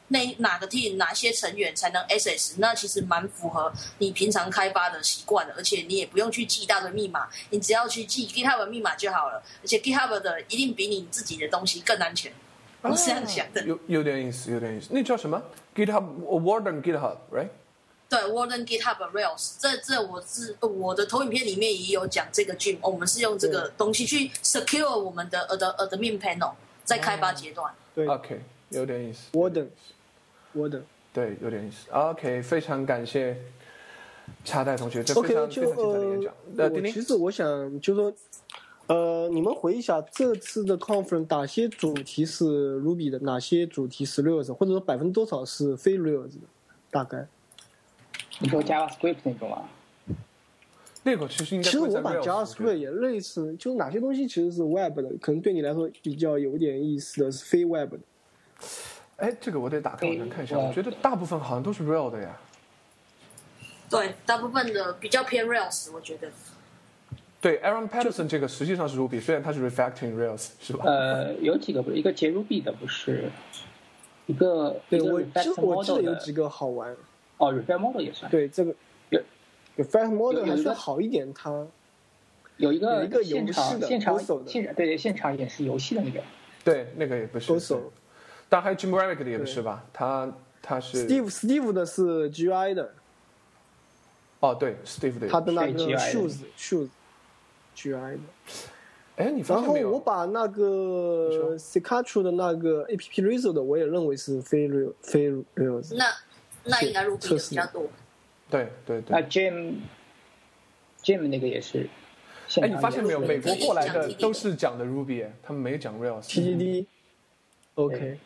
[0.10, 2.56] 那哪个 team 哪些成员才能 access？
[2.58, 9.42] 那其实蛮符合你平常开发的习惯的，而且你也不用去记一大堆密码，你只要去记 GitHub 密码就好了。
[9.62, 12.32] 而且 GitHub 的一定比你自己的东西更安全。
[12.82, 13.62] 我是这样想的。
[13.64, 14.88] 有有点意思，有点意思。
[14.92, 15.42] 那叫什么
[15.76, 17.50] ？GitHub Warden GitHub，right？
[18.10, 19.58] 对，Warden GitHub Rails。
[19.60, 26.54] 这这我是我的投影片里面也有讲这个句，我们是用这个东西去 secure 我们的 ad admin panel
[26.84, 27.72] 在开发阶段。
[27.94, 29.30] 对，OK，有点意思。
[29.34, 29.68] Warden。
[30.54, 30.82] 我的
[31.14, 31.90] 对有点意思。
[31.92, 33.38] OK，非常感谢
[34.44, 36.34] 插代同学，这非常非常精彩的演讲。
[36.58, 38.14] 呃，其实我想就说，
[38.88, 46.48] 呃，你们回忆一下这次的 conference 哪些主题是 Ruby 的，哪些主题是 Rails，或者说百分之多少是非 Rails 的？
[46.92, 47.28] 大概
[48.40, 49.70] 你说 JavaScript 那种啊？
[51.04, 58.00] 那个其实应该其实我把 JavaScript 也类似，就是哪些东西其实是 Web 的，可能对你来说比较有点意思的是非 Web 的。
[59.20, 60.58] 哎，这个我得打开网站看一下。
[60.58, 62.38] 我觉得大部分好像都是 real 的呀。
[63.90, 66.30] 对，大部分的比较偏 Rails，我觉得。
[67.42, 70.84] 对，Aaron Patterson 这个实际上是 Ruby，虽然它是 refactoring Rails，是吧？
[70.86, 73.32] 呃，有几个不是一个接 Ruby 的，不是
[74.28, 76.96] 一个对我记我记得有几个好玩。
[77.38, 78.30] 哦，refactor model 也算。
[78.30, 78.76] 对，这个
[79.78, 81.66] refactor model 还算好一点，它
[82.58, 86.22] 有一个有一个现场现场现场对现场演示游戏的那个。
[86.64, 87.48] 对，那个也不是。
[88.50, 89.86] 但还有 Jim Rarick 的也不是吧？
[89.94, 92.94] 他他是 Steve Steve 的是 GUI 的。
[94.40, 95.28] 哦，对，Steve 的。
[95.28, 96.90] 他的那个 shoes shoes
[97.76, 98.20] GI 的。
[99.18, 99.92] 哎，你发然后现没有？
[99.92, 105.84] 我把那个说 s i c a t r o 的那个 APP Result 的，我也认为是非 real 非 real。
[105.96, 106.06] 那
[106.64, 107.88] 那应该 Ruby 的比较多。
[108.50, 109.22] 对对对那。
[109.28, 109.76] Jim
[111.04, 111.88] Jim 那个也是
[112.48, 112.68] 现哎。
[112.70, 113.20] 你发现没有？
[113.20, 116.24] 美国过来的都是讲的 Ruby，哎他们没讲 Rails。
[116.24, 116.86] TDD。
[117.80, 118.20] OK，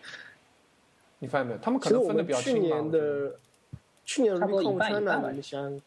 [1.19, 1.59] 你发现没有？
[1.59, 2.61] 他们可能分的比较清嘛。
[2.61, 3.35] 年的
[4.03, 5.81] 去年差不多 Recon 一半一 China 半吧你们想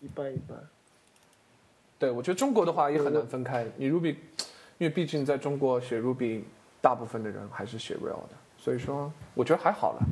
[0.00, 0.58] 一半一半。
[1.98, 3.66] 对，我觉得中国的话也很难分开。
[3.76, 4.16] 你 Ruby，
[4.78, 6.42] 因为毕竟在中国写 Ruby，
[6.80, 10.06] 大部分的人还是写 Rail 的，所以说我觉得还好了。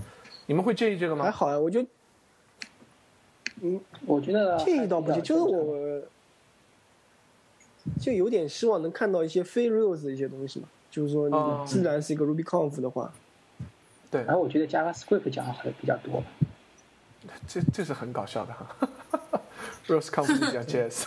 [0.46, 1.24] 你们会介意这个吗？
[1.24, 1.88] 还好呀，我觉得
[3.62, 6.02] 嗯我觉得介意倒不介意，就是我
[7.98, 10.68] 就有点希望能看到一些非 Rails 的一些东西嘛。
[10.94, 13.12] 就是说，哦你既然是一个 RubyConf 的话，
[14.12, 16.22] 对然，后我觉得 JavaScript 讲的还比较多。
[17.48, 18.66] 这这是很搞笑的哈。
[19.88, 21.06] Rails Conf 讲 JS，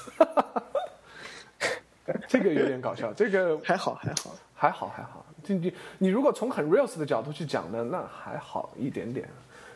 [2.27, 3.13] 这个有点搞笑。
[3.13, 4.35] 这个还好还好。
[4.59, 9.29] 还好还好，就你你如果从很 Rails 的角度去讲呢，那还好一点点。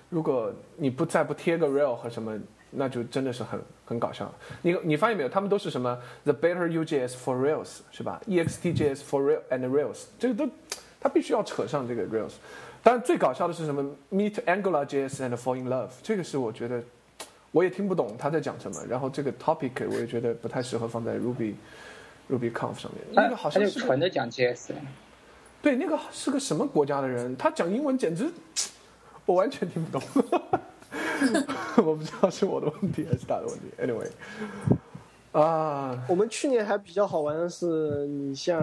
[0.09, 2.37] 如果你不再不贴个 Rail 和什么，
[2.71, 4.33] 那就真的是很很搞笑。
[4.61, 10.51] 你你发现没有，他们都是什么 The Better UJS for Rails 是吧？EXTJS for Rail and Rails，这个都
[10.99, 12.33] 他必须要扯上这个 Rails。
[12.83, 16.81] 当然最搞笑的是什么 Meet Angular JS and fall in love，这个是我觉得
[17.51, 18.83] 我也听不懂他在讲什么。
[18.89, 21.53] 然后这个 topic 我也觉得不太适合放在 Ruby
[22.29, 23.03] Ruby Conf 上面。
[23.11, 24.71] 那个好像是纯的讲 JS，
[25.61, 27.35] 对，那个是个什么国家的人？
[27.37, 28.31] 他讲英文简直，
[29.25, 30.01] 我完全听不懂。
[31.77, 33.65] 我不知道是我的问题还是他的问题。
[33.81, 34.09] Anyway，
[35.31, 38.61] 啊，我们去年还比较好玩的是，你像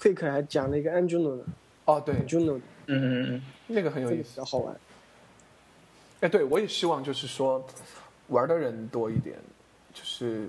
[0.00, 1.44] Quick 还讲了一个 Angular 的
[1.84, 4.30] 哦，对，Angular 的，嗯嗯嗯，那个很有意思。
[4.30, 4.74] 比较好玩。
[6.20, 7.64] 哎，对，我也希望就是说，
[8.28, 9.36] 玩的人多一点，
[9.92, 10.48] 就是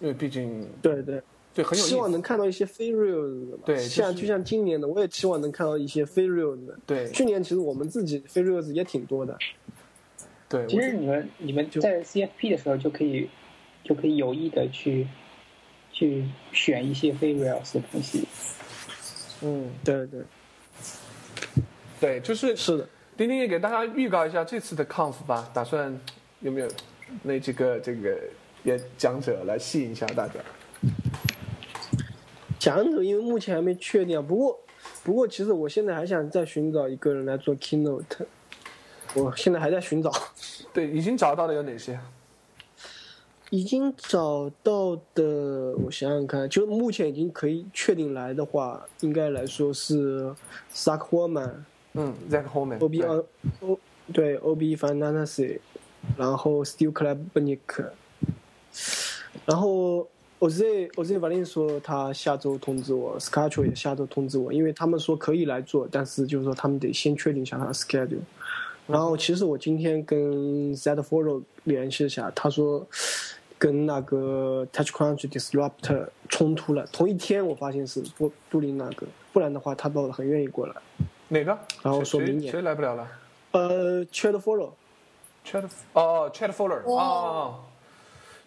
[0.00, 1.22] 因为毕竟对对，
[1.54, 2.10] 对很有希望。
[2.10, 3.62] 能看到一些非 real 的嘛。
[3.64, 6.76] 对就是像就像今年的，我也期望能看到一些非 real 的。
[6.86, 9.38] 对去年其实我们自己非 real 也挺多的。
[10.52, 13.26] 对，其实你们你们在 CFP 的时候就可以
[13.82, 15.06] 就可以有意的去
[15.90, 18.28] 去选一些非 Rails 的东西。
[19.40, 20.20] 嗯，对对，
[21.98, 22.86] 对，就是是的。
[23.16, 25.98] 丁丁也给大家预告一下这次的 conf 吧，打算
[26.40, 26.68] 有没有
[27.22, 28.18] 那几个这个
[28.64, 30.34] 演讲者来吸引一下大家？
[32.58, 34.60] 讲者因为目前还没确定啊，不过
[35.02, 38.26] 不过其实我现在还想再寻找一个人来做 keynote，
[39.14, 40.12] 我现在还在寻找。
[40.72, 41.98] 对，已经找到的有哪些？
[43.50, 50.34] 已经找到的，我想想看，就目前已经可以确定来的话，应该来说是
[50.72, 51.50] Zach Horman、
[51.92, 52.78] 嗯，Zach Holman。
[52.78, 53.26] OB 对呃
[53.60, 53.78] O
[54.10, 55.58] 对 OB Fantasy，
[56.16, 57.58] 然后 Steve Klebnik，
[59.44, 60.08] 然后
[60.40, 68.20] Oz Oz Valin 说他下周通知我 s c a t c h 也下周通知我，因为他们说可以来做，但是就是说他们得先确定一下他的 schedule。
[68.92, 72.86] 然后其实我今天跟 Zed Follow 联系一下，他说
[73.58, 80.74] 跟那个 TouchCrunch Disrupt 冲突了，同一天我发现是布杜林那个，不然的话他倒很愿意过来。
[81.28, 81.58] 哪个？
[81.82, 83.08] 然后说明年谁来不了了
[83.52, 85.64] 呃 Chad Follow，？Chat
[85.94, 87.60] 哦，Chat Fuller 哇哦，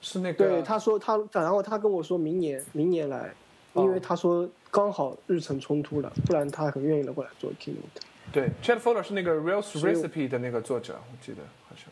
[0.01, 3.33] 是那个对，他说他，然后他跟我说明年明年来，
[3.73, 8.01] 哦因为他说刚好日程冲突了，不然他很愿意来过来做 keynote。
[8.35, 11.37] 对 Chat Fuller 是那个我 Recipe 的那个作者，我记得。
[11.69, 11.85] 好像，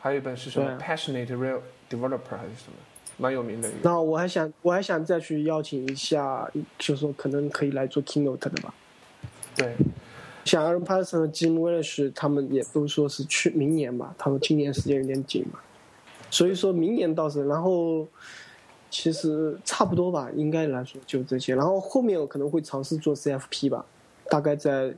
[0.00, 2.76] 还有一本是什么？Passionate Rail Developer 还是什么，
[3.16, 3.78] 蛮有名的一个。
[3.84, 8.74] 然后我还想我还想再去邀请一下，就是说可能可以来做 keynote 的吧。
[9.54, 9.76] 对，
[10.44, 15.60] 像 Aaron Patterson 和 Jim Welsh 他们也都说是去明年嘛，他们今年时间有点紧嘛，
[16.28, 18.04] 所以说明年倒是，然后
[18.90, 23.86] 其实差不多吧，应该来说就这些，然后后面我可能会尝试做 CFP 吧，
[24.28, 24.92] 大概在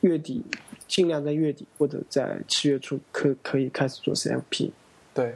[0.00, 0.44] 月底，
[0.86, 4.70] 尽量在月底或者在七月初可可以开始做 CFP。
[5.12, 5.34] 对，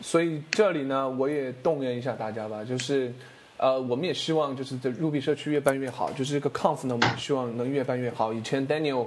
[0.00, 3.12] 所以这里呢，我也动员一下大家吧，就是，
[3.56, 8.32] 呃，我们也希望就是这 Ruby 社区越办越好，就是这个 Conf 呢，我们希望能越办越好。
[8.32, 9.06] 以前 Daniel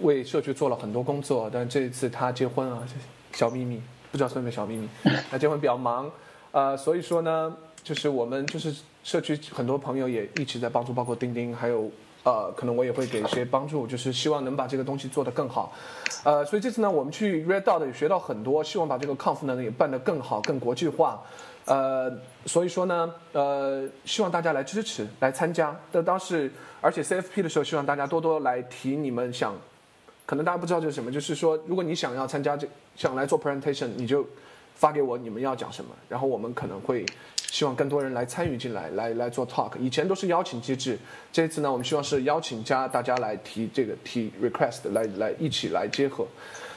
[0.00, 2.86] 为社区做了很多工作，但这一次他结婚啊，
[3.32, 3.80] 小秘密，
[4.10, 4.88] 不知道算不算小秘密？
[5.30, 6.10] 他结婚比较忙，
[6.52, 11.90] 呃，所以说呢，就是我们就是社区很多朋友也一直在帮助，包括钉钉，还有
[12.22, 15.72] 呃，可能我也会给一些帮助，就是希望能把这个东西做得更好。
[16.24, 21.22] 呃，所以这次呢，我们去 Red Dot 也学到很多，希望把这个 Conf 呢也办得更好、更国际化。
[21.66, 22.12] 呃，
[22.46, 25.74] 所以说呢，呃，希望大家来支持、来参加。
[25.92, 29.54] 但当时，而且 CFP 的时候，希望大家多多来提你们想，
[30.26, 32.66] 可能大家不知道这是什么，就是说，如果你想要参加这，
[32.96, 34.26] 想来做 presentation，你就
[34.74, 37.06] 发给我你们要讲什么，然后我们可能会
[37.50, 39.76] 希望更多人来参与进来，来来做 talk。
[39.78, 40.96] 以前都是邀请机制，
[41.32, 46.24] 这次呢，我们希望是邀请加大家来提这个提 request，来来一起来结合。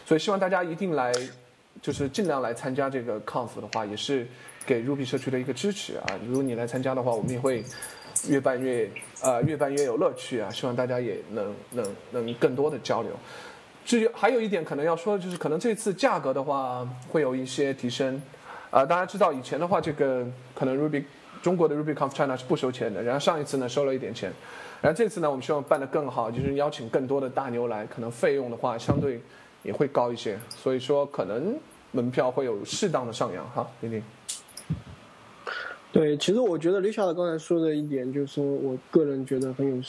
[0.03, 1.13] 所以希望大家一定来，
[1.79, 4.27] 就是尽量来参加这个 conf 的话，也是
[4.65, 6.19] 给 Ruby 社区的一个支持啊。
[6.27, 7.63] 如果你来参加的话，我们也会
[8.27, 8.89] 越办越
[9.21, 10.49] 呃越办越有乐趣啊。
[10.49, 13.11] 希望大家也能能能更多的交流。
[13.85, 18.21] 至于还有一点可能要说的就是，可能这次价格的话会有一些提升，
[18.73, 20.25] 啊，大家知道以前的话，这个
[20.55, 21.03] 可能 Ruby
[21.43, 24.33] 中国的 RubyConf China 是不收钱的，然后上一次呢收了一点钱，
[24.81, 29.21] 然后这次呢我们希望办得更好，就是邀请更多的大牛来，可能费用的话相对
[29.61, 31.55] 也会高一些，所以说可能
[31.91, 34.01] 门票会有适当的上扬哈，丁丁。
[35.91, 39.79] 对，其实我觉得李晓的刚才说的一点，就是说我个人觉得很有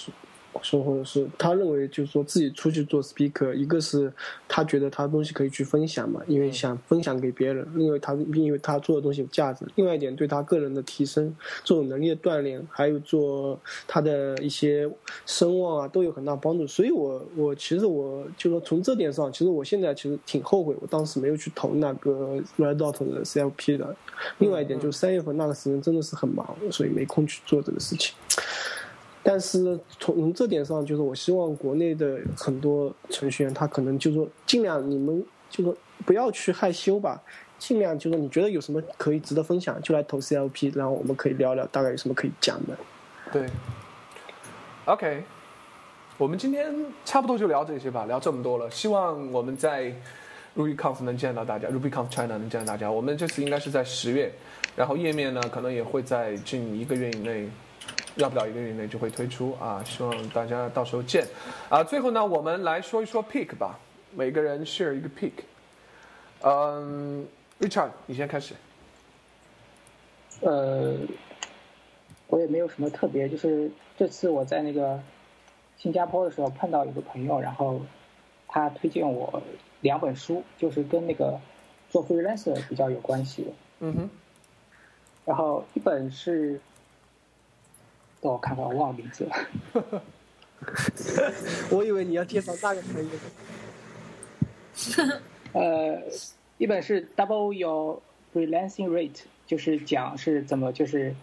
[0.64, 4.10] 说或者是他认为就是说自己出去做 speaker，一个是
[4.48, 9.66] 他觉得他东西可以去分享嘛，因为想分享给别人，因为他因为他做的东西有价值。
[9.74, 14.90] 另外一点对他个人的提升、这种能力的锻炼，还有做他的一些
[15.26, 16.66] 声望啊，都有很大帮助。
[16.66, 23.94] 所以我我其实我就说从这点上，其实我现在其实挺后悔，我当时没有去投那个 Red Dot 的 CFP 的。
[24.38, 28.14] 另外一点就是三月份那个时间真的是很忙，所以没空去做这个事情。
[29.26, 35.74] 但是从这点上，就是我希望国内的很多程序员，他可能就说尽量你们就说
[36.04, 37.18] 不要去害羞吧，
[37.58, 42.76] 尽量就说你觉得有什么可以值得分享，就来投 CLP，然后我们可以聊聊大概有什么可以讲的。
[43.32, 43.46] 对
[44.84, 45.24] ，OK，
[46.18, 46.74] 我们今天
[47.06, 49.90] 差不多就聊这些吧，聊这么多了，希望我们在
[50.54, 52.90] RubyConf 能见到大家，RubyConf China 能见到大家。
[52.90, 54.30] 我们这次应该是在十月，
[54.76, 57.48] 然后页面呢可能也会在近一个月以内。
[58.16, 59.82] 要不了一个月以内就会推出啊！
[59.84, 61.26] 希望大家到时候见
[61.68, 61.82] 啊！
[61.82, 63.76] 最后呢，我们来说一说 pick 吧，
[64.14, 65.32] 每个人 share 一个 pick。
[66.42, 67.26] 嗯
[67.58, 68.54] ，Richard，你先开始。
[70.42, 70.96] 呃，
[72.28, 73.68] 我也没有什么特别，就是
[73.98, 75.00] 这次我在那个
[75.76, 77.80] 新加坡的时候碰到一个朋友，然后
[78.46, 79.42] 他推荐我
[79.80, 81.40] 两本书，就是跟那个
[81.90, 83.50] 做 freelancer 比较有关系的。
[83.80, 84.10] 嗯哼。
[85.24, 86.60] 然后一本是。
[88.24, 90.02] 让我看看，我忘了名字了。
[91.70, 93.10] 我以为你要介绍那个朋友。
[95.52, 96.02] 呃，
[96.56, 98.00] 一本是 Double Your
[98.34, 101.14] Freelancing Rate，就是讲是怎么就是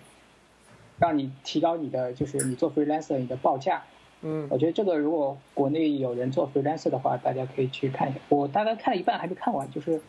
[1.00, 3.82] 让你提高你的就是你做 freelancer 你的报价。
[4.22, 4.48] 嗯。
[4.52, 8.20] 我觉得这个如果国内有人做 freelancer 的话，大家可以去看一下。
[8.30, 10.00] 我大概看了一半还没看完，就是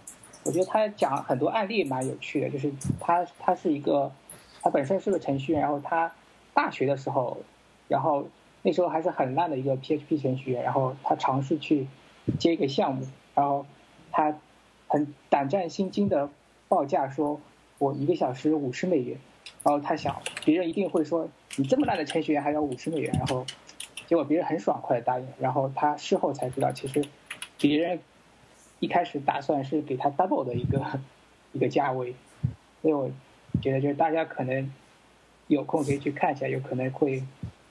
[0.45, 2.71] 我觉得他讲很多案例蛮有趣的，就是
[3.01, 4.13] 他他是一个
[4.61, 6.13] 他本身是个程序员，然后他。
[6.55, 7.39] 大学的时候，
[7.89, 8.29] 然后
[8.63, 11.87] 那时候还是很烂的一个 PHP 程序员，然后他尝试去
[12.39, 13.67] 接一个项目，然后
[14.11, 14.37] 他
[14.87, 16.29] 很胆战心惊的
[16.69, 17.41] 报价说
[17.79, 19.19] ：“我一个小时五十美元。”
[19.65, 23.47] 然后他想，别人一定会说：“你这么烂的程序员还要五十美元？”然后
[24.07, 25.27] 结果别人很爽快的答应。
[25.41, 27.05] 然后他事后才知道，其实
[27.59, 27.99] 别人
[28.79, 31.01] 一开始打算是给他 double 的一个
[31.53, 32.15] 一个价位。
[32.83, 33.11] 所以我
[33.61, 34.73] 觉得，就是大家可能。
[35.49, 37.23] 有空可以去看一下，有可能会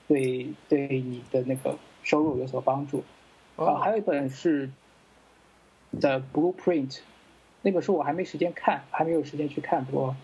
[0.08, 3.04] 对对你的那个收入有所帮助。
[3.56, 4.68] 啊，还有一本是
[6.00, 6.92] 《The Blueprint》，
[7.62, 10.16] 那本书我还没时间看，还没有时间去看，不过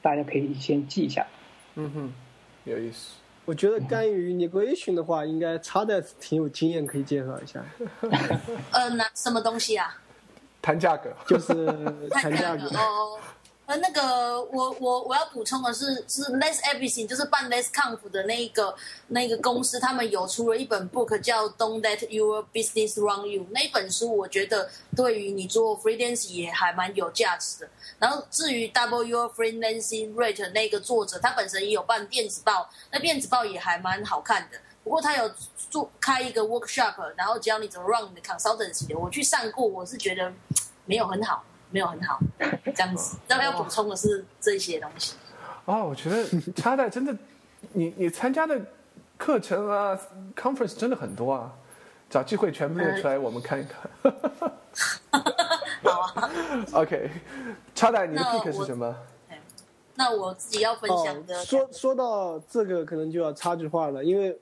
[0.00, 1.26] 大家可以先记一下。
[1.74, 2.12] 嗯哼，
[2.64, 3.16] 有意思。
[3.46, 7.62] 我觉得关于 negotiation 的话，应该插的挺有经验，可以介绍一下。
[8.72, 10.00] 呃，那什么东西啊？
[10.62, 11.66] 谈价格，就是
[12.10, 13.18] 谈价格哦。
[13.66, 18.76] 呃，那个，我我我要补充的是，是 Less Everything，就是办 Less Conf 的那一个
[19.08, 23.46] 那个公司，他们有出了一本 book 叫 Don't Let Your Business Run You。
[23.52, 27.68] 那本书，我觉得对于你做 freelance 也还蛮有价值的。
[27.98, 34.58] 然后至于 Double Your Freelancing Rate 那个作者，他本身也有办电子报，那电子报也还蛮好看的。
[34.82, 35.30] 不过他有
[35.70, 40.30] 做开一个 workshop，然后教你怎么 run 你的 consultancy 的，我去上过，我是觉得
[40.84, 41.42] 没有很好。
[41.74, 42.20] 没有很好，
[42.72, 43.16] 这样子。
[43.26, 45.16] 然后要补充的是这些东西。
[45.64, 46.24] 哦，我觉得
[46.54, 47.12] 插在真的，
[47.72, 48.60] 你你参加的
[49.18, 49.98] 课程啊
[50.36, 51.52] ，conference 真的很多啊，
[52.08, 54.12] 找机会全部列出来，我们看一看。
[55.82, 56.30] 好啊。
[56.74, 57.10] OK，
[57.74, 58.94] 插在你的 pick 是什么？
[59.96, 61.44] 那我自己要分享的。
[61.44, 64.38] 说说到这个，可能就要插句话了，因为。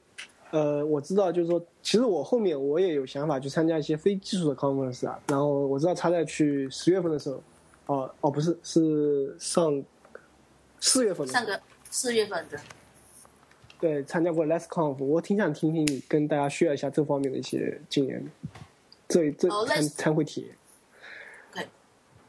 [0.52, 5.18] 呃，我知道，就是说，其实我后面我也有想法去参加一些非技术的 conference 啊。
[5.26, 7.42] 然后我知道他在去十月份的时候，
[7.86, 9.82] 哦哦，不是，是上
[10.78, 11.32] 四月份的。
[11.32, 11.58] 上个
[11.90, 12.60] 四月份的。
[13.80, 18.24] 对，参加过 Less Conf，我挺想听听你跟大家 share 一下这方面的一些经验，
[19.08, 20.56] 这这参参会体验。
[21.54, 21.66] 对，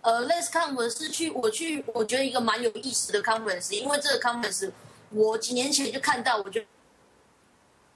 [0.01, 4.71] 呃，Less Conference 是去我去，我觉得一个蛮有意思的 conference，因为这个 conference
[5.11, 6.65] 我几年前就看到，我觉得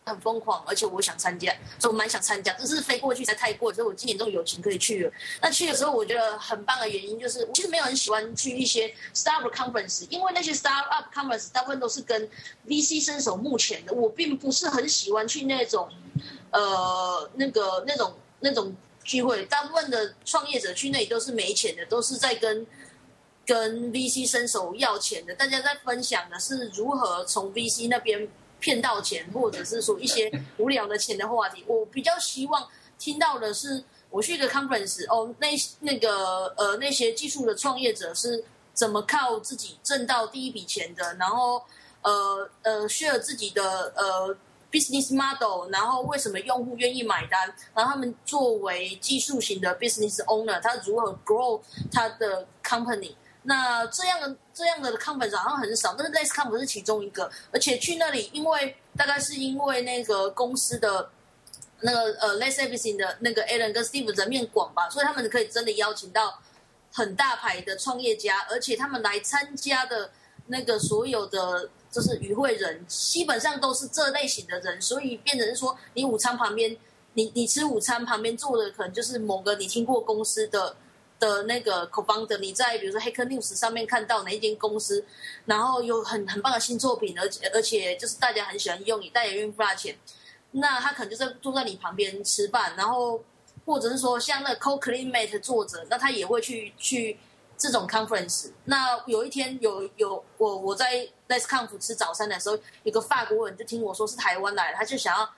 [0.08, 5.12] 很疯狂，而且我想参加，所以我蛮想参加，只是飞过去才太过，所以我今年终于有情可以去了。
[5.42, 12.30] 那去的时候，我觉得很棒的原因就是，我其实没有很喜欢去一些 startup conference，因为那些 startup conference 大部分都是跟
[12.66, 15.90] VC 伸手目前的，我并不是很喜欢去那种，
[16.52, 22.66] 呃，那个那种那种聚会，大部分的创业者去那里都是没钱的，都是在跟
[23.46, 28.28] 跟 VC 伸手要钱的，大家在分享的是如何从 VC 那边。
[28.60, 32.68] 骗到钱，或者是说一些 无聊的钱的话题，我比较希望
[32.98, 35.48] 听到的是，我去一个 conference 哦，那
[35.82, 38.44] 那个呃那些技术的创业者是
[38.74, 41.62] 怎么靠自己挣到第一笔钱的，然后
[42.02, 44.36] 呃呃 share 自己的呃
[44.72, 51.62] business model，然后为什么用户愿意买单，然后他们作为技术型的 business owner，他如何 grow
[51.92, 53.14] 他的 company。
[53.50, 61.10] 那这样的这样的 conference 好像很少，但是 less conference 是其中一个，而且去那里，因为大概是因为那个公司的
[61.80, 66.42] 那个呃 less everything 的那个 Alan 跟 Steve 人面广吧，所以他们可以真的邀请到
[66.92, 70.12] 很大牌的创业家，而且他们来参加的
[70.48, 76.76] 那个所有的就是与会人，基本上都是这类型的人，所以变成说，你午餐旁边，
[77.14, 80.76] 你你吃午餐旁边坐的可能就是某个你听过公司的。
[81.20, 85.04] 的那个 co-founder，你在比如说 Hacker News 上面看到哪一间公司，
[85.46, 89.98] 然后有很很棒的新作品，而且而且就是大家很喜欢用，你代言运不大钱，
[90.52, 93.24] 那他可能就是坐在你旁边吃饭，然后
[93.66, 97.18] 或者是说像那个 Co Climate 作者，那他也会去去
[97.58, 98.52] 这种 conference。
[98.66, 105.30] 那有一天有有我我在 Let's Conf 吃早餐的时候，有个法国人就听我说是台湾来的，他就想要。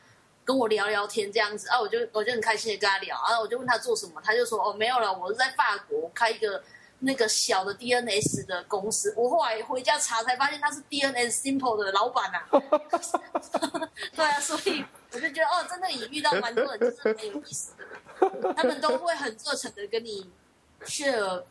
[0.49, 6.63] 跟我聊聊天这样子啊，我就我就很开心的跟他聊啊，我就问他做什么，他就说哦没有了，我是在法国开一个
[6.97, 9.13] 那个小的 DNS 的公司。
[9.15, 12.39] 我后来回家查才发现他是 DNS Simple 的老板呐。
[14.15, 17.73] 对啊，所以我就觉得哦，真的也遇到蛮多人，就是很有意思
[18.17, 20.27] 的，他们都会很热诚的跟你
[20.83, 21.43] share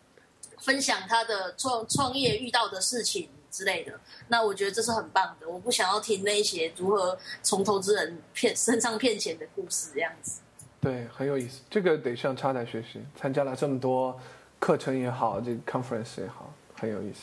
[0.59, 3.31] 分享他的创创业遇到的事情。
[3.51, 3.93] 之类的，
[4.29, 5.49] 那我觉得这是很棒的。
[5.49, 10.41] 我不想要听那些如何从投资人骗身上骗钱的故事，这样子。
[10.81, 11.61] 对，很有意思。
[11.69, 14.19] 这个得向插台学习，参加了这么多
[14.59, 17.21] 课程也好，这个 conference 也好，很有意思。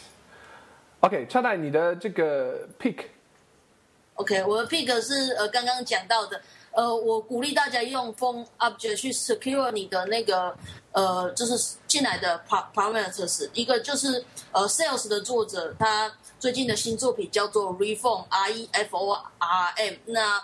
[0.99, 3.05] OK，插台，你的这个 pick。
[4.15, 6.41] OK，我的 pick 是呃刚刚讲到的。
[6.75, 10.53] 呃，我鼓励大家用 Phone Object 去 secure 你的那个
[10.91, 13.49] 呃，就是进来的 parameters。
[13.53, 19.93] 一个就是呃，Sales 的作者他最近的新作品叫做 Reform R E F O R M。
[20.07, 20.43] 那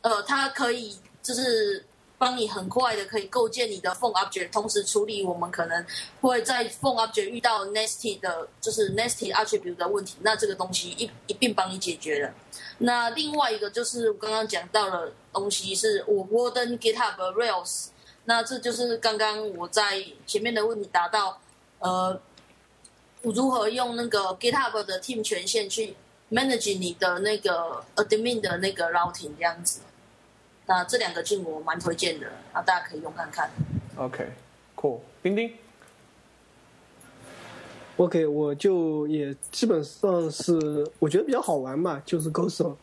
[0.00, 1.84] 呃，它可以就是
[2.18, 5.86] 帮你很快的可以构建你的 Phone Object，同时处理我们可能
[6.20, 10.16] 会在 Phone Object 遇到 Nasty 的，就是 Nasty Attribute 的问题。
[10.22, 12.34] 那这个东西一一并帮你解决了。
[12.78, 17.88] 那另外一个就是我刚刚讲到了东西，是我 Warden GitHub Rails。
[18.24, 21.40] 那这就是刚刚我在前面的问题答到，
[21.78, 22.20] 呃，
[23.22, 25.94] 如何用那个 GitHub 的 Team 权限去
[26.30, 29.80] manage 你的那个 Admin 的那个 routing 这样子。
[30.66, 33.50] 那这两个进我蛮推荐的，那大家可以用看看。
[33.96, 35.52] OK，Cool，钉钉。
[37.96, 42.76] OK，我就也基本上是我觉得比较好玩嘛，就是 Ghost，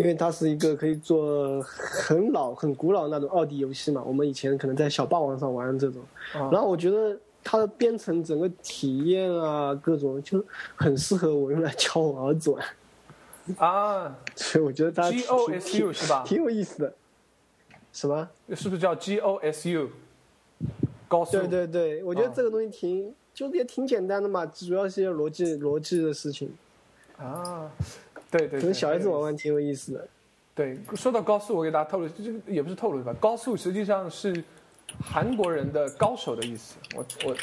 [0.00, 4.02] 因为它是一个可以做很老、很古老那种二 D 游戏嘛。
[4.02, 6.00] 我们以前可能在小霸王上玩这种，
[6.32, 7.14] 然后我觉得
[7.44, 10.42] 它的编程整个体验啊，各种就
[10.74, 12.64] 很适合我用来教我儿子玩。
[13.58, 16.22] 啊， 所以我觉得它 G O S U 是吧？
[16.24, 16.94] 挺有意思的。
[17.92, 18.26] 什么？
[18.54, 19.90] 是不是叫 G O S U？
[21.08, 21.32] 高速？
[21.32, 23.14] 对对对，我觉得这个东西挺。
[23.32, 26.52] 就也挺简单的嘛，主要是一些逻辑逻辑的事情。
[27.16, 27.70] 啊，
[28.30, 30.08] 对对，可能小孩子玩玩挺有意思的。
[30.54, 34.44] 对，说到高速，我给大家透露，这个也不是透露吧，高速实际上是
[35.02, 36.76] 韩国人的高手的意思。
[36.94, 37.36] 我我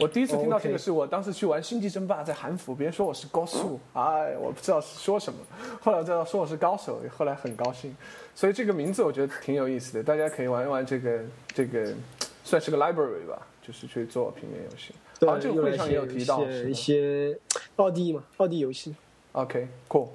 [0.00, 5.38] 我第一次听到这个是我当时去玩星际争霸，在韩服，别人说我是高速，哎，我不知道是说什么，
[5.80, 7.96] 后来知道说我是高手，后来很高兴。
[8.34, 11.20] 所以这个名字我觉得挺有意思的，大家可以玩一玩这个
[11.54, 11.94] 这个，
[12.42, 13.40] 算是个 library 吧。
[13.66, 17.34] 就是去做平面游戏，好像这个会上也有提到一些
[17.76, 18.94] 二 D 嘛，二 D 游戏。
[19.34, 20.08] OK，cool。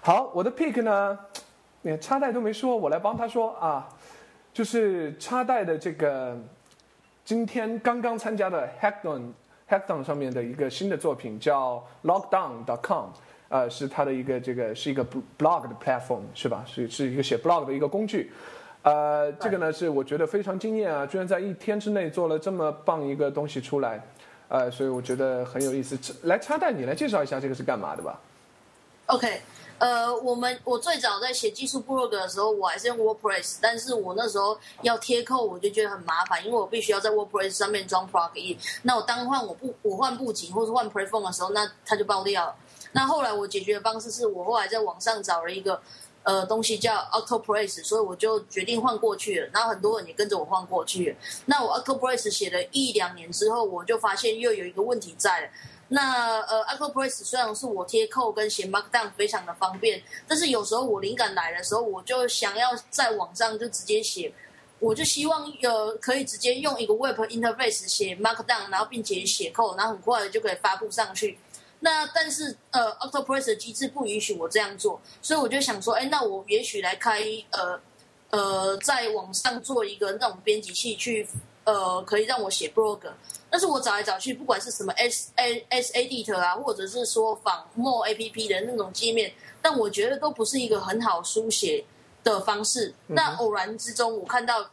[0.00, 1.18] 好，我的 pick 呢，
[1.82, 3.86] 连插袋都没说，我来帮他说啊，
[4.52, 6.34] 就是插袋的这个
[7.22, 9.30] 今天刚刚参加的 Hackathon
[9.68, 13.10] Hackathon 上面的一个新的作品叫 Lockdown.com，
[13.50, 15.04] 呃，是它的一个这个是一个
[15.38, 16.64] blog 的 platform 是吧？
[16.66, 18.32] 是是一个写 blog 的一个工具。
[18.84, 21.06] 呃，这个呢是我觉得非常惊艳啊！
[21.06, 24.02] 居然在一天之内做了这么棒一个东西出来，
[24.48, 25.96] 呃，所以我觉得很有意思。
[26.26, 28.18] 来，插袋你来介绍一下这个是干嘛的吧。
[29.12, 29.42] OK，
[29.76, 38.56] 呃，我们我最早在写技术部落格的时候，我还是用 WordPress，但是我那时候要贴扣，我就觉得很麻烦，因为我必须要在 WordPress 上面装 plugin。
[38.84, 42.56] 那我当换我不我换布景或是换 Prefon 的时候，那它就爆掉了。
[42.92, 45.78] 那后来我解决的方式是我后来在网上找了一个
[46.22, 49.50] 呃东西叫 Octopress，所以我就决定换过去了。
[49.52, 51.14] 然后很多人也跟着我换过去。
[51.44, 55.48] 那我 Octopress 写了一两年之后，我就发现又有一个问题在了。
[55.94, 64.32] 那呃，Octopress 虽然是我贴扣跟写 Markdown 非常的方便，但是有时候我灵感来的时候，我就想要在网上就直接写，
[64.78, 71.38] 我就希望有可以直接用一个 Web Interface 写 Markdown，然后并且写扣，然后很快就可以发布上去。
[71.80, 77.20] 那但是呃，Octopress 的机制不允许我这样做，所以我就想说，哎，那我也许来开
[77.50, 77.78] 呃
[78.30, 81.28] 呃，在网上做一个那种编辑器去
[81.64, 83.00] 呃，可以让我写 blog。
[83.52, 89.30] 但是我找来找去，不管是什么 S A S A D 啊，或者是说仿 More A P P 的那种界面，
[89.60, 91.84] 但我觉得都不是一个很好书写
[92.24, 92.94] 的方式。
[93.08, 94.70] 那偶然之中，我看到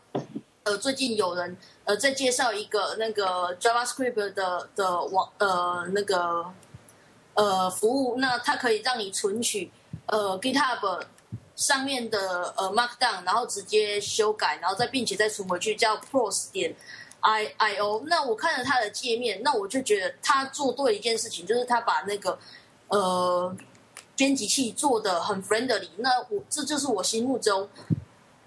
[0.63, 6.45] 呃，最近有人呃在介绍一个那个 JavaScript 的的网呃那个
[7.33, 9.69] 呃服务，那它可以让你存取
[10.05, 11.01] 呃 GitHub
[11.57, 16.73] 上面的呃 Markdown，然后直接修改，然后再并且再存回去，叫 Pros 点。
[17.21, 22.37] I I O，那我看了他的界面，那我就觉得他做对一件事情，就是他把那个
[22.87, 23.55] 呃
[24.15, 25.89] 编辑器做的很 friendly。
[25.97, 27.69] 那我这就是我心目中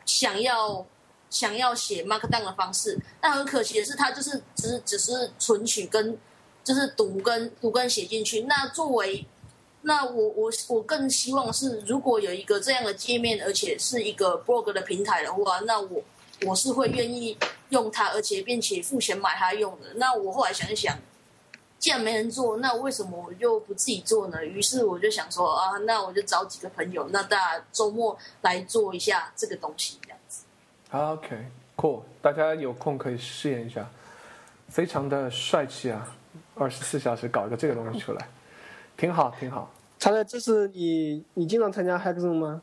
[0.04, 0.84] 想要
[1.30, 2.98] 想要写 Markdown 的方式。
[3.20, 6.18] 但很可惜的是，他就是只只是存取跟
[6.64, 8.42] 就是读跟读跟写进去。
[8.42, 9.26] 那作为
[9.82, 16.02] 那我我我更希望是，如果有一个这样的界面，而且是一个 blog 的平台的话，那我。
[16.44, 17.38] 我是会愿意
[17.72, 19.88] 用它，而且并且付钱买它用的。
[19.96, 20.96] 那我后来想一想，
[21.78, 24.44] 既然没人做，那为什么我就不自己做呢？
[24.44, 30.44] 于是我就想说啊，那我就找几个朋友，那大家周末来做一下这个东西，这样子。
[30.90, 33.90] OK，cool，大家有空可以试验一下，
[34.68, 36.14] 非常的帅气啊！
[36.54, 38.28] 二十四小时搞一个这个东西出来，
[38.96, 39.72] 挺好，挺好。
[39.98, 42.60] 他的这是你，你经常参加 Hackathon 吗？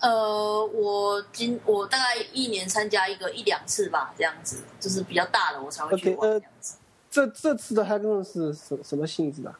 [0.00, 6.76] 呃，我今我大概一年参加一个一两次吧，这样子，就是比较大的我才会去玩这样子。
[7.10, 9.54] 这这次的 Hackathon 是什什么性质的？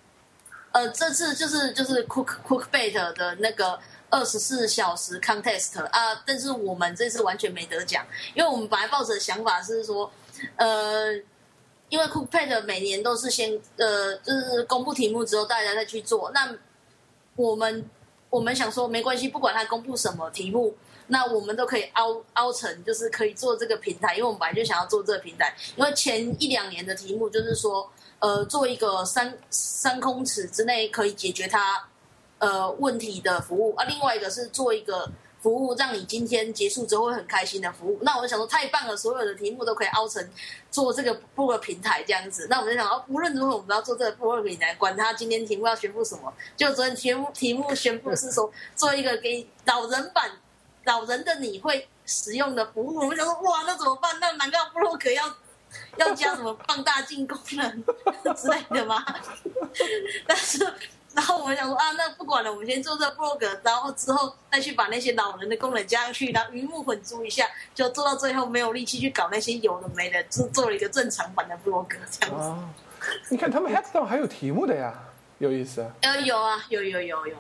[0.73, 10.11] 呃，这次就是就是 Cook Cookbait 的那个二十四小时 Contest 啊，但是我们这次完全没得奖，因为我们本来抱着的想法是说，
[10.57, 11.13] 呃，
[11.91, 16.57] 因为 Cookbait 每年都是先呃，就是公布题目之后大家再去做，那
[17.37, 17.85] 我们。
[18.31, 20.75] 我们想说没关系，不管他公布什么题目，
[21.09, 25.55] 那我们都可以凹凹成，就是可以做这个平台，因为我们本来就想要做这个平台。
[25.77, 27.91] 因为前一两年的题目就是说，
[28.21, 31.89] 呃，做一个三三空尺之内可以解决他
[32.39, 35.11] 呃问题的服务，啊，另外一个是做一个。
[35.43, 40.23] 服务让你今天结束之后会很开心的服务，那我想说太棒了，所有的题目都可以凹成
[40.71, 42.47] 做这个部落平台这样子。
[42.51, 46.31] 那我们就想说，无论如何我们都要做这个部落平台，管他今天题目要宣布什么。
[46.57, 50.31] 就昨天题目题目宣布是说做一个给老人版
[50.85, 52.97] 老人的你会使用的服务。
[52.97, 54.19] 我们想说哇，那怎么办？
[54.21, 55.25] 那难道布洛克要
[55.97, 57.85] 要加什么放大镜功能
[58.37, 59.03] 之类的吗？
[60.27, 60.71] 但是。
[61.15, 72.55] 然后我们想说啊，那不管了，我们先做这 blog，然后之后再去把那些老人的功能加上去，然后鱼目混珠一下，就做到最后没有力气去搞那些有的没的，就做了一个正常版的 blog 这样子。
[73.29, 74.95] 你看他们 hackathon 还有题目的呀，
[75.39, 75.85] 有意思。
[76.03, 77.37] 呃，有啊，有有有有。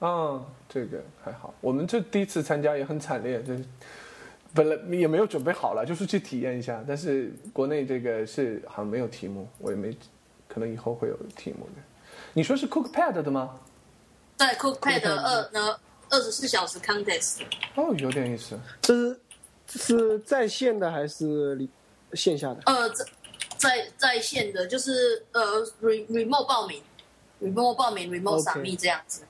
[0.00, 1.52] 嗯，这个还好。
[1.60, 3.56] 我们这第一次参加也很惨烈，这
[4.54, 6.82] 本来也没有准备好了，就是去体验一下。
[6.86, 9.96] 但是国内这个是好像没有题目，我也没，
[10.46, 11.82] 可能以后会有题目的。
[12.32, 13.58] 你说是 Cookpad 的吗？
[14.38, 15.78] 对，Cookpad 二呢，
[16.08, 17.42] 二十四小时 contest。
[17.74, 18.58] 哦，有点意思。
[18.80, 19.20] 这是
[19.66, 21.68] 是在线的还是
[22.14, 22.60] 线下的？
[22.66, 23.04] 呃，在
[23.56, 26.82] 在在线的，就是呃，re remote 报名
[27.42, 29.22] ，remote 报名，remote 闪密这样子。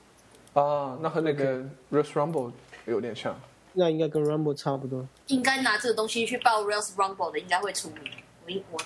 [0.53, 1.59] 啊，那和那个
[1.91, 2.51] Rails Rumble
[2.85, 3.39] 有点像。
[3.73, 5.07] 那应该跟 Rumble 差不多。
[5.27, 8.01] 应该拿这个东西去报 Rails Rumble 的，应该会出名。
[8.45, 8.79] 我我。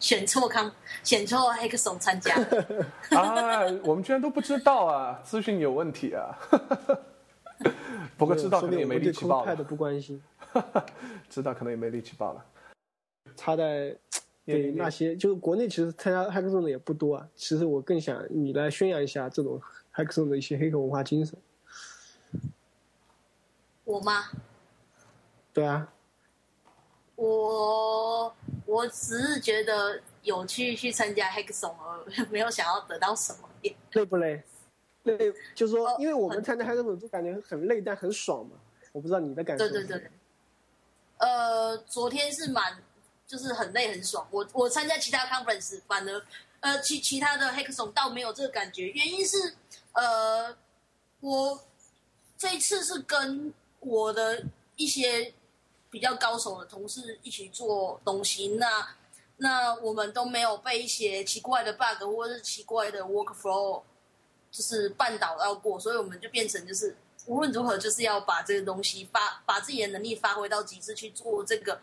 [0.00, 0.72] 选错康，
[1.04, 2.34] 选错黑客松参加
[3.14, 3.62] 啊！
[3.84, 6.36] 我们居然都不知道啊，资讯有问题啊！
[8.16, 9.54] 不过 知道可能也没力气报了。
[9.56, 10.20] 不关心，
[11.28, 12.44] 知道可能也没力气报了。
[13.36, 13.94] 插在
[14.46, 17.28] 对那些，就是国内其实参加黑客松的也不多啊。
[17.36, 19.60] 其实我更想你来宣扬一下这种
[19.92, 21.38] 黑客松的一些黑客文化精神。
[23.84, 24.24] 我吗？
[25.52, 25.92] 对啊。
[27.20, 28.34] 我
[28.64, 31.74] 我只是觉得，有去去参加 Hackathon，
[32.30, 33.48] 没有想要得到什么。
[33.92, 34.42] 累不累？
[35.02, 38.52] 累，就是说，因为我们参加 Hackathon 就感觉很累，但很爽嘛。
[38.92, 39.68] 我不知道你的感受。
[39.68, 40.10] 对对对。
[41.18, 42.82] 呃，昨天是蛮，
[43.26, 44.26] 就是很累很爽。
[44.30, 46.22] 我我参加其他 conference，反而
[46.60, 48.88] 呃其其他的 Hackathon 倒没有这个感觉。
[48.88, 49.36] 原因是
[49.92, 50.56] 呃，
[51.20, 51.60] 我
[52.38, 54.42] 这一次是跟我的
[54.76, 55.34] 一些
[55.90, 58.96] 比较高手的同事一起做东西，那
[59.36, 63.82] 那我们都没有被一些奇怪的 bug 或者是奇怪的 workflow
[64.50, 66.96] 就是绊倒到过，所以我们就变成就是。
[67.26, 71.78] 无论如何，就是要把这个东西发，把自己的能力发挥到极致去做这个，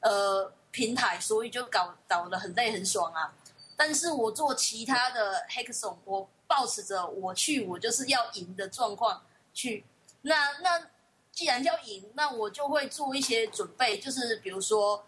[0.00, 3.32] 呃，平台，所以就搞搞得很累很爽啊。
[3.76, 9.22] 但是我做其他的 hackathon，我保持着我去我就是要赢的状况
[9.54, 9.84] 去。
[10.22, 10.89] 那那
[11.32, 15.04] 既然要赢，那我就会做一些准备，就是比如说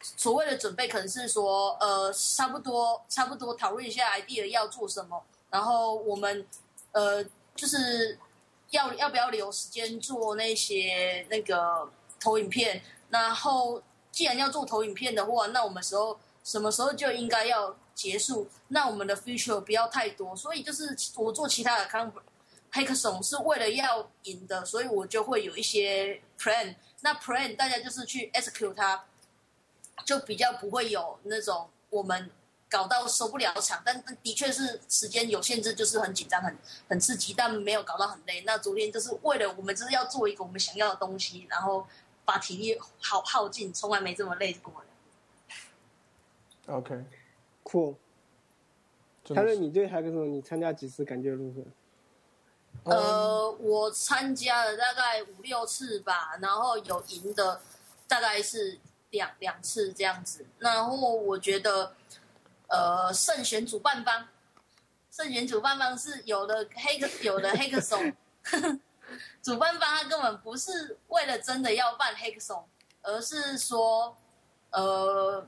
[0.00, 6.46] 所谓的准备，可能是说呃，差不多差不多讨论一下 idea 要做什么，然后我们
[6.92, 7.24] 呃
[7.54, 8.18] 就是。
[8.70, 12.80] 要要不要留时间做那些那个投影片？
[13.08, 13.82] 然后
[14.12, 18.46] 既然要做投影片的话，那我们时候什么时候就应该要结束？
[18.68, 20.36] 那我们的 future 不要太多。
[20.36, 21.86] 所以就是我做其他的
[22.72, 26.74] hackathon 是为了要赢的，所以我就会有一些 plan。
[27.02, 29.04] 那 plan 大家就是去 execute 它，
[30.04, 32.30] 就比较不会有那种我们。
[32.72, 36.56] 搞到收不了场，但的确是时间有限制，就是很紧张、很
[36.88, 38.42] 很刺激，但没有搞到很累。
[38.42, 41.84] 那昨天就是为了我们就是要做一个我们想要的东西，然后
[42.24, 44.72] 把体力耗耗尽，从来没这么累过。
[46.66, 47.96] OK，cool。
[49.34, 51.04] 他说：“你对海克松，你参加几次？
[51.04, 51.62] 感觉如何？”
[52.84, 57.60] 呃，我参加了大概五六次吧，然后有赢的
[58.08, 58.78] 大概是
[59.10, 60.46] 两两次这样子。
[60.58, 61.94] 然后我觉得。
[62.72, 64.28] 呃，胜选主办方，
[65.10, 68.14] 胜选主办方是有的黑客， 有的黑客松，
[69.42, 72.64] 主办方他根本不是为了真的要办黑客松，
[73.02, 74.16] 而是说，
[74.70, 75.44] 呃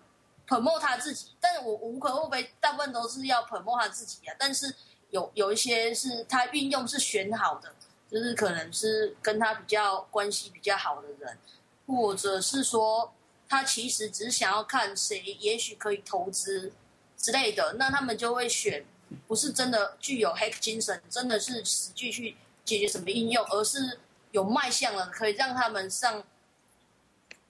[0.48, 1.28] ，promote 他自己。
[1.40, 4.34] 但是我无可厚非，大部分都是要 promote 他自己啊。
[4.36, 4.74] 但是
[5.12, 7.72] 有有一些是他运用是选好的，
[8.10, 11.38] 就是可能是跟他比较关系比较好的人，
[11.86, 13.14] 或者是说
[13.48, 16.72] 他其实只想要看谁，也许可以投资。
[17.14, 18.84] 之类的，那他们就会选
[19.28, 24.00] 不是真的具有 hack 精神，真的是实际去解决什么应用，而是
[24.32, 26.24] 有卖相了，可以让他们上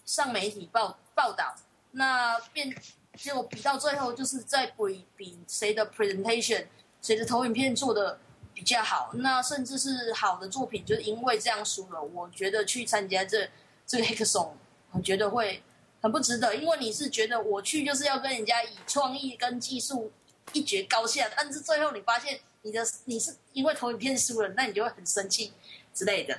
[0.04, 1.54] 上媒体报报道。
[1.92, 2.76] 那变
[3.14, 6.66] 结果比到最后，就是在比比谁的 presentation，
[7.02, 8.18] 谁的投影片做的
[8.54, 9.10] 比较好。
[9.16, 12.02] 那甚至是好的作品，就是因为这样输了。
[12.02, 13.50] 我觉得去参加这
[13.86, 14.52] 这个 hackathon，
[14.92, 15.62] 我觉得会。
[16.02, 20.10] 很不值得，因为你是觉得我去就是要跟人家以创意跟技术
[20.52, 25.52] 一决高下，但是最后你发现你的你是因为投影片输了，那你就会很生气
[25.94, 26.36] 之类的。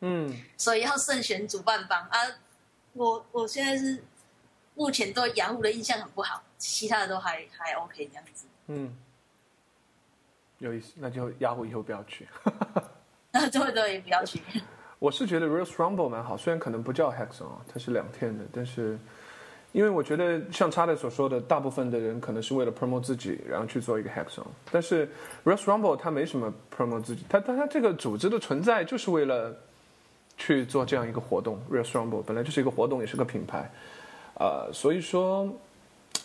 [0.00, 2.18] 嗯，所以要慎选主办方啊。
[2.94, 4.02] 我我现在是
[4.74, 8.46] 目前对雅虎的印象很不好，其他的都还还 OK 这样子。
[8.68, 8.96] 嗯，
[10.60, 12.28] 有意思，那就雅虎以后不要去。
[13.32, 14.40] 那对对，不要去。
[14.98, 17.16] 我是觉得 Real Rumble 蛮好，虽然可能不叫啊，
[17.66, 18.98] 它是两天的，但是
[19.72, 24.44] 因为我觉得像查德所说的，大部分的人可能是为了 promote 自己，然后去做一个 Hackathon。
[24.70, 25.08] 但是
[25.44, 29.56] Real Rumble 它没什么 promote 自己，它它它这个组织的存在就是为了
[30.36, 31.58] 去做这样一个活动。
[31.70, 33.70] Real Rumble 本来就是一个活动，也是个品牌，
[34.34, 35.48] 呃，所以说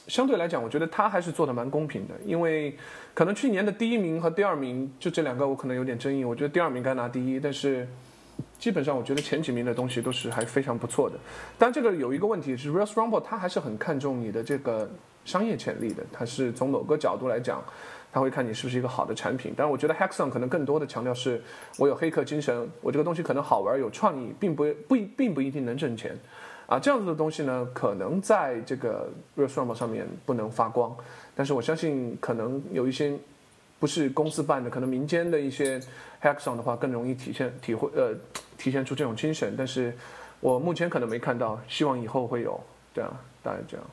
[0.07, 2.75] 相对来讲，我觉得他还是做的蛮公平的，因为
[3.13, 6.23] 可能去年的第一名和第二名就这两个，我可能有点争议。
[6.23, 7.87] 我觉得第二名该拿第一，但是。
[8.57, 11.17] 基本上，我觉得前几名的东西都是还非常不错的。
[11.57, 14.89] 但这个有一个问题是，Real Rumble 它还是很看重你的这个
[15.23, 16.03] 商业潜力的。
[16.11, 17.63] 它是从某个角度来讲，
[18.11, 19.53] 他会看你是不是一个好的产品。
[19.55, 21.41] 但是我觉得 Hackathon 可能更多的强调是，
[21.77, 26.17] 我有黑客精神，我这个东西可能好玩有创意，并不不并不一定能挣钱。
[26.67, 30.95] 啊，这样子的东西呢，可能在这个 restaurant 上面不能发光。
[31.35, 33.17] 但是我相信，可能有一些
[33.79, 35.79] 不是公司办的，可能民间的一些
[36.21, 38.13] Hackathon 的话，更容易体现体会呃。
[38.57, 39.93] 体现出这种精神，但是
[40.39, 42.57] 我目前可能没看到，希望以后会有，
[42.93, 43.85] 这样，大概这样。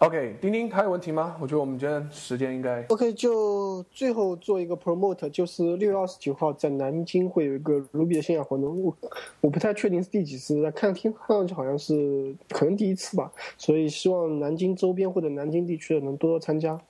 [0.00, 1.36] OK，丁丁还有问题吗？
[1.38, 8.96] 我觉得我们今天时间应该 OK，就最后做一个 promote，就是六月二十九号在南京会有一个 Ruby 的线下活动，我
[9.42, 16.80] 我不太确定是第几次，看听看上去好像是可能第一次吧，所以希望南京周边或者南京地区的能多多参加。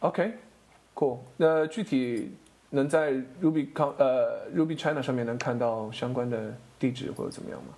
[0.00, 2.32] OK，cool，那具体。
[2.74, 3.12] 能在
[3.42, 7.74] Ruby 康呃 Ruby China 上面能看到相关的地址或者怎么样吗？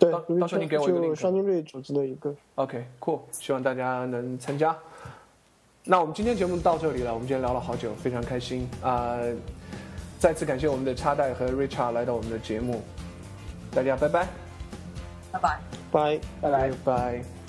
[0.00, 1.14] 对对，到到时候你给我一个就 link。
[1.14, 2.34] 双金瑞组织的一个。
[2.56, 4.76] OK，cool，、希望大家能参加。
[5.84, 9.18] 那我们今天节目到这里了，我们今天聊了好久，非常开心啊、
[10.18, 12.82] 再次感谢我们的插袋和 Richard 来到我们的节目，
[13.72, 14.26] 大家拜拜，
[15.32, 15.60] 拜拜。
[15.90, 16.20] 拜。
[16.40, 16.70] 拜拜。
[16.84, 17.39] 拜。